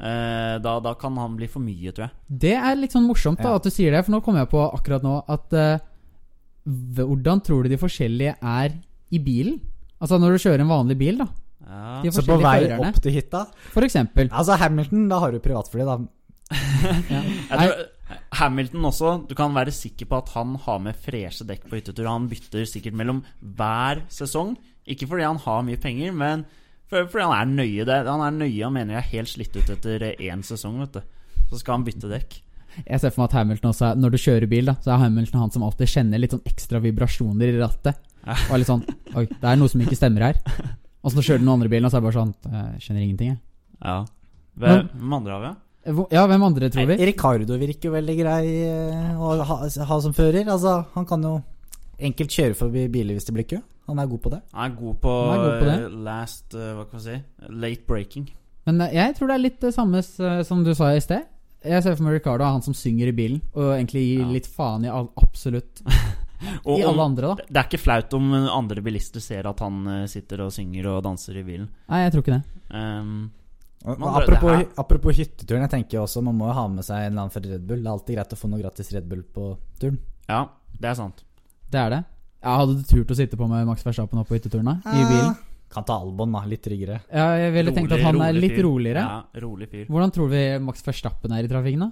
da, 0.00 0.74
da, 0.80 0.94
kan 0.96 1.16
han 1.20 1.34
bli 1.36 1.48
for 1.50 1.60
mye, 1.60 1.92
tror 1.92 2.06
jeg. 2.06 2.14
Det 2.46 2.54
er 2.56 2.78
litt 2.78 2.94
sånn 2.96 3.08
morsomt 3.08 3.40
da 3.42 3.52
ja. 3.52 3.60
at 3.60 3.66
du 3.66 3.72
sier 3.72 3.92
det, 3.92 4.00
for 4.06 4.14
nå 4.14 4.22
kommer 4.24 4.44
jeg 4.44 4.52
på 4.52 4.62
akkurat 4.64 5.04
nå 5.04 5.18
at 5.28 5.56
uh, 5.56 5.82
Hvordan 6.64 7.40
tror 7.44 7.64
du 7.64 7.72
de 7.72 7.78
forskjellige 7.80 8.34
er 8.36 8.74
i 9.10 9.20
bilen? 9.20 9.58
Altså 10.00 10.18
når 10.20 10.36
du 10.36 10.42
kjører 10.44 10.62
en 10.64 10.70
vanlig 10.72 10.96
bil, 11.00 11.20
da. 11.20 11.26
Ja. 11.70 12.12
Så 12.12 12.24
på 12.26 12.36
vei 12.40 12.56
førerne. 12.64 12.90
opp 12.90 13.00
til 13.04 13.14
hytta? 13.14 13.44
For 13.74 13.86
eksempel. 13.86 14.30
Altså 14.32 14.56
Hamilton, 14.60 15.06
da 15.10 15.20
har 15.22 15.34
du 15.34 15.40
privatfly, 15.42 15.86
da. 15.86 15.98
ja. 17.14 17.22
tror, 17.50 17.82
Hamilton 18.40 18.88
også, 18.88 19.12
du 19.28 19.36
kan 19.38 19.54
være 19.54 19.74
sikker 19.74 20.08
på 20.10 20.18
at 20.18 20.32
han 20.34 20.56
har 20.64 20.80
med 20.82 20.98
freshe 20.98 21.46
dekk 21.46 21.68
på 21.68 21.78
hyttetur. 21.78 22.08
Han 22.10 22.28
bytter 22.30 22.66
sikkert 22.68 22.96
mellom 22.98 23.22
hver 23.40 24.02
sesong. 24.12 24.56
Ikke 24.90 25.08
fordi 25.10 25.28
han 25.28 25.40
har 25.44 25.62
mye 25.66 25.80
penger, 25.80 26.16
men 26.16 26.46
fordi 26.90 27.24
han 27.24 27.34
er 27.38 27.50
nøye. 27.54 27.86
Det. 27.88 27.98
Han 28.08 28.24
er 28.26 28.36
nøye 28.36 28.66
og 28.66 28.74
mener 28.74 28.96
jeg 28.96 29.02
er 29.02 29.10
helt 29.14 29.32
slitt 29.32 29.56
ut 29.56 29.72
etter 29.76 30.06
én 30.10 30.44
sesong. 30.46 30.80
vet 30.82 30.98
du 30.98 31.46
Så 31.50 31.60
skal 31.62 31.78
han 31.78 31.86
bytte 31.86 32.10
dekk. 32.10 32.40
Jeg 32.86 33.02
ser 33.02 33.10
for 33.10 33.24
meg 33.24 33.32
at 33.32 33.38
Hamilton 33.40 33.72
også 33.72 33.88
Når 33.98 34.12
du 34.14 34.18
kjører 34.22 34.46
bil, 34.46 34.68
da 34.68 34.76
så 34.78 34.92
er 34.94 35.00
Hamilton 35.02 35.40
han 35.42 35.50
som 35.50 35.64
alltid 35.66 35.90
kjenner 35.90 36.22
litt 36.22 36.36
sånn 36.36 36.44
ekstra 36.46 36.78
vibrasjoner 36.84 37.50
i 37.50 37.58
rattet. 37.58 37.98
Og 38.26 38.52
er 38.54 38.62
litt 38.62 38.70
sånn 38.70 38.84
Oi, 39.18 39.24
det 39.26 39.48
er 39.48 39.58
noe 39.58 39.72
som 39.72 39.82
ikke 39.82 39.98
stemmer 39.98 40.28
her. 40.28 40.38
Og 41.00 41.14
så 41.14 41.24
kjører 41.24 41.40
du 41.40 41.46
den 41.46 41.54
andre 41.54 41.72
bilen, 41.72 41.88
og 41.88 41.92
så 41.92 41.98
er 41.98 42.04
det 42.04 42.08
bare 42.10 42.20
sånn 42.20 42.34
Jeg 42.46 42.84
skjønner 42.84 43.06
ingenting, 43.06 43.34
jeg. 43.34 43.42
Ja. 43.80 43.98
Hvem, 44.60 44.88
hvem 44.92 45.18
andre 45.20 45.34
har 45.34 45.44
vi? 45.46 45.52
Ja, 46.12 46.26
hvem 46.28 46.42
andre 46.44 46.68
tror 46.68 46.90
vi? 46.90 46.96
Ricardo 47.08 47.56
virker 47.56 47.94
veldig 47.94 48.16
grei 48.18 48.42
eh, 48.68 49.14
å 49.16 49.32
ha, 49.48 49.56
ha 49.64 50.00
som 50.04 50.12
fører. 50.12 50.44
Altså, 50.44 50.82
han 50.92 51.06
kan 51.08 51.24
jo 51.24 51.38
enkelt 52.08 52.34
kjøre 52.34 52.56
forbi 52.58 52.86
biler 52.92 53.16
hvis 53.16 53.28
det 53.28 53.34
blir 53.36 53.48
kø. 53.50 53.60
Han 53.90 53.98
er 53.98 54.10
god 54.10 54.22
på 54.22 54.32
det. 54.32 54.40
Han 54.54 54.70
er 54.70 54.76
god 54.78 55.00
på, 55.02 55.16
er 55.32 55.42
god 55.44 55.56
på 55.60 55.72
uh, 55.72 55.98
last 56.06 56.54
uh, 56.54 56.68
Hva 56.76 56.86
kan 56.86 57.00
man 57.00 57.04
si? 57.08 57.16
Late 57.64 57.86
breaking. 57.88 58.28
Men 58.68 58.84
uh, 58.84 58.94
jeg 58.94 59.16
tror 59.16 59.30
det 59.30 59.36
er 59.36 59.44
litt 59.48 59.60
det 59.64 59.74
samme 59.74 60.02
som 60.04 60.64
du 60.66 60.72
sa 60.78 60.92
i 60.94 61.02
sted. 61.02 61.26
Jeg 61.60 61.84
ser 61.84 61.96
for 61.96 62.06
meg 62.06 62.16
Ricardo 62.16 62.46
han 62.48 62.62
som 62.64 62.76
synger 62.76 63.10
i 63.10 63.16
bilen, 63.16 63.42
og 63.52 63.74
egentlig 63.74 64.06
gir 64.06 64.22
ja. 64.22 64.30
litt 64.32 64.48
faen 64.48 64.86
i 64.86 64.92
all, 64.92 65.10
absolutt 65.20 65.82
Og 66.64 66.78
I 66.80 66.84
alle 66.88 67.04
andre, 67.04 67.34
da. 67.34 67.44
Det 67.48 67.58
er 67.60 67.66
ikke 67.68 67.82
flaut 67.82 68.14
om 68.16 68.30
andre 68.32 68.80
bilister 68.84 69.20
ser 69.20 69.44
at 69.50 69.58
han 69.60 69.82
eh, 69.92 70.06
sitter 70.08 70.46
og 70.46 70.54
synger 70.54 70.88
og 70.94 71.02
danser 71.04 71.36
i 71.36 71.44
bilen. 71.44 71.66
Nei, 71.90 71.98
jeg 72.06 72.14
tror 72.14 72.24
ikke 72.24 72.38
det. 72.38 72.62
Um, 72.72 73.28
Og, 73.80 73.96
Man 73.96 74.10
og 74.10 74.16
apropos, 74.20 74.58
det 74.58 74.66
apropos 74.76 75.16
hytteturen, 75.16 75.62
jeg 75.64 75.72
tenker 75.72 76.02
også 76.02 76.20
man 76.20 76.36
må 76.36 76.50
jo 76.50 76.56
ha 76.58 76.66
med 76.68 76.84
seg 76.84 77.00
en 77.00 77.14
eller 77.14 77.22
annen 77.22 77.32
for 77.32 77.46
Red 77.48 77.62
Bull. 77.64 77.80
Det 77.80 77.88
er 77.88 77.94
alltid 77.94 78.18
greit 78.18 78.34
å 78.36 78.38
få 78.40 78.50
noe 78.52 78.60
gratis 78.60 78.90
Red 78.92 79.06
Bull 79.08 79.22
på 79.24 79.46
turen. 79.80 79.96
ja, 80.28 80.42
det 80.76 80.90
er 80.90 80.98
sant. 80.98 81.22
Det 81.70 81.80
er 81.84 81.94
det. 81.94 82.00
Jeg 82.40 82.56
hadde 82.62 82.74
du 82.78 82.84
turt 82.88 83.12
å 83.12 83.16
sitte 83.18 83.36
på 83.36 83.46
med 83.50 83.66
Max 83.68 83.84
Verstappen 83.84 84.20
opp 84.22 84.28
på 84.30 84.38
hytteturen, 84.38 84.70
da? 84.70 84.76
I 84.90 85.04
bilen? 85.06 85.34
Kan 85.70 85.84
ta 85.86 86.00
Albon, 86.02 86.32
da. 86.34 86.40
Litt 86.50 86.64
tryggere. 86.66 87.02
Ja, 87.14 87.28
jeg 87.38 87.52
ville 87.54 87.74
tenkt 87.76 87.92
at 87.94 88.02
han 88.02 88.16
er 88.18 88.32
rolig 88.32 88.42
litt 88.42 88.56
fyr. 88.56 88.64
roligere. 88.66 89.02
Ja, 89.06 89.42
rolig 89.44 89.68
fyr. 89.70 89.84
Hvordan 89.92 90.14
tror 90.16 90.30
vi 90.32 90.44
Max 90.66 90.82
Verstappen 90.86 91.34
er 91.36 91.46
i 91.46 91.50
trafikken, 91.52 91.84
da? 91.86 91.90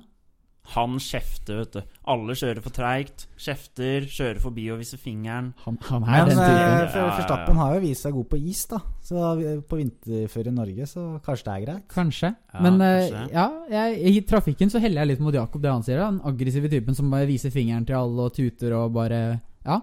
Han 0.74 0.99
kjefter, 1.01 1.62
vet 1.62 1.76
du. 1.79 1.93
Alle 2.12 2.35
kjører 2.37 2.59
for 2.61 2.74
treigt. 2.76 3.22
Kjefter, 3.41 4.05
kjører 4.05 4.41
forbi 4.43 4.66
og 4.74 4.83
viser 4.83 5.01
fingeren. 5.01 5.53
Han, 5.64 5.79
han 5.89 6.03
er 6.05 6.11
Men 6.26 6.29
den 6.29 6.41
eh, 6.43 6.49
typen. 6.51 6.59
Ja, 6.59 6.74
ja, 6.74 7.05
ja. 7.07 7.14
Verstappen 7.16 7.61
har 7.62 7.76
jo 7.79 7.81
vist 7.87 8.05
seg 8.05 8.16
god 8.18 8.29
på 8.35 8.41
is, 8.51 8.64
da. 8.68 8.81
Så 9.09 9.31
på 9.70 9.79
vinterføre 9.81 10.53
i 10.53 10.57
Norge, 10.59 10.89
så 10.91 11.07
kanskje 11.24 11.47
det 11.47 11.55
er 11.55 11.64
greit. 11.64 11.87
Kanskje. 11.95 12.33
Ja, 12.53 12.61
Men 12.66 12.81
eh, 12.85 12.99
kanskje. 13.07 13.24
ja, 13.39 13.47
jeg, 13.79 13.99
i 14.12 14.24
trafikken 14.29 14.74
så 14.74 14.83
heller 14.85 15.05
jeg 15.07 15.14
litt 15.14 15.24
mot 15.24 15.39
Jakob, 15.41 15.62
det 15.64 15.72
han 15.72 15.87
sier. 15.87 16.03
da. 16.03 16.11
Den 16.12 16.20
aggressive 16.35 16.68
typen 16.74 16.99
som 16.99 17.09
bare 17.14 17.31
viser 17.31 17.55
fingeren 17.55 17.89
til 17.89 17.97
alle 18.03 18.29
og 18.29 18.37
tuter 18.37 18.76
og 18.83 18.93
bare 18.99 19.22
Ja. 19.67 19.81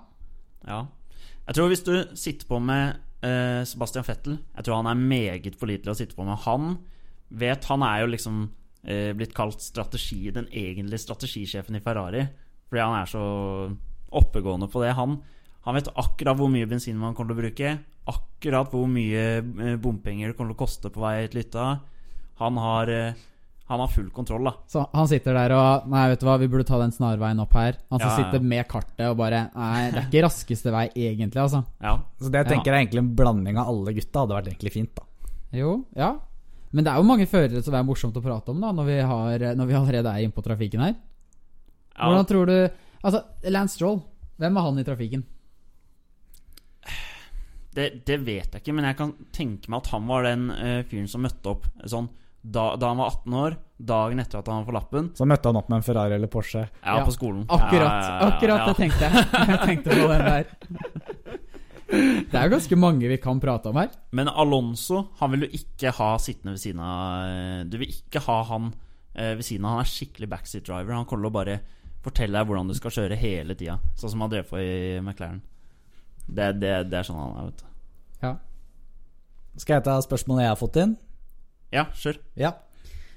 Ja. 0.65 0.83
Jeg 1.45 1.57
tror 1.57 1.69
hvis 1.69 1.85
du 1.85 1.93
sitter 2.17 2.47
på 2.49 2.59
med 2.63 2.95
uh, 3.21 3.61
Sebastian 3.67 4.05
Fettel 4.05 4.39
Jeg 4.39 4.65
tror 4.65 4.79
han 4.79 4.89
er 4.89 4.97
meget 4.97 5.59
pålitelig 5.59 5.93
å 5.93 5.97
sitte 5.97 6.17
på 6.17 6.25
med. 6.25 6.39
Han 6.45 6.77
vet 7.29 7.67
Han 7.69 7.83
er 7.85 8.03
jo 8.03 8.11
liksom 8.13 8.39
uh, 8.47 9.11
blitt 9.17 9.35
kalt 9.37 9.61
strategi 9.61 10.31
den 10.33 10.49
egentlige 10.49 11.05
strategisjefen 11.05 11.77
i 11.77 11.83
Ferrari. 11.85 12.25
Fordi 12.69 12.81
han 12.81 12.97
er 12.97 13.09
så 13.09 13.25
oppegående 14.15 14.69
på 14.71 14.81
det. 14.83 14.95
Han, 14.97 15.19
han 15.67 15.77
vet 15.77 15.91
akkurat 15.95 16.37
hvor 16.39 16.49
mye 16.51 16.69
bensin 16.69 16.97
man 16.99 17.15
kommer 17.17 17.33
til 17.33 17.37
å 17.37 17.43
bruke. 17.43 17.73
Akkurat 18.11 18.73
hvor 18.73 18.89
mye 18.89 19.23
eh, 19.41 19.77
bompenger 19.81 20.31
det 20.31 20.37
kommer 20.37 20.53
til 20.53 20.57
å 20.57 20.63
koste 20.63 20.91
på 20.93 21.03
vei 21.03 21.27
til 21.29 21.43
hytta. 21.43 21.67
Han 22.41 22.59
har 22.61 22.91
eh, 22.93 23.23
han 23.67 23.81
har 23.81 23.89
full 23.89 24.11
kontroll, 24.13 24.43
da. 24.45 24.51
Så 24.69 24.83
han 24.93 25.07
sitter 25.09 25.33
der 25.33 25.53
og 25.57 25.87
Nei, 25.89 26.03
vet 26.11 26.21
du 26.21 26.25
hva, 26.27 26.35
vi 26.37 26.47
burde 26.51 26.67
ta 26.69 26.77
den 26.77 26.91
snarveien 26.93 27.39
opp 27.41 27.55
her. 27.57 27.79
Han 27.89 27.97
som 27.99 28.07
Ja, 28.11 28.11
ja. 28.11 28.17
sitter 28.27 28.43
med 28.45 28.67
kartet 28.69 29.07
og 29.09 29.17
bare 29.17 29.39
Nei, 29.55 29.87
det 29.89 30.03
er 30.03 30.07
ikke 30.09 30.21
raskeste 30.27 30.73
vei, 30.75 30.83
egentlig, 30.93 31.41
altså. 31.41 31.63
Ja. 31.81 31.95
Så 32.21 32.29
det 32.29 32.43
jeg 32.43 32.51
tenker 32.53 32.75
er 32.75 32.83
egentlig 32.83 33.01
en 33.01 33.09
blanding 33.17 33.57
av 33.57 33.71
alle 33.73 33.95
gutta 33.97 34.21
hadde 34.25 34.37
vært 34.37 34.51
egentlig 34.53 34.73
fint, 34.75 34.93
da. 34.95 35.07
Jo, 35.57 35.71
ja. 35.97 36.11
Men 36.75 36.83
det 36.85 36.91
er 36.91 36.99
jo 36.99 37.07
mange 37.07 37.25
førere 37.31 37.61
som 37.63 37.73
er 37.79 37.85
morsomt 37.87 38.17
å 38.19 38.21
prate 38.25 38.51
om, 38.51 38.59
da, 38.61 38.73
når 38.75 38.89
vi, 38.89 38.97
har, 39.11 39.45
når 39.57 39.69
vi 39.69 39.77
allerede 39.79 40.11
er 40.13 40.25
inne 40.27 40.35
på 40.35 40.43
trafikken 40.45 40.81
her. 40.85 40.95
ja. 41.95 42.03
Hvordan 42.09 42.25
tror 42.29 42.45
du 42.51 42.57
Altså, 43.05 43.21
Lance 43.53 43.75
Stroll, 43.77 43.99
hvem 44.41 44.57
er 44.57 44.65
han 44.65 44.79
i 44.81 44.83
trafikken? 44.85 45.21
Det, 47.75 47.89
det 48.07 48.17
vet 48.23 48.53
jeg 48.55 48.61
ikke, 48.63 48.73
men 48.77 48.85
jeg 48.87 48.95
kan 49.01 49.11
tenke 49.35 49.69
meg 49.71 49.81
at 49.83 49.89
han 49.91 50.05
var 50.07 50.23
den 50.23 50.45
uh, 50.53 50.79
fyren 50.87 51.09
som 51.11 51.25
møtte 51.25 51.51
opp 51.51 51.65
sånn 51.91 52.07
da, 52.45 52.75
da 52.77 52.91
han 52.91 52.99
var 53.01 53.13
18 53.15 53.33
år, 53.41 53.55
dagen 53.77 54.21
etter 54.21 54.39
at 54.39 54.49
han 54.51 54.61
var 54.61 54.67
på 54.69 54.75
lappen. 54.75 55.07
Så 55.17 55.25
møtte 55.27 55.49
han 55.49 55.57
opp 55.59 55.69
med 55.71 55.79
en 55.81 55.85
Ferrari 55.87 56.15
eller 56.17 56.29
Porsche. 56.31 56.61
Ja, 56.83 56.99
Ja, 56.99 57.05
på 57.07 57.13
skolen. 57.15 57.45
Akkurat. 57.49 57.89
Ja, 57.89 58.11
ja, 58.11 58.27
akkurat 58.29 58.67
det 58.69 58.75
tenkte 58.79 59.07
jeg. 59.09 59.25
Jeg 59.49 59.59
tenkte 59.65 59.97
på 59.97 60.09
den 60.11 60.25
der. 60.29 60.45
Det 62.31 62.37
er 62.39 62.49
ganske 62.49 62.77
mange 62.79 63.09
vi 63.09 63.17
kan 63.21 63.39
prate 63.41 63.69
om 63.71 63.77
her. 63.79 63.89
Men 64.15 64.29
Alonso 64.29 65.03
han 65.19 65.33
vil 65.33 65.45
du 65.45 65.57
ikke 65.57 65.93
ha 65.97 66.11
sittende 66.21 66.55
ved 66.55 66.61
siden 66.63 66.81
av 66.81 67.27
eh, 67.29 67.59
Du 67.69 67.77
vil 67.77 67.91
ikke 67.93 68.23
ha 68.25 68.37
han 68.49 68.71
eh, 69.13 69.35
ved 69.37 69.45
siden 69.45 69.65
av. 69.65 69.77
Han 69.77 69.85
er 69.85 69.91
skikkelig 69.91 70.29
backseat 70.31 70.65
driver. 70.69 70.97
Han 70.97 71.05
kommer 71.09 71.27
til 71.27 71.31
å 71.33 71.37
bare 71.37 71.59
fortelle 72.05 72.37
deg 72.37 72.49
hvordan 72.49 72.69
du 72.69 72.75
skal 72.77 72.93
kjøre 72.93 73.17
hele 73.21 73.57
tida. 73.57 73.79
Sånn 73.97 74.13
som 74.13 74.25
han 74.25 74.33
drev 74.33 74.49
på 74.49 74.61
i 74.61 74.73
McLaren. 75.01 75.41
Det, 76.25 76.51
det, 76.61 76.73
det 76.89 76.99
er 77.01 77.07
sånn 77.07 77.21
han 77.21 77.37
er, 77.41 77.49
vet 77.49 77.63
du. 77.63 77.71
Ja. 78.25 78.33
Skal 79.61 79.77
jeg 79.77 79.85
ta 79.87 79.97
spørsmålet 80.03 80.45
jeg 80.45 80.53
har 80.53 80.59
fått 80.59 80.79
inn? 80.81 80.95
Ja, 81.73 81.87
sure. 81.93 82.19
Ja. 82.35 82.53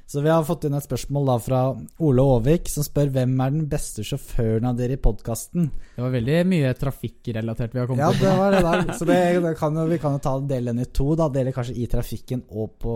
Så 0.08 0.22
vi 0.24 0.30
har 0.32 0.40
fått 0.48 0.64
inn 0.64 0.72
et 0.72 0.86
spørsmål 0.86 1.26
da 1.28 1.34
fra 1.44 1.58
Ole 2.00 2.22
Aavik, 2.24 2.70
som 2.72 2.84
spør 2.86 3.10
hvem 3.12 3.34
er 3.44 3.50
den 3.52 3.66
beste 3.68 4.00
sjåføren 4.08 4.64
av 4.70 4.78
dere 4.78 4.96
i 4.96 5.00
podkasten. 5.04 5.66
Det 5.96 6.00
var 6.00 6.14
veldig 6.14 6.38
mye 6.48 6.70
trafikkrelatert 6.80 7.74
vi 7.76 7.82
har 7.82 7.90
kommet 7.90 8.00
Ja, 8.06 8.08
opp 8.14 8.22
det 8.22 8.32
var 8.38 8.56
det 8.56 8.62
der. 8.64 8.94
Så 8.96 9.04
det, 9.10 9.18
det 9.44 9.52
kan 9.60 9.76
jo, 9.76 9.84
vi 9.90 9.98
kan 10.00 10.16
jo 10.16 10.22
ta 10.24 10.32
dele 10.40 10.72
den 10.72 10.80
i 10.80 10.88
to. 10.96 11.10
da 11.20 11.28
Dele 11.28 11.52
kanskje 11.52 11.76
i 11.76 11.84
trafikken 11.92 12.46
og 12.48 12.78
på 12.80 12.94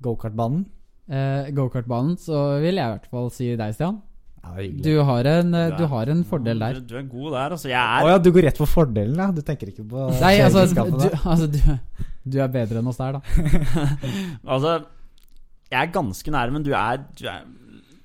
gokartbanen. 0.00 0.64
Eh, 1.04 1.50
Gokartbanen, 1.52 2.16
så 2.16 2.58
vil 2.64 2.80
jeg 2.80 2.88
i 2.88 2.94
hvert 2.96 3.10
fall 3.12 3.28
si 3.36 3.50
deg, 3.60 3.74
Stian. 3.76 4.00
Ja. 4.44 4.66
Du 4.84 4.92
har 5.08 5.24
en, 5.30 5.54
eh, 5.54 5.70
Du 5.70 5.76
du 5.78 5.82
er- 5.84 5.88
har 5.88 6.10
en 6.12 6.22
fordel 6.24 6.58
der. 6.62 6.74
Du, 6.74 6.80
du 6.92 6.96
er 6.98 7.02
god 7.02 7.30
der, 7.32 7.50
altså. 7.56 7.68
Jeg 7.68 7.80
Å 7.80 8.04
Oh, 8.04 8.08
ja, 8.12 8.18
du 8.18 8.30
går 8.32 8.42
rett 8.48 8.56
for 8.60 8.66
fordelen, 8.70 9.16
ja? 9.16 9.30
Du 9.32 9.40
tenker 9.42 9.70
ikke 9.72 9.86
på 9.88 10.04
Nei, 10.20 10.34
altså, 10.40 10.66
du, 10.68 11.08
altså 11.24 11.48
du, 11.50 11.58
du 12.24 12.38
er 12.40 12.48
bedre 12.48 12.78
enn 12.82 12.86
oss 12.92 13.00
der, 13.00 13.12
da. 13.18 13.20
Altså, 14.54 14.84
jeg 15.72 15.80
er 15.88 15.92
ganske 15.92 16.30
nær, 16.30 16.52
men 16.54 16.62
du 16.62 16.70
er, 16.72 17.02
du 17.18 17.26
er 17.26 17.42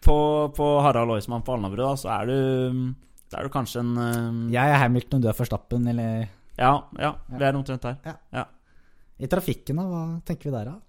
På, 0.02 0.16
på 0.56 0.68
Harald 0.82 1.12
Oismann 1.12 1.44
på 1.44 1.54
Alnabru, 1.58 1.84
da, 1.84 1.94
så 2.00 2.10
er 2.22 2.26
du 2.32 2.94
Så 3.30 3.38
er 3.38 3.44
du 3.44 3.50
kanskje 3.54 3.84
en 3.84 3.98
eh, 3.98 4.54
Jeg 4.56 4.74
er 4.74 4.80
Hamilton, 4.86 5.20
og 5.20 5.22
du 5.22 5.30
er 5.30 5.38
Forstappen, 5.38 5.88
eller 5.92 6.28
Ja, 6.58 6.74
ja, 7.00 7.14
vi 7.30 7.44
er 7.46 7.56
omtrent 7.56 7.82
der. 7.86 8.48
I 9.20 9.28
trafikken, 9.28 9.76
da? 9.76 9.84
Hva 9.84 10.04
tenker 10.26 10.50
vi 10.50 10.56
der, 10.56 10.72
da? 10.72 10.80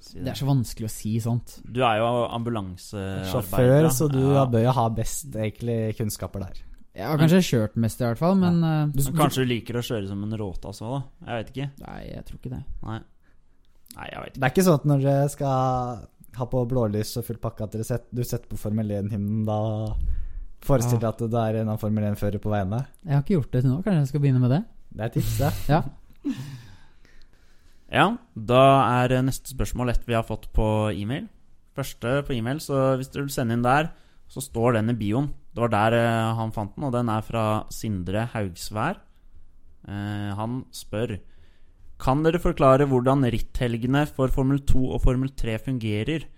Si 0.00 0.16
Det 0.18 0.32
er 0.32 0.38
så 0.38 0.48
vanskelig 0.48 0.88
å 0.88 0.92
si 0.92 1.12
sånt. 1.20 1.58
Du 1.64 1.82
er 1.84 2.00
jo 2.00 2.08
ambulansearbeider. 2.32 3.28
Sjåfør, 3.28 3.88
så 3.92 4.08
du 4.08 4.22
ja. 4.22 4.46
bør 4.48 4.64
jo 4.64 4.74
ha 4.78 4.88
best 4.96 5.36
egentlig 5.36 5.78
kunnskaper 5.98 6.46
der. 6.46 6.62
Jeg 6.96 7.06
har 7.06 7.20
kanskje 7.20 7.40
kjørt 7.46 7.76
mest, 7.80 8.00
i 8.00 8.06
hvert 8.06 8.18
fall, 8.18 8.34
men 8.40 8.56
eh, 8.66 8.86
Men 8.90 9.18
Kanskje 9.18 9.44
du 9.44 9.50
liker 9.52 9.78
å 9.78 9.84
kjøre 9.84 10.08
som 10.10 10.22
en 10.26 10.38
råte 10.40 10.72
også, 10.72 10.88
da. 10.90 11.02
Jeg 11.28 11.40
vet 11.40 11.52
ikke. 11.52 11.68
Nei, 11.84 11.98
jeg 12.08 12.24
tror 12.28 12.40
ikke 12.40 12.54
det. 12.54 12.62
Nei, 12.86 12.96
Nei 13.96 14.08
jeg 14.10 14.24
vet 14.24 14.38
Det 14.38 14.48
er 14.48 14.54
ikke 14.54 14.64
sånn 14.66 14.80
at 14.80 14.88
når 14.90 15.04
dere 15.04 15.28
skal 15.34 16.08
ha 16.40 16.48
på 16.50 16.64
blålys 16.70 17.12
og 17.20 17.26
full 17.28 17.38
pakke, 17.42 17.66
at 17.66 17.76
dere 17.76 17.86
set, 17.86 18.08
du 18.10 18.24
setter 18.24 18.50
på 18.50 18.58
Formel 18.60 18.90
1-hymnen, 18.98 19.44
da 19.48 19.60
forestiller 20.66 21.08
ja. 21.08 21.14
at 21.14 21.22
det 21.32 21.44
er 21.44 21.60
en 21.62 21.72
av 21.72 21.80
Formel 21.82 22.08
1-fører 22.10 22.42
på 22.42 22.52
veiene? 22.52 22.82
Jeg 23.04 23.14
har 23.16 23.22
ikke 23.24 23.38
gjort 23.38 23.54
det 23.54 23.62
til 23.62 23.72
nå. 23.72 23.78
Kanskje 23.84 24.02
jeg 24.02 24.10
skal 24.12 24.24
begynne 24.26 24.42
med 24.42 24.54
det? 24.56 24.64
Det 24.90 25.06
er 25.06 25.14
tipset. 25.14 25.46
tips, 25.46 25.68
det. 25.68 25.76
Ja. 25.76 26.66
Ja, 27.90 28.06
da 28.38 28.64
er 29.02 29.16
neste 29.26 29.50
spørsmål 29.50 29.90
et 29.90 30.06
vi 30.06 30.14
har 30.14 30.26
fått 30.26 30.46
på 30.54 30.64
e-mail. 30.94 31.26
Første 31.74 32.20
på 32.26 32.36
e-mail, 32.36 32.60
så 32.62 32.94
hvis 32.98 33.10
du 33.10 33.18
vil 33.20 33.32
sende 33.34 33.56
inn 33.56 33.66
der, 33.66 33.90
så 34.30 34.42
står 34.44 34.78
den 34.78 34.92
i 34.92 34.98
bioen. 34.98 35.32
Det 35.50 35.64
var 35.64 35.72
der 35.74 35.96
eh, 35.98 36.34
han 36.38 36.52
fant 36.54 36.76
den, 36.76 36.86
og 36.86 36.94
den 36.94 37.10
er 37.10 37.24
fra 37.26 37.44
Sindre 37.74 38.28
Haugsvær. 38.30 39.00
Eh, 39.90 40.30
han 40.38 40.64
spør 40.70 41.16
Kan 42.00 42.22
dere 42.24 42.40
forklare 42.40 42.86
hvordan 42.88 43.26
ritthelgene 43.28 44.06
for 44.08 44.30
Formel 44.32 44.62
2 44.64 44.84
og 44.94 45.02
Formel 45.02 45.34
3 45.34 45.58
fungerer? 45.66 46.28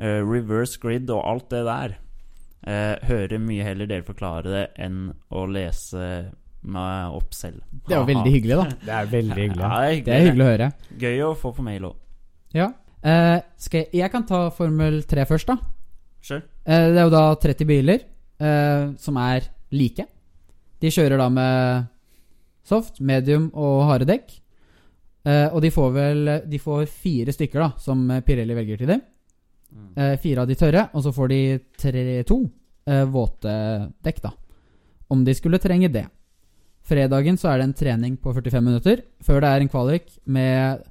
Eh, 0.00 0.22
reverse 0.24 0.80
grid 0.80 1.12
og 1.12 1.20
alt 1.28 1.50
det 1.52 1.64
der. 1.68 1.98
Eh, 2.64 2.96
hører 3.04 3.44
mye 3.44 3.66
heller 3.66 3.90
dere 3.90 4.08
forklare 4.08 4.48
det 4.48 4.64
enn 4.80 5.12
å 5.28 5.44
lese 5.44 6.32
meg 6.64 7.14
opp 7.18 7.34
selv. 7.36 7.60
Det 7.88 7.94
jo 7.96 8.04
veldig 8.08 8.32
hyggelig, 8.32 8.56
da. 8.56 8.78
Det 8.86 8.94
er 8.98 9.10
veldig 9.12 9.40
hyggelig. 9.44 9.64
Ja, 9.64 9.68
det 9.68 9.84
er 9.84 9.92
hyggelig. 9.92 10.04
Det 10.06 10.14
er 10.16 10.24
hyggelig 10.28 10.44
å 10.46 10.50
høre. 10.52 10.68
Gøy 11.04 11.22
å 11.26 11.30
få 11.38 11.52
på 11.56 11.64
mail 11.66 11.86
òg. 11.90 11.96
Ja. 12.54 12.70
Eh, 13.04 13.38
skal 13.60 13.82
jeg, 13.82 13.90
jeg 14.00 14.12
kan 14.14 14.24
ta 14.28 14.42
Formel 14.56 15.02
3 15.10 15.26
først, 15.28 15.50
da. 15.50 15.58
Sure. 16.24 16.40
Eh, 16.64 16.86
det 16.94 17.00
er 17.02 17.04
jo 17.08 17.12
da 17.12 17.24
30 17.42 17.68
biler 17.68 17.98
eh, 18.40 18.86
som 19.02 19.18
er 19.20 19.50
like. 19.76 20.06
De 20.80 20.92
kjører 20.92 21.20
da 21.20 21.28
med 21.32 21.90
soft, 22.64 23.00
medium 23.04 23.50
og 23.52 23.82
harde 23.90 24.08
dekk. 24.08 24.32
Eh, 25.24 25.48
og 25.52 25.60
de 25.64 25.70
får 25.72 25.92
vel 25.94 26.30
De 26.48 26.58
får 26.60 26.86
fire 26.88 27.32
stykker, 27.32 27.60
da, 27.60 27.70
som 27.80 28.06
Pirelli 28.24 28.56
velger 28.56 28.80
til 28.80 28.90
dem. 28.94 29.04
Eh, 29.98 30.14
fire 30.22 30.44
av 30.44 30.48
de 30.48 30.54
tørre, 30.56 30.88
og 30.94 31.02
så 31.04 31.12
får 31.12 31.28
de 31.32 31.38
tre, 31.80 32.02
to 32.28 32.40
eh, 32.86 33.04
våte 33.10 33.54
dekk, 34.04 34.20
da. 34.24 34.30
Om 35.12 35.24
de 35.26 35.34
skulle 35.36 35.58
trenge 35.60 35.90
det. 35.92 36.04
Fredagen 36.84 37.38
så 37.40 37.48
er 37.50 37.60
det 37.60 37.68
en 37.68 37.78
trening 37.78 38.16
på 38.20 38.34
45 38.36 38.60
minutter, 38.64 39.04
før 39.24 39.40
det 39.40 39.50
er 39.50 39.62
en 39.64 39.70
kvalik 39.72 40.10
med 40.28 40.82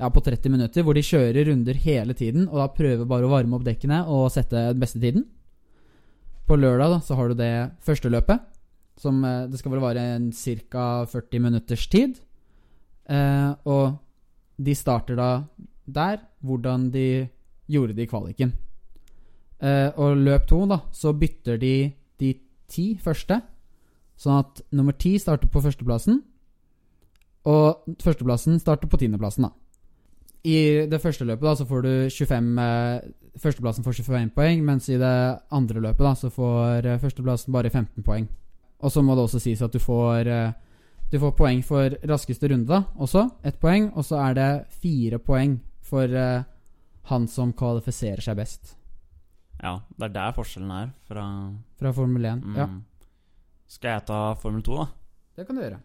ja, 0.00 0.08
på 0.08 0.22
30 0.22 0.52
minutter, 0.52 0.84
hvor 0.86 0.94
de 0.94 1.02
kjører 1.04 1.48
runder 1.50 1.80
hele 1.82 2.14
tiden, 2.14 2.46
og 2.48 2.60
da 2.62 2.68
prøver 2.72 3.08
bare 3.08 3.26
å 3.26 3.32
varme 3.32 3.58
opp 3.58 3.66
dekkene 3.66 4.04
og 4.08 4.30
sette 4.32 4.70
den 4.70 4.80
beste 4.80 5.02
tiden. 5.02 5.26
På 6.46 6.56
lørdag 6.58 6.94
da, 6.94 7.00
så 7.02 7.18
har 7.18 7.30
du 7.30 7.38
det 7.38 7.52
første 7.84 8.10
løpet, 8.10 8.46
som 9.00 9.20
eh, 9.26 9.48
det 9.50 9.60
skal 9.60 9.74
vel 9.74 9.82
vare 9.82 10.06
en 10.16 10.30
ca. 10.32 10.86
40 11.10 11.44
minutters 11.44 11.86
tid. 11.90 12.16
Eh, 13.10 13.50
og 13.66 13.98
de 14.60 14.74
starter 14.76 15.18
da 15.18 15.30
der, 15.90 16.20
hvordan 16.46 16.90
de 16.94 17.28
gjorde 17.70 17.96
det 17.96 18.06
i 18.06 18.10
kvaliken. 18.10 18.52
Eh, 19.60 19.88
og 20.00 20.20
løp 20.20 20.46
to, 20.48 20.62
da, 20.70 20.80
så 20.94 21.12
bytter 21.12 21.58
de 21.60 21.74
de 22.20 22.34
ti 22.70 22.92
første, 23.00 23.40
sånn 24.20 24.42
at 24.42 24.60
nummer 24.76 24.96
ti 24.96 25.14
starter 25.20 25.48
på 25.50 25.62
førsteplassen, 25.64 26.20
og 27.48 27.96
førsteplassen 28.02 28.60
starter 28.60 28.90
på 28.90 29.00
tiendeplassen, 29.00 29.48
da. 29.48 29.54
I 30.44 30.86
det 30.88 31.00
første 31.02 31.26
løpet 31.28 31.44
da, 31.44 31.54
så 31.56 31.66
får 31.68 31.82
du 31.84 31.92
25 32.08 32.58
eh, 32.64 33.08
Førsteplassen 33.40 33.84
får 33.86 34.00
25 34.00 34.30
poeng, 34.34 34.62
mens 34.66 34.88
i 34.90 34.96
det 34.98 35.16
andre 35.54 35.82
løpet 35.84 36.02
da, 36.02 36.14
så 36.18 36.30
får 36.34 36.86
eh, 36.88 36.98
førsteplassen 36.98 37.52
bare 37.54 37.70
15 37.70 38.02
poeng. 38.04 38.24
Og 38.80 38.90
så 38.92 39.04
må 39.04 39.14
det 39.14 39.22
også 39.26 39.40
sies 39.44 39.60
at 39.62 39.72
du 39.72 39.78
får 39.78 40.26
eh, 40.26 40.56
Du 41.12 41.18
får 41.20 41.36
poeng 41.38 41.60
for 41.66 41.94
raskeste 42.08 42.48
runde 42.50 42.66
da, 42.70 42.82
også. 42.96 43.26
Ett 43.44 43.60
poeng. 43.60 43.90
Og 43.94 44.04
så 44.06 44.18
er 44.24 44.34
det 44.34 44.48
fire 44.82 45.18
poeng 45.18 45.58
for 45.86 46.08
eh, 46.08 46.42
han 47.10 47.28
som 47.28 47.52
kvalifiserer 47.56 48.22
seg 48.24 48.38
best 48.38 48.76
Ja, 49.62 49.80
det 49.98 50.10
er 50.10 50.14
der 50.14 50.34
forskjellen 50.36 50.70
er 50.72 50.92
fra 51.08 51.24
fra 51.78 51.92
Formel 51.96 52.24
1. 52.24 52.44
mm. 52.44 52.56
Ja, 52.56 52.68
Skal 53.70 53.94
jeg 53.94 54.06
ta 54.10 54.18
Formel 54.40 54.64
2, 54.66 54.76
da? 54.80 54.86
det 55.38 55.46
kan 55.46 55.56
du 55.56 55.62
gjøre. 55.62 55.80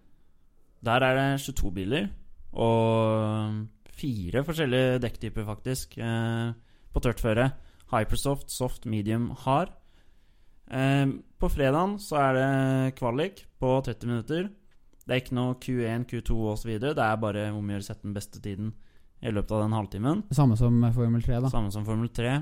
Der 0.86 1.06
er 1.06 1.18
det 1.18 1.28
22 1.46 1.72
biler 1.76 2.08
og 2.56 3.66
fire 3.96 4.44
forskjellige 4.48 5.00
dekktyper, 5.04 5.46
faktisk, 5.48 5.98
eh, 5.98 6.54
på 6.92 7.02
tørt 7.04 7.22
føre. 7.24 7.50
Hypersoft, 7.92 8.50
soft, 8.52 8.86
medium, 8.86 9.30
hard. 9.46 9.72
Eh, 10.72 11.06
på 11.40 11.50
fredagen 11.52 12.00
så 12.02 12.18
er 12.24 12.34
det 12.34 12.96
kvalik 12.98 13.46
på 13.60 13.82
30 13.86 14.08
minutter. 14.08 14.50
Det 15.06 15.14
er 15.14 15.22
ikke 15.22 15.38
noe 15.38 15.56
Q1, 15.62 16.08
Q2 16.10 16.40
osv. 16.56 16.72
Det 16.82 16.98
er 16.98 17.22
bare 17.22 17.52
om 17.54 17.62
å 17.68 17.76
gjøre 17.76 17.86
å 17.86 17.88
sette 17.88 18.08
den 18.08 18.16
beste 18.16 18.42
tiden 18.42 18.74
i 19.22 19.32
løpet 19.32 19.52
av 19.52 19.62
den 19.62 19.78
halvtimen. 19.78 20.24
Samme 20.34 20.58
som 20.58 20.82
Formel 20.96 21.22
3, 21.22 21.40
da. 21.44 21.54
Samme 21.54 21.72
som 21.72 21.86
Formel 21.86 22.10
3. 22.10 22.34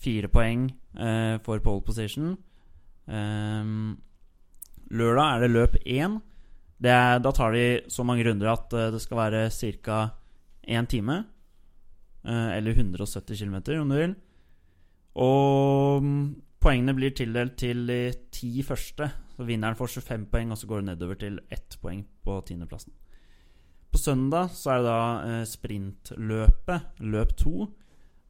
Fire 0.00 0.28
poeng 0.28 0.68
eh, 0.98 1.38
for 1.44 1.64
pole 1.64 1.82
position. 1.84 2.36
Ehm, 3.08 3.96
lørdag 4.90 5.36
er 5.36 5.44
det 5.44 5.50
løp 5.52 5.76
én. 5.86 6.18
Det 6.80 6.90
er, 6.90 7.18
da 7.20 7.32
tar 7.36 7.52
de 7.54 7.64
så 7.92 8.04
mange 8.06 8.24
runder 8.26 8.50
at 8.52 8.72
eh, 8.72 8.90
det 8.94 9.02
skal 9.02 9.20
være 9.20 9.50
ca. 9.50 10.00
én 10.64 10.88
time. 10.88 11.24
Eh, 12.24 12.56
eller 12.56 12.72
170 12.72 13.38
km, 13.38 13.56
om 13.80 13.88
du 13.88 13.96
vil. 13.96 14.14
Og 15.20 16.02
mm, 16.02 16.24
poengene 16.60 16.94
blir 16.96 17.14
tildelt 17.16 17.58
til 17.60 17.86
de 17.86 18.00
ti 18.32 18.62
første. 18.62 19.10
Så 19.36 19.44
vinneren 19.44 19.76
får 19.76 20.00
25 20.00 20.26
poeng, 20.32 20.50
og 20.52 20.58
så 20.58 20.66
går 20.66 20.80
det 20.80 20.90
nedover 20.92 21.20
til 21.20 21.40
ett 21.50 21.78
poeng 21.82 22.02
på 22.24 22.40
tiendeplassen. 22.48 22.92
På 23.90 23.98
søndag 23.98 24.52
så 24.54 24.70
er 24.70 24.80
det 24.80 24.88
da 24.88 25.00
eh, 25.26 25.46
sprintløpet, 25.48 27.00
løp 27.00 27.36
to. 27.36 27.70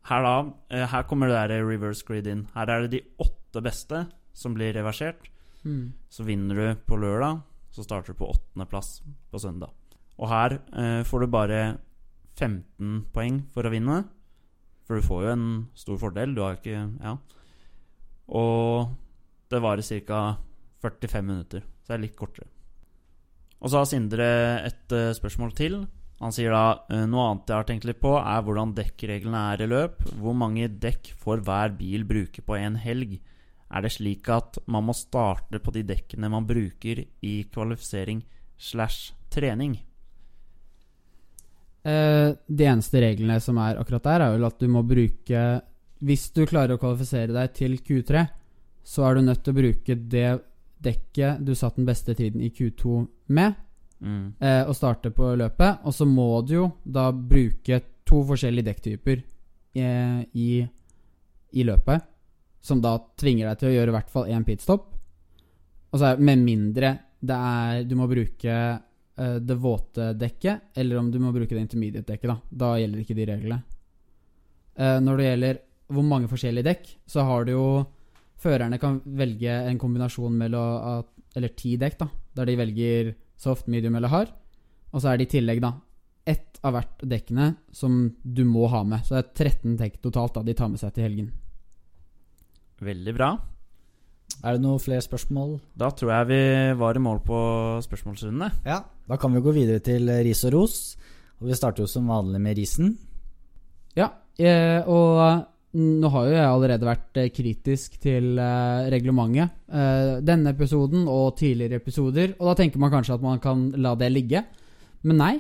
Her, 0.09 0.25
da, 0.25 0.87
her 0.89 1.03
kommer 1.05 1.29
det 1.29 1.37
der 1.37 1.67
reverse 1.69 2.07
grid 2.07 2.27
inn. 2.27 2.49
Her 2.55 2.71
er 2.73 2.87
det 2.87 2.97
de 2.97 3.07
åtte 3.21 3.61
beste 3.63 4.07
som 4.35 4.55
blir 4.57 4.73
reversert. 4.75 5.29
Mm. 5.65 5.93
Så 6.09 6.25
vinner 6.27 6.57
du 6.57 6.83
på 6.89 6.99
lørdag, 7.01 7.43
så 7.71 7.85
starter 7.85 8.15
du 8.15 8.21
på 8.21 8.31
åttendeplass 8.33 9.01
på 9.31 9.43
søndag. 9.43 9.75
Og 10.21 10.29
her 10.29 10.59
eh, 10.77 11.03
får 11.07 11.25
du 11.25 11.33
bare 11.33 11.61
15 12.37 13.07
poeng 13.15 13.43
for 13.53 13.67
å 13.67 13.73
vinne. 13.73 14.03
For 14.89 14.99
du 14.99 15.07
får 15.07 15.25
jo 15.25 15.35
en 15.35 15.51
stor 15.79 16.01
fordel. 16.01 16.35
Du 16.35 16.43
har 16.45 16.59
ikke 16.59 16.89
Ja. 17.01 17.17
Og 18.31 18.91
det 19.51 19.59
varer 19.63 19.83
ca. 20.07 20.39
45 20.81 21.25
minutter, 21.27 21.65
så 21.83 21.91
det 21.91 21.97
er 21.97 22.03
litt 22.07 22.17
kortere. 22.17 22.47
Og 23.61 23.69
så 23.69 23.81
har 23.81 23.89
Sindre 23.91 24.29
et 24.65 24.95
uh, 24.95 25.11
spørsmål 25.13 25.51
til. 25.53 25.83
Han 26.21 26.33
sier 26.33 26.53
da 26.53 26.85
eh, 26.93 27.05
noe 27.09 27.27
annet 27.27 27.51
jeg 27.51 27.57
har 27.57 27.67
tenkt 27.69 27.87
litt 27.89 28.01
på, 28.01 28.15
er 28.17 28.43
hvordan 28.45 28.75
dekkreglene 28.77 29.43
er 29.55 29.65
i 29.65 29.69
løp. 29.69 30.03
Hvor 30.21 30.37
mange 30.37 30.69
dekk 30.69 31.13
får 31.21 31.43
hver 31.47 31.73
bil 31.77 32.05
bruke 32.09 32.45
på 32.45 32.57
en 32.59 32.77
helg? 32.81 33.19
Er 33.71 33.83
det 33.85 33.93
slik 33.95 34.29
at 34.29 34.59
man 34.67 34.85
må 34.89 34.95
starte 34.99 35.61
på 35.63 35.73
de 35.75 35.85
dekkene 35.87 36.31
man 36.33 36.47
bruker 36.49 37.05
i 37.23 37.35
kvalifisering 37.53 38.25
slash 38.59 39.13
trening? 39.31 39.77
Eh, 41.85 42.33
de 42.47 42.67
eneste 42.69 43.01
reglene 43.01 43.39
som 43.41 43.57
er 43.63 43.79
akkurat 43.81 44.05
der, 44.05 44.25
er 44.27 44.35
vel 44.35 44.45
at 44.45 44.59
du 44.61 44.67
må 44.69 44.83
bruke 44.85 45.45
Hvis 46.05 46.27
du 46.37 46.43
klarer 46.49 46.77
å 46.77 46.81
kvalifisere 46.81 47.33
deg 47.33 47.55
til 47.57 47.77
Q3, 47.85 48.23
så 48.85 49.05
er 49.05 49.15
du 49.19 49.27
nødt 49.27 49.43
til 49.45 49.53
å 49.53 49.59
bruke 49.61 49.97
det 50.09 50.29
dekket 50.81 51.43
du 51.45 51.53
satt 51.55 51.77
den 51.77 51.85
beste 51.85 52.15
tiden 52.17 52.41
i 52.41 52.49
Q2 52.51 53.07
med, 53.37 53.55
Mm. 54.01 54.33
eh, 54.41 54.65
og 54.65 54.73
starte 54.75 55.11
på 55.13 55.35
løpet. 55.37 55.81
Og 55.85 55.93
så 55.93 56.07
må 56.09 56.41
du 56.47 56.55
jo 56.55 56.73
da 56.87 57.11
bruke 57.13 57.83
to 58.07 58.23
forskjellige 58.25 58.65
dekktyper 58.65 59.23
eh, 59.77 60.25
i, 60.33 60.67
i 61.53 61.63
løpet, 61.69 62.01
som 62.61 62.81
da 62.83 62.97
tvinger 63.19 63.49
deg 63.49 63.61
til 63.61 63.71
å 63.71 63.75
gjøre 63.75 63.93
i 63.93 63.97
hvert 63.97 64.13
fall 64.13 64.31
én 64.33 64.45
pitstop. 64.47 64.89
Og 65.91 65.99
så 65.99 66.13
er 66.13 66.23
Med 66.23 66.45
mindre 66.45 66.99
det 67.21 67.37
er 67.37 67.85
Du 67.85 67.97
må 67.99 68.07
bruke 68.09 68.55
uh, 68.81 69.39
det 69.41 69.57
våte 69.61 70.13
dekket, 70.17 70.73
eller 70.77 71.01
om 71.01 71.11
du 71.13 71.19
må 71.21 71.33
bruke 71.35 71.55
det 71.55 71.65
intermediate-dekket. 71.67 72.31
Da 72.31 72.39
Da 72.51 72.77
gjelder 72.81 73.03
ikke 73.03 73.17
de 73.19 73.27
reglene. 73.29 73.63
Uh, 74.79 74.99
når 75.03 75.17
det 75.17 75.27
gjelder 75.29 75.61
hvor 75.91 76.07
mange 76.07 76.31
forskjellige 76.31 76.69
dekk, 76.69 76.93
så 77.07 77.27
har 77.27 77.45
du 77.45 77.57
jo 77.57 77.65
Førerne 78.41 78.79
kan 78.81 79.03
velge 79.05 79.53
en 79.53 79.77
kombinasjon 79.77 80.33
mellom 80.33 81.05
Eller 81.37 81.53
ti 81.53 81.75
dekk, 81.77 81.99
da. 81.99 82.07
Der 82.39 82.49
de 82.49 82.55
velger 82.57 83.11
soft, 83.37 83.69
medium 83.69 83.99
eller 83.99 84.09
hard. 84.09 84.31
Og 84.95 85.03
så 85.03 85.11
er 85.11 85.19
det 85.21 85.27
i 85.29 85.33
tillegg, 85.37 85.61
da, 85.61 85.75
ett 86.25 86.59
av 86.65 86.75
hvert 86.75 87.05
dekkene 87.05 87.55
som 87.73 88.17
du 88.23 88.43
må 88.49 88.67
ha 88.73 88.83
med. 88.85 89.05
Så 89.05 89.17
det 89.17 89.21
er 89.21 89.51
13 89.51 89.77
dekk 89.81 90.01
totalt 90.05 90.39
da 90.39 90.43
de 90.47 90.57
tar 90.57 90.71
med 90.73 90.81
seg 90.81 90.95
til 90.97 91.07
helgen. 91.07 91.31
Veldig 92.81 93.15
bra. 93.17 93.35
Er 94.41 94.57
det 94.57 94.65
noen 94.65 94.81
flere 94.81 95.05
spørsmål? 95.05 95.59
Da 95.77 95.91
tror 95.93 96.15
jeg 96.15 96.29
vi 96.31 96.43
var 96.81 96.97
i 96.97 97.03
mål 97.03 97.21
på 97.27 97.39
spørsmålsrundene. 97.85 98.49
Ja. 98.65 98.81
Da 99.09 99.19
kan 99.21 99.35
vi 99.35 99.43
gå 99.45 99.53
videre 99.53 99.83
til 99.85 100.09
eh, 100.09 100.23
ris 100.25 100.45
og 100.49 100.55
ros. 100.55 100.77
Og 101.41 101.49
vi 101.51 101.57
starter 101.57 101.85
jo 101.85 101.91
som 101.91 102.09
vanlig 102.09 102.41
med 102.41 102.57
risen. 102.57 102.95
Ja, 103.97 104.11
eh, 104.39 104.87
og 104.89 105.47
nå 105.77 106.09
har 106.11 106.27
jo 106.27 106.35
jeg 106.35 106.47
allerede 106.47 106.89
vært 106.89 107.21
eh, 107.21 107.31
kritisk 107.35 107.99
til 108.03 108.41
reglementet. 108.93 109.57
Eh, 109.69 110.17
denne 110.25 110.55
episoden 110.57 111.05
og 111.09 111.37
tidligere 111.41 111.81
episoder. 111.83 112.35
Og 112.39 112.51
da 112.51 112.57
tenker 112.63 112.83
man 112.83 112.93
kanskje 112.95 113.19
at 113.19 113.27
man 113.27 113.43
kan 113.45 113.69
la 113.77 113.95
det 113.99 114.13
ligge. 114.13 114.45
Men 115.05 115.21
nei. 115.21 115.35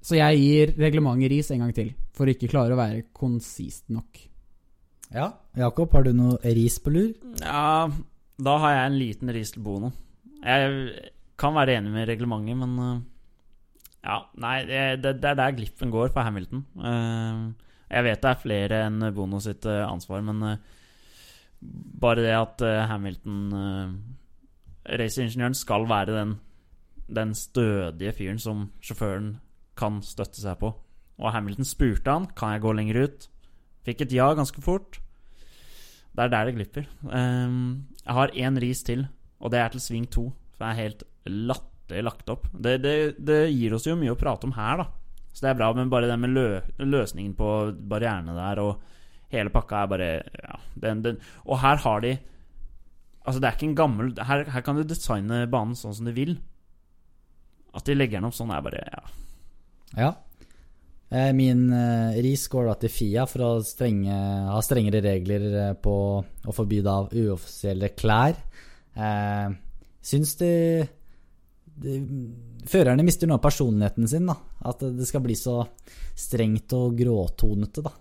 Så 0.00 0.16
jeg 0.16 0.40
gir 0.40 0.74
reglementet 0.80 1.30
ris 1.30 1.50
en 1.52 1.62
gang 1.66 1.74
til. 1.76 1.92
For 2.16 2.26
å 2.26 2.34
ikke 2.34 2.50
klare 2.50 2.74
å 2.74 2.80
være 2.80 3.06
konsist 3.14 3.90
nok. 3.92 4.29
Ja. 5.14 5.30
Jakob, 5.58 5.90
har 5.92 6.06
du 6.06 6.12
noe 6.14 6.38
ris 6.54 6.78
på 6.82 6.92
lur? 6.94 7.14
Ja, 7.42 7.90
da 8.40 8.58
har 8.62 8.76
jeg 8.76 8.90
en 8.90 8.98
liten 8.98 9.32
ris 9.34 9.50
til 9.54 9.64
Bono. 9.64 9.90
Jeg 10.40 11.08
kan 11.40 11.56
være 11.56 11.78
enig 11.78 11.90
med 11.94 12.06
reglementet, 12.08 12.58
men 12.60 12.76
uh, 12.78 13.00
Ja, 14.00 14.22
nei, 14.40 14.62
det, 14.64 15.02
det, 15.02 15.18
er 15.28 15.36
der 15.36 15.56
glippen 15.56 15.90
går 15.92 16.12
for 16.14 16.24
Hamilton. 16.24 16.62
Uh, 16.78 17.50
jeg 17.90 18.06
vet 18.06 18.22
det 18.22 18.30
er 18.30 18.40
flere 18.40 18.84
enn 18.86 19.10
Bono 19.16 19.42
sitt 19.42 19.66
uh, 19.68 19.82
ansvar, 19.88 20.22
men 20.24 20.54
bare 21.60 22.22
det 22.24 22.32
at 22.32 22.62
Hamilton 22.88 23.50
Raceingeniøren 24.88 25.56
skal 25.58 25.84
være 25.90 26.14
den, 26.14 26.30
den 27.12 27.34
stødige 27.36 28.14
fyren 28.16 28.40
som 28.40 28.62
sjåføren 28.80 29.34
kan 29.76 29.98
støtte 30.06 30.40
seg 30.40 30.56
på. 30.62 30.70
Og 31.20 31.34
Hamilton 31.34 31.68
spurte 31.68 32.14
han 32.14 32.30
Kan 32.32 32.54
jeg 32.54 32.62
gå 32.64 32.72
lenger 32.72 33.02
ut. 33.04 33.28
Fikk 33.84 34.06
et 34.06 34.14
ja 34.16 34.30
ganske 34.36 34.62
fort. 34.64 34.99
Det 36.10 36.24
er 36.24 36.32
der 36.32 36.48
det 36.48 36.54
glipper. 36.56 36.86
Um, 37.06 37.86
jeg 38.02 38.16
har 38.16 38.32
én 38.34 38.60
ris 38.62 38.82
til, 38.86 39.04
og 39.40 39.52
det 39.52 39.60
er 39.60 39.74
til 39.74 39.82
sving 39.84 40.08
to. 40.10 40.30
For 40.56 40.66
jeg 40.66 40.72
er 40.72 40.82
helt 40.88 41.04
latterlig 41.26 42.06
lagt 42.06 42.32
opp. 42.32 42.48
Det, 42.52 42.78
det, 42.82 42.96
det, 43.18 43.42
gir 43.54 43.76
oss 43.76 43.86
jo 43.86 43.98
mye 43.98 44.14
å 44.14 44.18
prate 44.18 44.48
om 44.48 44.56
her, 44.56 44.82
da. 44.82 44.88
Så 45.30 45.44
det 45.44 45.52
er 45.52 45.60
bra, 45.60 45.70
men 45.76 45.90
bare 45.92 46.08
det 46.10 46.18
med 46.18 46.34
lø 46.34 46.46
løsningen 46.82 47.36
på 47.38 47.50
barrierene 47.90 48.34
der 48.34 48.60
og 48.64 48.80
hele 49.30 49.52
pakka 49.54 49.84
er 49.84 49.90
bare 49.92 50.08
ja, 50.18 50.58
den, 50.82 51.04
den. 51.04 51.20
Og 51.46 51.62
her 51.62 51.80
har 51.84 52.04
de 52.06 52.18
Altså, 53.20 53.36
det 53.36 53.50
er 53.50 53.56
ikke 53.58 53.66
en 53.68 53.76
gammel 53.76 54.06
her, 54.26 54.46
her 54.48 54.62
kan 54.64 54.78
du 54.78 54.80
designe 54.88 55.42
banen 55.52 55.76
sånn 55.76 55.92
som 55.92 56.06
du 56.08 56.10
vil. 56.16 56.38
At 57.76 57.84
de 57.84 57.92
legger 57.92 58.16
den 58.16 58.26
opp 58.30 58.34
sånn, 58.34 58.50
er 58.50 58.64
bare 58.64 58.80
Ja. 58.88 59.02
Ja. 59.98 60.08
Eh, 61.10 61.32
Min 61.34 61.64
eh, 61.74 62.20
ris 62.22 62.44
går 62.52 62.68
da 62.70 62.74
til 62.78 62.92
Fia 62.94 63.24
for 63.26 63.42
å 63.42 63.50
strenge, 63.66 64.14
ha 64.46 64.60
strengere 64.62 65.00
regler 65.02 65.46
eh, 65.64 65.72
på 65.82 65.94
å 66.22 66.54
forby 66.54 66.78
da 66.86 67.00
uoffisielle 67.10 67.90
klær. 67.98 68.38
Eh, 68.94 69.48
syns 70.06 70.36
de, 70.40 70.52
de 71.82 71.96
Førerne 72.70 73.02
mister 73.06 73.26
noe 73.26 73.38
av 73.40 73.44
personligheten 73.46 74.06
sin. 74.10 74.26
da 74.28 74.36
At 74.70 74.82
det 74.84 75.06
skal 75.08 75.22
bli 75.24 75.34
så 75.38 75.62
strengt 76.14 76.72
og 76.78 76.94
gråtonete. 77.00 77.82
da 77.88 77.96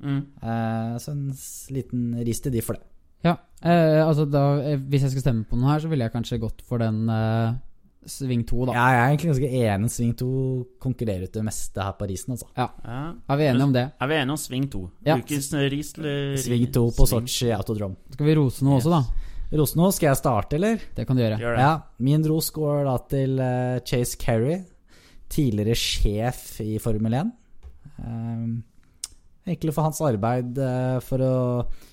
Mm. 0.00 0.20
eh, 0.42 0.94
Så 0.96 1.10
en 1.12 1.26
liten 1.76 2.14
ris 2.24 2.40
til 2.40 2.52
de 2.54 2.62
for 2.64 2.72
det. 2.78 2.82
Ja, 3.22 3.34
eh, 3.62 4.00
altså 4.00 4.24
da 4.24 4.76
Hvis 4.80 5.02
jeg 5.04 5.10
skal 5.12 5.20
stemme 5.26 5.44
på 5.44 5.58
noe 5.60 5.74
her, 5.74 5.80
så 5.84 5.90
ville 5.92 6.06
jeg 6.06 6.14
kanskje 6.14 6.38
gått 6.40 6.62
for 6.64 6.78
den 6.80 7.02
eh, 7.12 7.52
sving 8.08 8.44
2, 8.48 8.66
da. 8.68 8.74
Ja, 8.76 8.84
jeg 8.94 9.00
er 9.00 9.10
egentlig 9.10 9.30
ganske 9.30 9.50
enig. 9.60 9.90
Sving 9.92 10.12
2 10.16 10.28
konkurrerer 10.82 11.26
ut 11.28 11.34
det 11.36 11.42
meste 11.44 11.84
her 11.84 11.96
på 11.98 12.08
risen. 12.08 12.32
altså 12.36 12.46
Ja. 12.56 12.68
Er 13.28 13.36
vi 13.36 13.48
enige 13.50 13.66
om 13.66 13.72
det? 13.74 13.84
Er 14.00 14.08
vi 14.08 14.14
enige 14.14 14.36
om 14.36 14.40
sving 14.40 14.68
2? 14.72 14.82
Ja. 15.06 15.16
Ukens 15.18 15.52
ris 15.72 15.92
eller 15.98 16.36
Sving 16.40 16.66
2 16.72 16.84
på 16.96 17.06
sving? 17.06 17.26
Sotsji 17.28 17.50
Autodrom. 17.56 17.96
Skal 18.12 18.26
vi 18.26 18.36
rose 18.38 18.64
noe 18.64 18.78
også, 18.80 18.90
da? 18.94 19.02
Rose 19.58 19.76
noe? 19.76 19.92
skal 19.92 20.12
jeg 20.12 20.20
starte, 20.20 20.56
eller? 20.56 20.80
Det 20.94 21.06
kan 21.06 21.18
du 21.18 21.22
gjøre. 21.24 21.38
Gjør. 21.42 21.58
Ja, 21.58 21.72
min 21.98 22.24
ros 22.24 22.50
går 22.54 22.84
da 22.86 22.96
til 23.10 23.38
eh, 23.42 23.80
Chase 23.84 24.18
Carey, 24.20 24.60
tidligere 25.28 25.74
sjef 25.78 26.60
i 26.64 26.78
Formel 26.82 27.14
1. 27.20 27.32
Um, 28.00 28.62
egentlig 29.44 29.74
for 29.74 29.84
hans 29.84 30.00
arbeid 30.06 30.56
eh, 30.56 30.98
for 31.04 31.24
å 31.24 31.34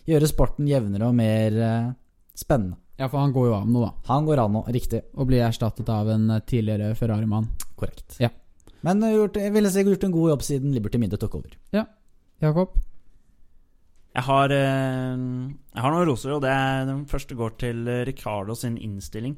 gjøre 0.07 0.29
sporten 0.29 0.69
jevnere 0.69 1.09
og 1.09 1.17
mer 1.17 1.57
eh, 1.57 1.89
spennende. 2.37 2.77
Ja, 2.97 3.05
for 3.09 3.21
han 3.21 3.33
går 3.33 3.47
jo 3.47 3.53
av 3.53 3.69
nå, 3.69 3.81
da. 3.85 3.91
Han 4.09 4.25
går 4.25 4.41
av 4.41 4.51
nå, 4.51 4.63
riktig. 4.73 5.03
Og 5.13 5.29
blir 5.29 5.43
erstattet 5.45 5.89
av 5.93 6.09
en 6.09 6.31
eh, 6.33 6.41
tidligere 6.49 6.95
Ferrari-mann. 6.97 7.51
Korrekt. 7.77 8.17
Ja. 8.21 8.31
Men 8.85 9.03
eh, 9.05 9.13
gjort, 9.13 9.37
jeg 9.37 9.53
ville 9.53 9.71
si 9.73 9.83
gjort 9.85 10.07
en 10.07 10.15
god 10.15 10.31
jobb 10.33 10.45
siden 10.47 10.73
Liberty 10.73 11.01
Midde 11.01 11.19
tok 11.21 11.37
over. 11.37 11.53
Ja. 11.75 11.85
Jakob? 12.41 12.73
Jeg 14.17 14.25
har, 14.25 14.49
eh, 14.49 15.13
jeg 15.13 15.85
har 15.85 15.93
noen 15.93 16.09
roser, 16.09 16.33
og 16.33 16.41
det 16.41 16.55
er 16.55 16.89
den 16.89 17.05
første 17.09 17.37
går 17.37 17.55
til 17.61 17.85
Ricardo 18.09 18.57
sin 18.57 18.81
innstilling. 18.81 19.37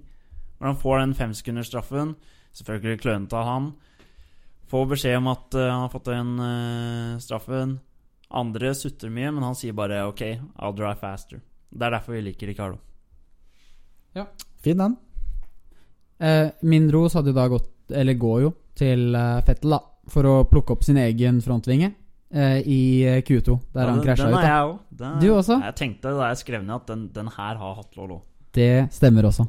Når 0.62 0.72
han 0.72 0.80
får 0.80 0.99
den 1.03 1.20
femsekundersstraffen, 1.20 2.16
selvfølgelig 2.55 3.03
klønete 3.03 3.39
av 3.43 3.47
han. 3.51 3.72
Får 4.72 4.91
beskjed 4.93 5.20
om 5.20 5.32
at 5.32 5.55
han 5.55 5.84
har 5.84 5.91
fått 5.91 6.12
den 6.12 7.18
straffen. 7.24 7.80
Andre 8.30 8.76
sutter 8.78 9.10
mye, 9.10 9.32
men 9.34 9.43
han 9.43 9.55
sier 9.57 9.74
bare 9.74 10.03
'OK, 10.05 10.22
I'll 10.60 10.76
drive 10.76 10.99
faster'. 11.01 11.41
Det 11.72 11.82
er 11.82 11.95
derfor 11.95 12.14
vi 12.14 12.22
liker 12.22 12.47
Ricardo. 12.47 12.78
Fin 14.60 14.78
den. 14.78 14.95
Eh, 16.20 16.49
min 16.68 16.89
ros 16.91 17.14
hadde 17.16 17.32
jo 17.32 17.38
da 17.38 17.45
gått, 17.47 17.70
eller 17.95 18.14
går 18.20 18.41
jo, 18.43 18.49
til 18.76 19.16
eh, 19.16 19.38
Fettel, 19.47 19.72
da. 19.72 19.80
For 20.10 20.26
å 20.28 20.34
plukke 20.49 20.74
opp 20.76 20.84
sin 20.84 20.97
egen 20.97 21.38
frontvinge 21.45 21.91
eh, 22.34 22.57
i 22.66 22.80
eh, 23.07 23.22
Q2, 23.24 23.55
der 23.74 23.86
Ja, 23.86 23.88
han 23.91 23.99
den- 23.99 24.03
krasja 24.07 24.26
den 24.26 24.34
ut. 24.34 24.39
har 24.39 24.43
da 24.43 24.49
jeg 24.49 24.68
òg. 24.68 25.22
Du 25.22 25.28
også? 25.38 25.60
Jeg 25.64 25.76
tenkte 25.80 26.12
da 26.18 26.28
jeg 26.34 26.38
skrev 26.41 26.64
ned 26.66 26.76
at 26.76 26.88
den, 26.88 27.07
den 27.16 27.28
her 27.38 27.55
har 27.62 27.76
hatt 27.78 27.95
òg. 27.95 28.18
Det 28.53 28.89
stemmer 28.91 29.24
også. 29.30 29.47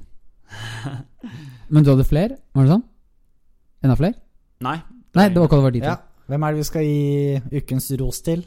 Men 1.71 1.85
du 1.85 1.91
hadde 1.91 2.05
flere? 2.07 2.37
Var 2.55 2.67
det 2.67 2.73
sånn? 2.77 2.85
Enda 3.83 3.97
flere? 3.99 4.15
Nei. 4.63 4.77
Nei, 5.17 5.29
det 5.33 5.41
var 5.41 5.49
ikke 5.49 5.59
det 5.59 5.67
var 5.67 5.75
de 5.75 5.81
to. 5.83 5.87
Ja. 5.91 5.99
Hvem 6.31 6.45
er 6.47 6.53
det 6.55 6.61
vi 6.61 6.69
skal 6.69 6.85
gi 6.87 7.61
ukens 7.61 7.91
ros 7.99 8.21
til? 8.23 8.45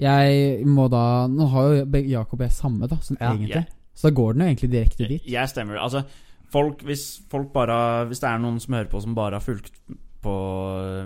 Jeg 0.00 0.64
må 0.68 0.86
da 0.92 1.26
Nå 1.28 1.46
har 1.52 1.70
jo 1.74 2.00
Jakob 2.12 2.40
og 2.40 2.46
jeg 2.46 2.54
samme, 2.56 2.88
da, 2.88 2.96
sånn 3.04 3.18
Ja. 3.20 3.32
egentlig. 3.34 3.66
Så 3.96 4.10
da 4.10 4.14
går 4.16 4.34
den 4.36 4.44
jo 4.44 4.48
egentlig 4.52 4.72
direkte 4.74 5.08
dit. 5.08 5.26
jeg 5.26 5.48
stemmer. 5.48 5.78
Altså, 5.80 6.04
folk, 6.52 6.82
hvis 6.84 7.06
folk 7.32 7.48
bare 7.54 8.04
Hvis 8.10 8.20
det 8.20 8.28
er 8.28 8.42
noen 8.42 8.58
som 8.60 8.76
hører 8.76 8.90
på 8.92 9.00
som 9.02 9.14
bare 9.16 9.38
har 9.40 9.44
fulgt, 9.44 9.72
på, 10.22 10.34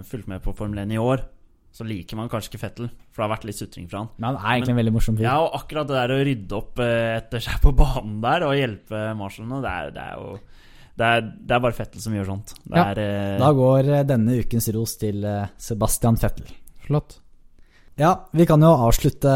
fulgt 0.08 0.30
med 0.30 0.42
på 0.42 0.54
Formel 0.58 0.82
1 0.82 0.96
i 0.96 0.98
år, 1.00 1.22
så 1.70 1.84
liker 1.86 2.18
man 2.18 2.28
kanskje 2.30 2.50
ikke 2.50 2.62
Fettel, 2.64 2.88
for 3.12 3.22
det 3.22 3.26
har 3.28 3.32
vært 3.36 3.44
litt 3.46 3.58
sutring 3.60 3.86
fra 3.90 4.00
han. 4.02 4.08
Men 4.18 4.32
han 4.32 4.38
er 4.40 4.56
egentlig 4.56 4.72
en 4.74 4.80
veldig 4.80 4.94
morsom 4.96 5.18
fyr. 5.18 5.26
Ja, 5.28 5.36
og 5.44 5.54
akkurat 5.60 5.86
det 5.86 5.98
der 6.00 6.14
å 6.16 6.22
rydde 6.26 6.56
opp 6.58 6.80
eh, 6.82 7.10
etter 7.20 7.44
seg 7.44 7.60
på 7.62 7.72
banen 7.78 8.16
der 8.24 8.46
og 8.48 8.56
hjelpe 8.58 9.02
marshallene, 9.18 9.60
det 9.62 9.74
er, 9.76 9.92
det 9.94 10.06
er 10.08 10.16
jo 10.18 10.32
det 11.00 11.06
er, 11.06 11.22
det 11.46 11.54
er 11.56 11.62
bare 11.64 11.76
Fettel 11.78 12.02
som 12.02 12.16
gjør 12.16 12.26
sånt. 12.32 12.56
Det 12.64 12.74
Ja, 12.80 12.88
er, 12.90 13.02
eh, 13.04 13.36
Da 13.40 13.52
går 13.56 13.92
eh, 13.94 14.02
denne 14.08 14.40
ukens 14.42 14.66
ros 14.74 14.96
til 15.00 15.22
Sebastian 15.62 16.18
Fettel. 16.20 16.50
Flott. 16.88 17.20
Ja, 18.00 18.16
vi 18.34 18.48
kan 18.48 18.64
jo 18.64 18.72
avslutte 18.88 19.30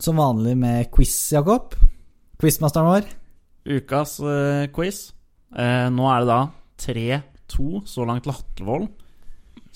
som 0.00 0.16
vanlig 0.22 0.56
med 0.56 0.88
quiz, 0.94 1.12
Jakob. 1.34 1.74
Quizmasteren 2.36 2.90
vår. 2.90 3.08
Ukas 3.78 4.18
eh, 4.20 4.66
quiz. 4.74 5.10
Eh, 5.56 5.88
nå 5.92 6.08
er 6.12 6.22
det 6.22 6.28
da 6.28 6.40
3-2 6.84 7.82
så 7.88 8.04
langt 8.08 8.26
til 8.26 8.36
Hatlevold. 8.36 8.90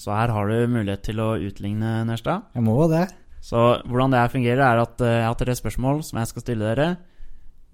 Så 0.01 0.13
her 0.17 0.33
har 0.33 0.49
du 0.49 0.69
mulighet 0.73 1.03
til 1.05 1.21
å 1.21 1.35
utligne, 1.41 2.01
Nerstad. 2.09 2.51
Jeg 2.57 2.65
må 2.65 2.77
det. 2.93 3.07
Så 3.45 3.57
hvordan 3.89 4.13
det 4.13 4.21
her 4.21 4.33
fungerer, 4.33 4.63
er 4.65 4.83
at 4.83 5.01
eh, 5.01 5.17
jeg 5.23 5.29
har 5.29 5.41
tre 5.41 5.57
spørsmål 5.57 6.05
som 6.05 6.21
jeg 6.21 6.31
skal 6.31 6.45
stille 6.45 6.69
dere. 6.69 6.91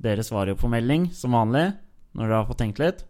Dere 0.02 0.24
svarer 0.26 0.54
jo 0.54 0.60
på 0.60 0.70
melding, 0.70 1.08
som 1.16 1.34
vanlig, 1.34 1.68
når 2.14 2.26
dere 2.28 2.40
har 2.40 2.48
fått 2.48 2.62
tenkt 2.62 2.82
litt. 2.82 3.02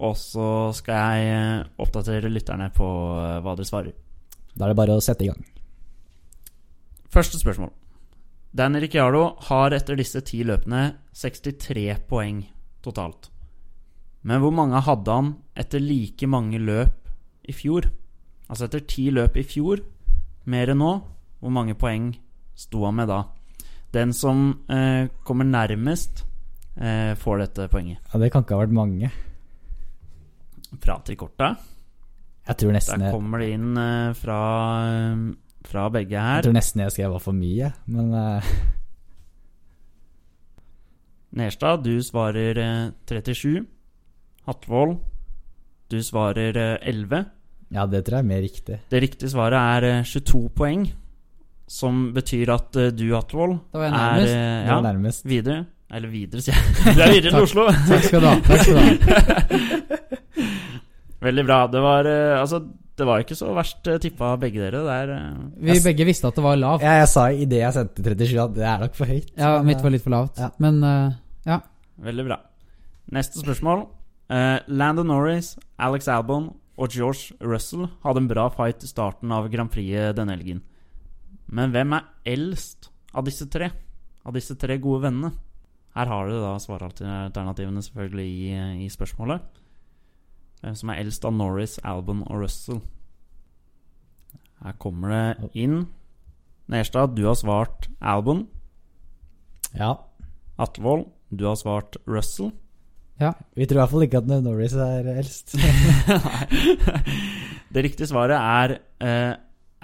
Og 0.00 0.14
så 0.16 0.70
skal 0.78 1.18
jeg 1.18 1.34
eh, 1.34 1.68
oppdatere 1.82 2.30
lytterne 2.32 2.70
på 2.74 2.86
eh, 3.18 3.40
hva 3.42 3.56
dere 3.58 3.68
svarer. 3.68 3.98
Da 4.54 4.66
er 4.66 4.72
det 4.72 4.78
bare 4.78 4.96
å 4.98 5.04
sette 5.04 5.26
i 5.26 5.30
gang. 5.30 5.42
Første 7.10 7.42
spørsmål. 7.42 7.74
Danny 8.50 8.80
Ricciardo 8.82 9.36
har 9.46 9.70
etter 9.76 9.98
disse 9.98 10.20
ti 10.26 10.40
løpene 10.42 10.82
63 11.14 11.84
poeng 12.10 12.42
totalt. 12.82 13.28
Men 14.26 14.42
hvor 14.42 14.52
mange 14.52 14.80
hadde 14.84 15.14
han 15.16 15.28
etter 15.58 15.80
like 15.80 16.26
mange 16.28 16.58
løp 16.58 17.10
i 17.48 17.54
fjor? 17.56 17.86
Altså 18.50 18.66
etter 18.66 18.82
ti 18.90 19.06
løp 19.14 19.38
i 19.38 19.44
fjor, 19.46 19.84
mer 20.50 20.72
enn 20.72 20.82
nå, 20.82 20.90
hvor 21.40 21.54
mange 21.54 21.76
poeng 21.78 22.10
sto 22.58 22.82
han 22.88 22.98
med 22.98 23.08
da? 23.12 23.22
Den 23.94 24.12
som 24.14 24.50
eh, 24.70 25.06
kommer 25.26 25.46
nærmest, 25.46 26.24
eh, 26.76 27.14
får 27.18 27.44
dette 27.44 27.68
poenget. 27.70 28.02
Ja, 28.10 28.18
Det 28.18 28.32
kan 28.32 28.44
ikke 28.44 28.58
ha 28.58 28.64
vært 28.64 28.74
mange. 28.74 29.10
Fra 30.80 30.98
Trikorta. 31.06 31.54
Jeg 32.50 32.58
tror 32.58 32.74
nesten 32.74 33.02
Der 33.02 33.14
kommer 33.14 33.42
det 33.42 33.52
inn 33.54 33.78
eh, 33.78 34.12
fra, 34.18 34.40
fra 35.68 35.88
begge 35.92 36.16
her. 36.18 36.36
jeg, 36.40 36.44
tror 36.48 36.56
nesten 36.56 36.80
jeg 36.84 36.92
skrev 36.94 37.12
var 37.12 37.22
for 37.24 37.36
mye, 37.36 37.72
men 37.86 38.14
uh... 38.14 38.52
Nerstad, 41.30 41.84
du 41.86 42.00
svarer 42.02 42.58
eh, 42.58 42.86
37. 43.06 43.60
Hatvold, 44.48 44.96
du 45.92 46.00
svarer 46.02 46.56
eh, 46.58 46.88
11. 46.90 47.20
ja, 47.76 47.84
det 47.86 48.00
tror 48.06 48.16
jeg 48.18 48.24
er 48.24 48.30
mer 48.32 48.42
riktig. 48.42 48.78
Det 48.90 49.02
riktige 49.04 49.30
svaret 49.30 49.60
er 49.60 49.86
eh, 50.00 50.08
22 50.10 50.48
poeng. 50.58 50.88
Som 51.70 52.08
betyr 52.16 52.50
at 52.50 52.74
eh, 52.82 52.88
du, 52.90 53.04
Hatvold, 53.14 53.60
det 53.70 53.78
var 53.78 53.86
er 53.86 53.94
nærmest. 53.94 54.32
eh, 54.34 54.40
Det 54.40 54.66
ja, 54.66 54.74
var 54.74 54.82
nærmest. 54.88 55.22
videre. 55.30 55.60
Eller 55.90 56.10
videre, 56.10 56.42
sier 56.42 56.54
jeg. 56.58 56.64
Du 56.96 57.00
er 57.04 57.14
videre 57.14 57.30
til 57.36 57.46
Oslo. 57.46 57.68
Takk 57.86 58.04
skal 58.08 58.20
du 58.20 58.26
ha. 58.26 58.34
Takk 58.46 58.60
skal 58.64 58.74
du 58.74 58.80
ha. 58.82 58.90
Veldig 61.26 61.44
bra. 61.46 61.60
Det 61.70 61.80
var 61.84 62.06
eh, 62.10 62.34
Altså, 62.40 62.60
det 63.00 63.06
var 63.08 63.22
ikke 63.22 63.36
så 63.38 63.50
verst 63.56 63.88
uh, 63.88 63.96
tippa 64.02 64.34
begge 64.40 64.60
dere. 64.62 64.82
Der, 64.86 65.12
Vi 65.56 65.72
jeg, 65.72 65.84
begge 65.86 66.06
visste 66.08 66.28
at 66.28 66.36
det 66.36 66.44
var 66.44 66.58
lavt. 66.60 66.84
Ja, 66.84 66.98
jeg 67.00 67.08
sa 67.12 67.26
i 67.32 67.48
det 67.48 67.62
jeg 67.62 67.76
sendte 67.76 68.04
37 68.04 68.36
at 68.44 68.54
det 68.58 68.66
er 68.68 68.84
nok 68.84 68.98
for 68.98 69.10
høyt. 69.10 69.32
Ja, 69.34 69.56
men, 69.56 69.70
mitt 69.72 69.84
var 69.84 69.94
litt 69.94 70.04
for 70.04 70.14
lavt. 70.14 70.40
Ja. 70.40 70.50
Men 70.62 70.82
uh, 70.84 71.16
ja. 71.48 71.60
veldig 72.04 72.26
bra. 72.28 72.40
Neste 73.16 73.42
spørsmål. 73.42 73.86
Uh, 74.30 74.58
Landon 74.70 75.10
Norris, 75.10 75.54
Alex 75.80 76.06
Albon 76.12 76.52
og 76.80 76.94
George 76.94 77.34
Russell 77.44 77.88
hadde 78.04 78.22
en 78.22 78.30
bra 78.30 78.46
fight 78.54 78.84
i 78.86 78.90
starten 78.90 79.32
av 79.34 79.50
Grand 79.52 79.72
Prix 79.72 80.14
denne 80.16 80.36
helgen. 80.36 80.62
Men 81.50 81.74
hvem 81.74 81.96
er 81.96 82.06
eldst 82.30 82.92
av 83.16 83.26
disse 83.26 83.48
tre? 83.50 83.72
Av 84.24 84.36
disse 84.36 84.54
tre 84.60 84.76
gode 84.78 85.08
vennene? 85.08 85.32
Her 85.96 86.06
har 86.06 86.28
du 86.28 86.36
da 86.38 86.54
svaralternativene 86.62 87.82
selvfølgelig 87.82 88.28
i, 88.30 88.50
i 88.86 88.88
spørsmålet. 88.92 89.42
Hvem 90.60 90.76
som 90.76 90.90
er 90.92 91.00
eldst 91.00 91.24
av 91.24 91.32
Norris, 91.32 91.78
Albon 91.88 92.20
og 92.26 92.42
Russell? 92.42 92.82
Her 94.60 94.76
kommer 94.80 95.12
det 95.14 95.50
inn. 95.56 95.86
Nerstad, 96.70 97.14
du 97.16 97.24
har 97.24 97.38
svart 97.38 97.88
Albon. 97.98 98.44
Ja. 99.72 99.94
Atlevold, 100.60 101.06
du 101.32 101.46
har 101.48 101.56
svart 101.56 101.96
Russell. 102.04 102.52
Ja. 103.20 103.32
Vi 103.56 103.66
tror 103.68 103.78
i 103.78 103.80
hvert 103.82 103.92
fall 103.94 104.04
ikke 104.06 104.20
at 104.20 104.28
Norris 104.44 104.76
er 104.76 105.08
eldst. 105.14 105.56
det 107.74 107.84
riktige 107.84 108.08
svaret 108.08 108.36
er 108.36 108.76
uh, 109.00 109.34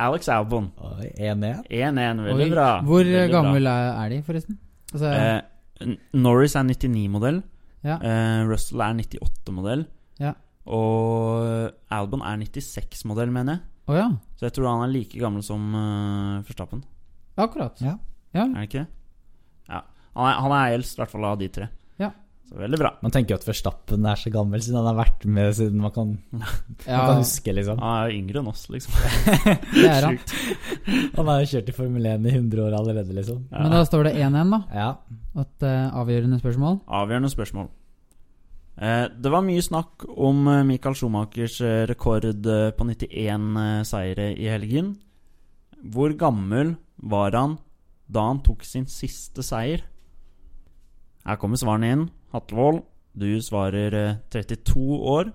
Alex 0.06 0.28
Albon. 0.28 0.70
1-1. 0.76 1.66
1-1, 1.72 2.22
veldig 2.28 2.46
Oi. 2.46 2.52
bra. 2.52 2.70
Hvor 2.84 3.04
veldig 3.04 3.26
gammel 3.32 3.68
er, 3.72 3.90
er 4.04 4.12
de, 4.12 4.22
forresten? 4.28 4.60
Altså, 4.92 5.08
Bra. 5.08 5.36
Eh, 5.80 5.96
Norris 6.16 6.56
er 6.56 6.68
99-modell. 6.68 7.42
Ja. 7.84 7.96
Uh, 8.00 8.48
Russell 8.50 8.80
er 8.84 8.96
98-modell. 9.00 9.84
Og 10.66 11.70
Albon 11.94 12.24
er 12.26 12.42
96-modell, 12.42 13.30
mener 13.34 13.58
jeg. 13.58 13.64
Oh, 13.86 13.94
ja. 13.94 14.08
Så 14.34 14.48
jeg 14.48 14.56
tror 14.56 14.72
han 14.72 14.84
er 14.88 14.92
like 14.92 15.18
gammel 15.20 15.44
som 15.46 15.62
uh, 15.70 16.42
Verstappen. 16.46 16.82
Akkurat. 17.38 17.78
Ja. 17.84 17.94
Ja. 18.34 18.42
Er 18.44 18.54
han 18.54 18.66
ikke 18.66 18.82
det? 18.82 18.88
Ja. 19.70 19.82
Han 20.16 20.26
er, 20.26 20.38
han 20.42 20.54
er 20.56 20.76
eldst, 20.78 20.96
i 20.96 21.02
hvert 21.02 21.12
fall 21.12 21.26
av 21.28 21.36
de 21.38 21.48
tre. 21.54 21.68
Ja. 22.02 22.10
Så 22.50 22.58
veldig 22.58 22.80
bra. 22.80 22.90
Man 23.04 23.14
tenker 23.14 23.34
jo 23.34 23.38
at 23.40 23.46
Verstappen 23.46 24.08
er 24.10 24.18
så 24.18 24.32
gammel 24.34 24.62
siden 24.64 24.80
han 24.80 24.88
har 24.90 24.98
vært 24.98 25.24
med 25.38 25.54
siden 25.58 25.80
man 25.82 25.94
kan, 25.94 26.12
man 26.34 26.50
kan 26.82 27.22
huske, 27.22 27.54
liksom. 27.54 27.80
Han 27.82 27.94
er 27.94 28.10
jo 28.10 28.18
yngre 28.20 28.42
enn 28.42 28.50
oss, 28.50 28.66
liksom. 28.74 28.98
Det 29.76 29.86
er 29.86 30.08
han. 30.08 30.18
Sjukt. 30.18 30.36
Han 31.16 31.30
har 31.30 31.40
jo 31.44 31.50
kjørt 31.54 31.72
i 31.72 31.78
Formel 31.78 32.12
1 32.16 32.26
i 32.26 32.34
100 32.34 32.66
år 32.66 32.78
allerede, 32.80 33.16
liksom. 33.20 33.42
Men 33.54 33.74
da 33.78 33.86
står 33.86 34.10
det 34.10 34.16
1-1, 34.18 34.54
da. 34.56 34.62
Ja. 34.82 34.92
Et 35.46 35.66
eh, 35.70 35.98
avgjørende 36.02 36.42
spørsmål. 36.42 36.80
Avgjørende 37.04 37.32
spørsmål. 37.32 37.70
Eh, 38.76 39.06
det 39.08 39.30
var 39.32 39.44
mye 39.46 39.62
snakk 39.64 40.04
om 40.20 40.46
eh, 40.52 40.64
Michael 40.68 40.96
Schumachers 40.98 41.60
eh, 41.64 41.84
rekord 41.88 42.26
på 42.76 42.84
91 42.84 43.08
eh, 43.62 43.82
seire 43.88 44.26
i 44.36 44.48
helgen. 44.52 44.94
Hvor 45.80 46.12
gammel 46.18 46.74
var 46.96 47.32
han 47.36 47.56
da 48.06 48.26
han 48.28 48.42
tok 48.44 48.64
sin 48.64 48.84
siste 48.90 49.42
seier? 49.42 49.82
Her 51.26 51.38
kommer 51.40 51.58
svarene 51.58 51.88
inn. 51.94 52.04
Hatlevold, 52.34 52.82
du 53.16 53.30
svarer 53.42 53.96
eh, 53.96 54.18
32 54.30 55.00
år. 55.16 55.32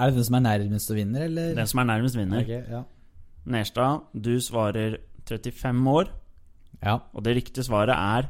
Er 0.00 0.10
det 0.10 0.16
den 0.18 0.26
som 0.26 0.38
er 0.40 0.44
nærmest 0.48 0.90
og 0.90 0.96
vinner, 0.98 1.26
eller? 1.28 1.54
Den 1.54 1.68
som 1.68 1.82
er 1.82 1.88
nærmest, 1.92 2.16
vinner. 2.18 2.42
Okay, 2.42 2.62
ja. 2.72 2.82
Nerstad, 3.50 4.02
du 4.16 4.34
svarer 4.40 4.98
35 5.28 5.86
år. 5.94 6.10
ja. 6.82 6.98
Og 7.14 7.24
det 7.24 7.36
riktige 7.36 7.64
svaret 7.64 7.94
er 7.94 8.28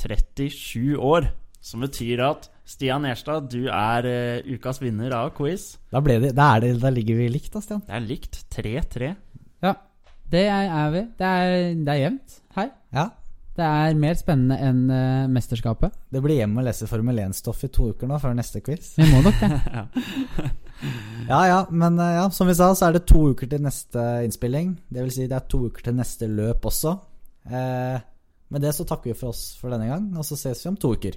37 0.00 0.98
år. 0.98 1.30
Som 1.64 1.84
betyr 1.84 2.20
at 2.26 2.50
Stian 2.68 3.06
Nerstad, 3.06 3.48
du 3.52 3.70
er 3.72 4.06
uh, 4.06 4.52
ukas 4.52 4.82
vinner 4.82 5.14
av 5.16 5.32
quiz. 5.36 5.74
Da, 5.92 6.02
ble 6.04 6.18
det, 6.20 6.34
da, 6.36 6.50
er 6.56 6.66
det, 6.66 6.72
da 6.82 6.92
ligger 6.92 7.16
vi 7.22 7.30
likt, 7.32 7.52
da, 7.54 7.62
Stian. 7.64 7.80
Det 7.86 7.96
er 7.96 8.04
likt. 8.04 8.40
3-3. 8.52 9.12
Ja, 9.64 9.74
det 10.32 10.42
er, 10.44 10.68
er 10.68 10.92
vi. 10.92 11.04
Det 11.16 11.30
er, 11.30 11.54
det 11.80 11.94
er 11.94 12.00
jevnt 12.02 12.40
her. 12.58 12.68
Ja. 12.94 13.06
Det 13.54 13.64
er 13.64 13.96
mer 14.02 14.18
spennende 14.18 14.58
enn 14.66 14.84
uh, 14.90 15.30
mesterskapet. 15.30 15.94
Det 16.12 16.20
blir 16.24 16.42
hjem 16.42 16.58
å 16.58 16.66
lese 16.66 16.88
Formel 16.90 17.22
1-stoff 17.24 17.64
i 17.64 17.72
to 17.72 17.92
uker 17.94 18.10
nå, 18.10 18.20
før 18.20 18.36
neste 18.36 18.60
quiz. 18.64 18.92
Vi 18.98 19.08
må 19.08 19.24
nok 19.24 19.40
det. 19.40 19.58
ja. 19.78 19.86
Ja 21.24 21.38
ja, 21.48 21.58
men 21.72 21.94
uh, 21.96 22.10
ja, 22.18 22.24
som 22.34 22.50
vi 22.50 22.56
sa, 22.58 22.66
så 22.76 22.90
er 22.90 22.98
det 22.98 23.06
to 23.08 23.22
uker 23.32 23.48
til 23.48 23.62
neste 23.64 24.02
innspilling. 24.26 24.74
Det 24.92 25.06
vil 25.06 25.14
si 25.14 25.28
det 25.30 25.38
er 25.38 25.46
to 25.48 25.62
uker 25.70 25.86
til 25.86 25.96
neste 25.96 26.28
løp 26.28 26.66
også. 26.68 26.92
Eh, 27.44 28.02
med 28.52 28.64
det 28.64 28.72
så 28.76 28.84
takker 28.88 29.12
vi 29.12 29.16
for 29.16 29.32
oss 29.32 29.54
for 29.60 29.72
denne 29.72 29.88
gang, 29.88 30.10
og 30.18 30.26
så 30.26 30.36
ses 30.36 30.60
vi 30.64 30.72
om 30.72 30.76
to 30.80 30.92
uker. 30.96 31.16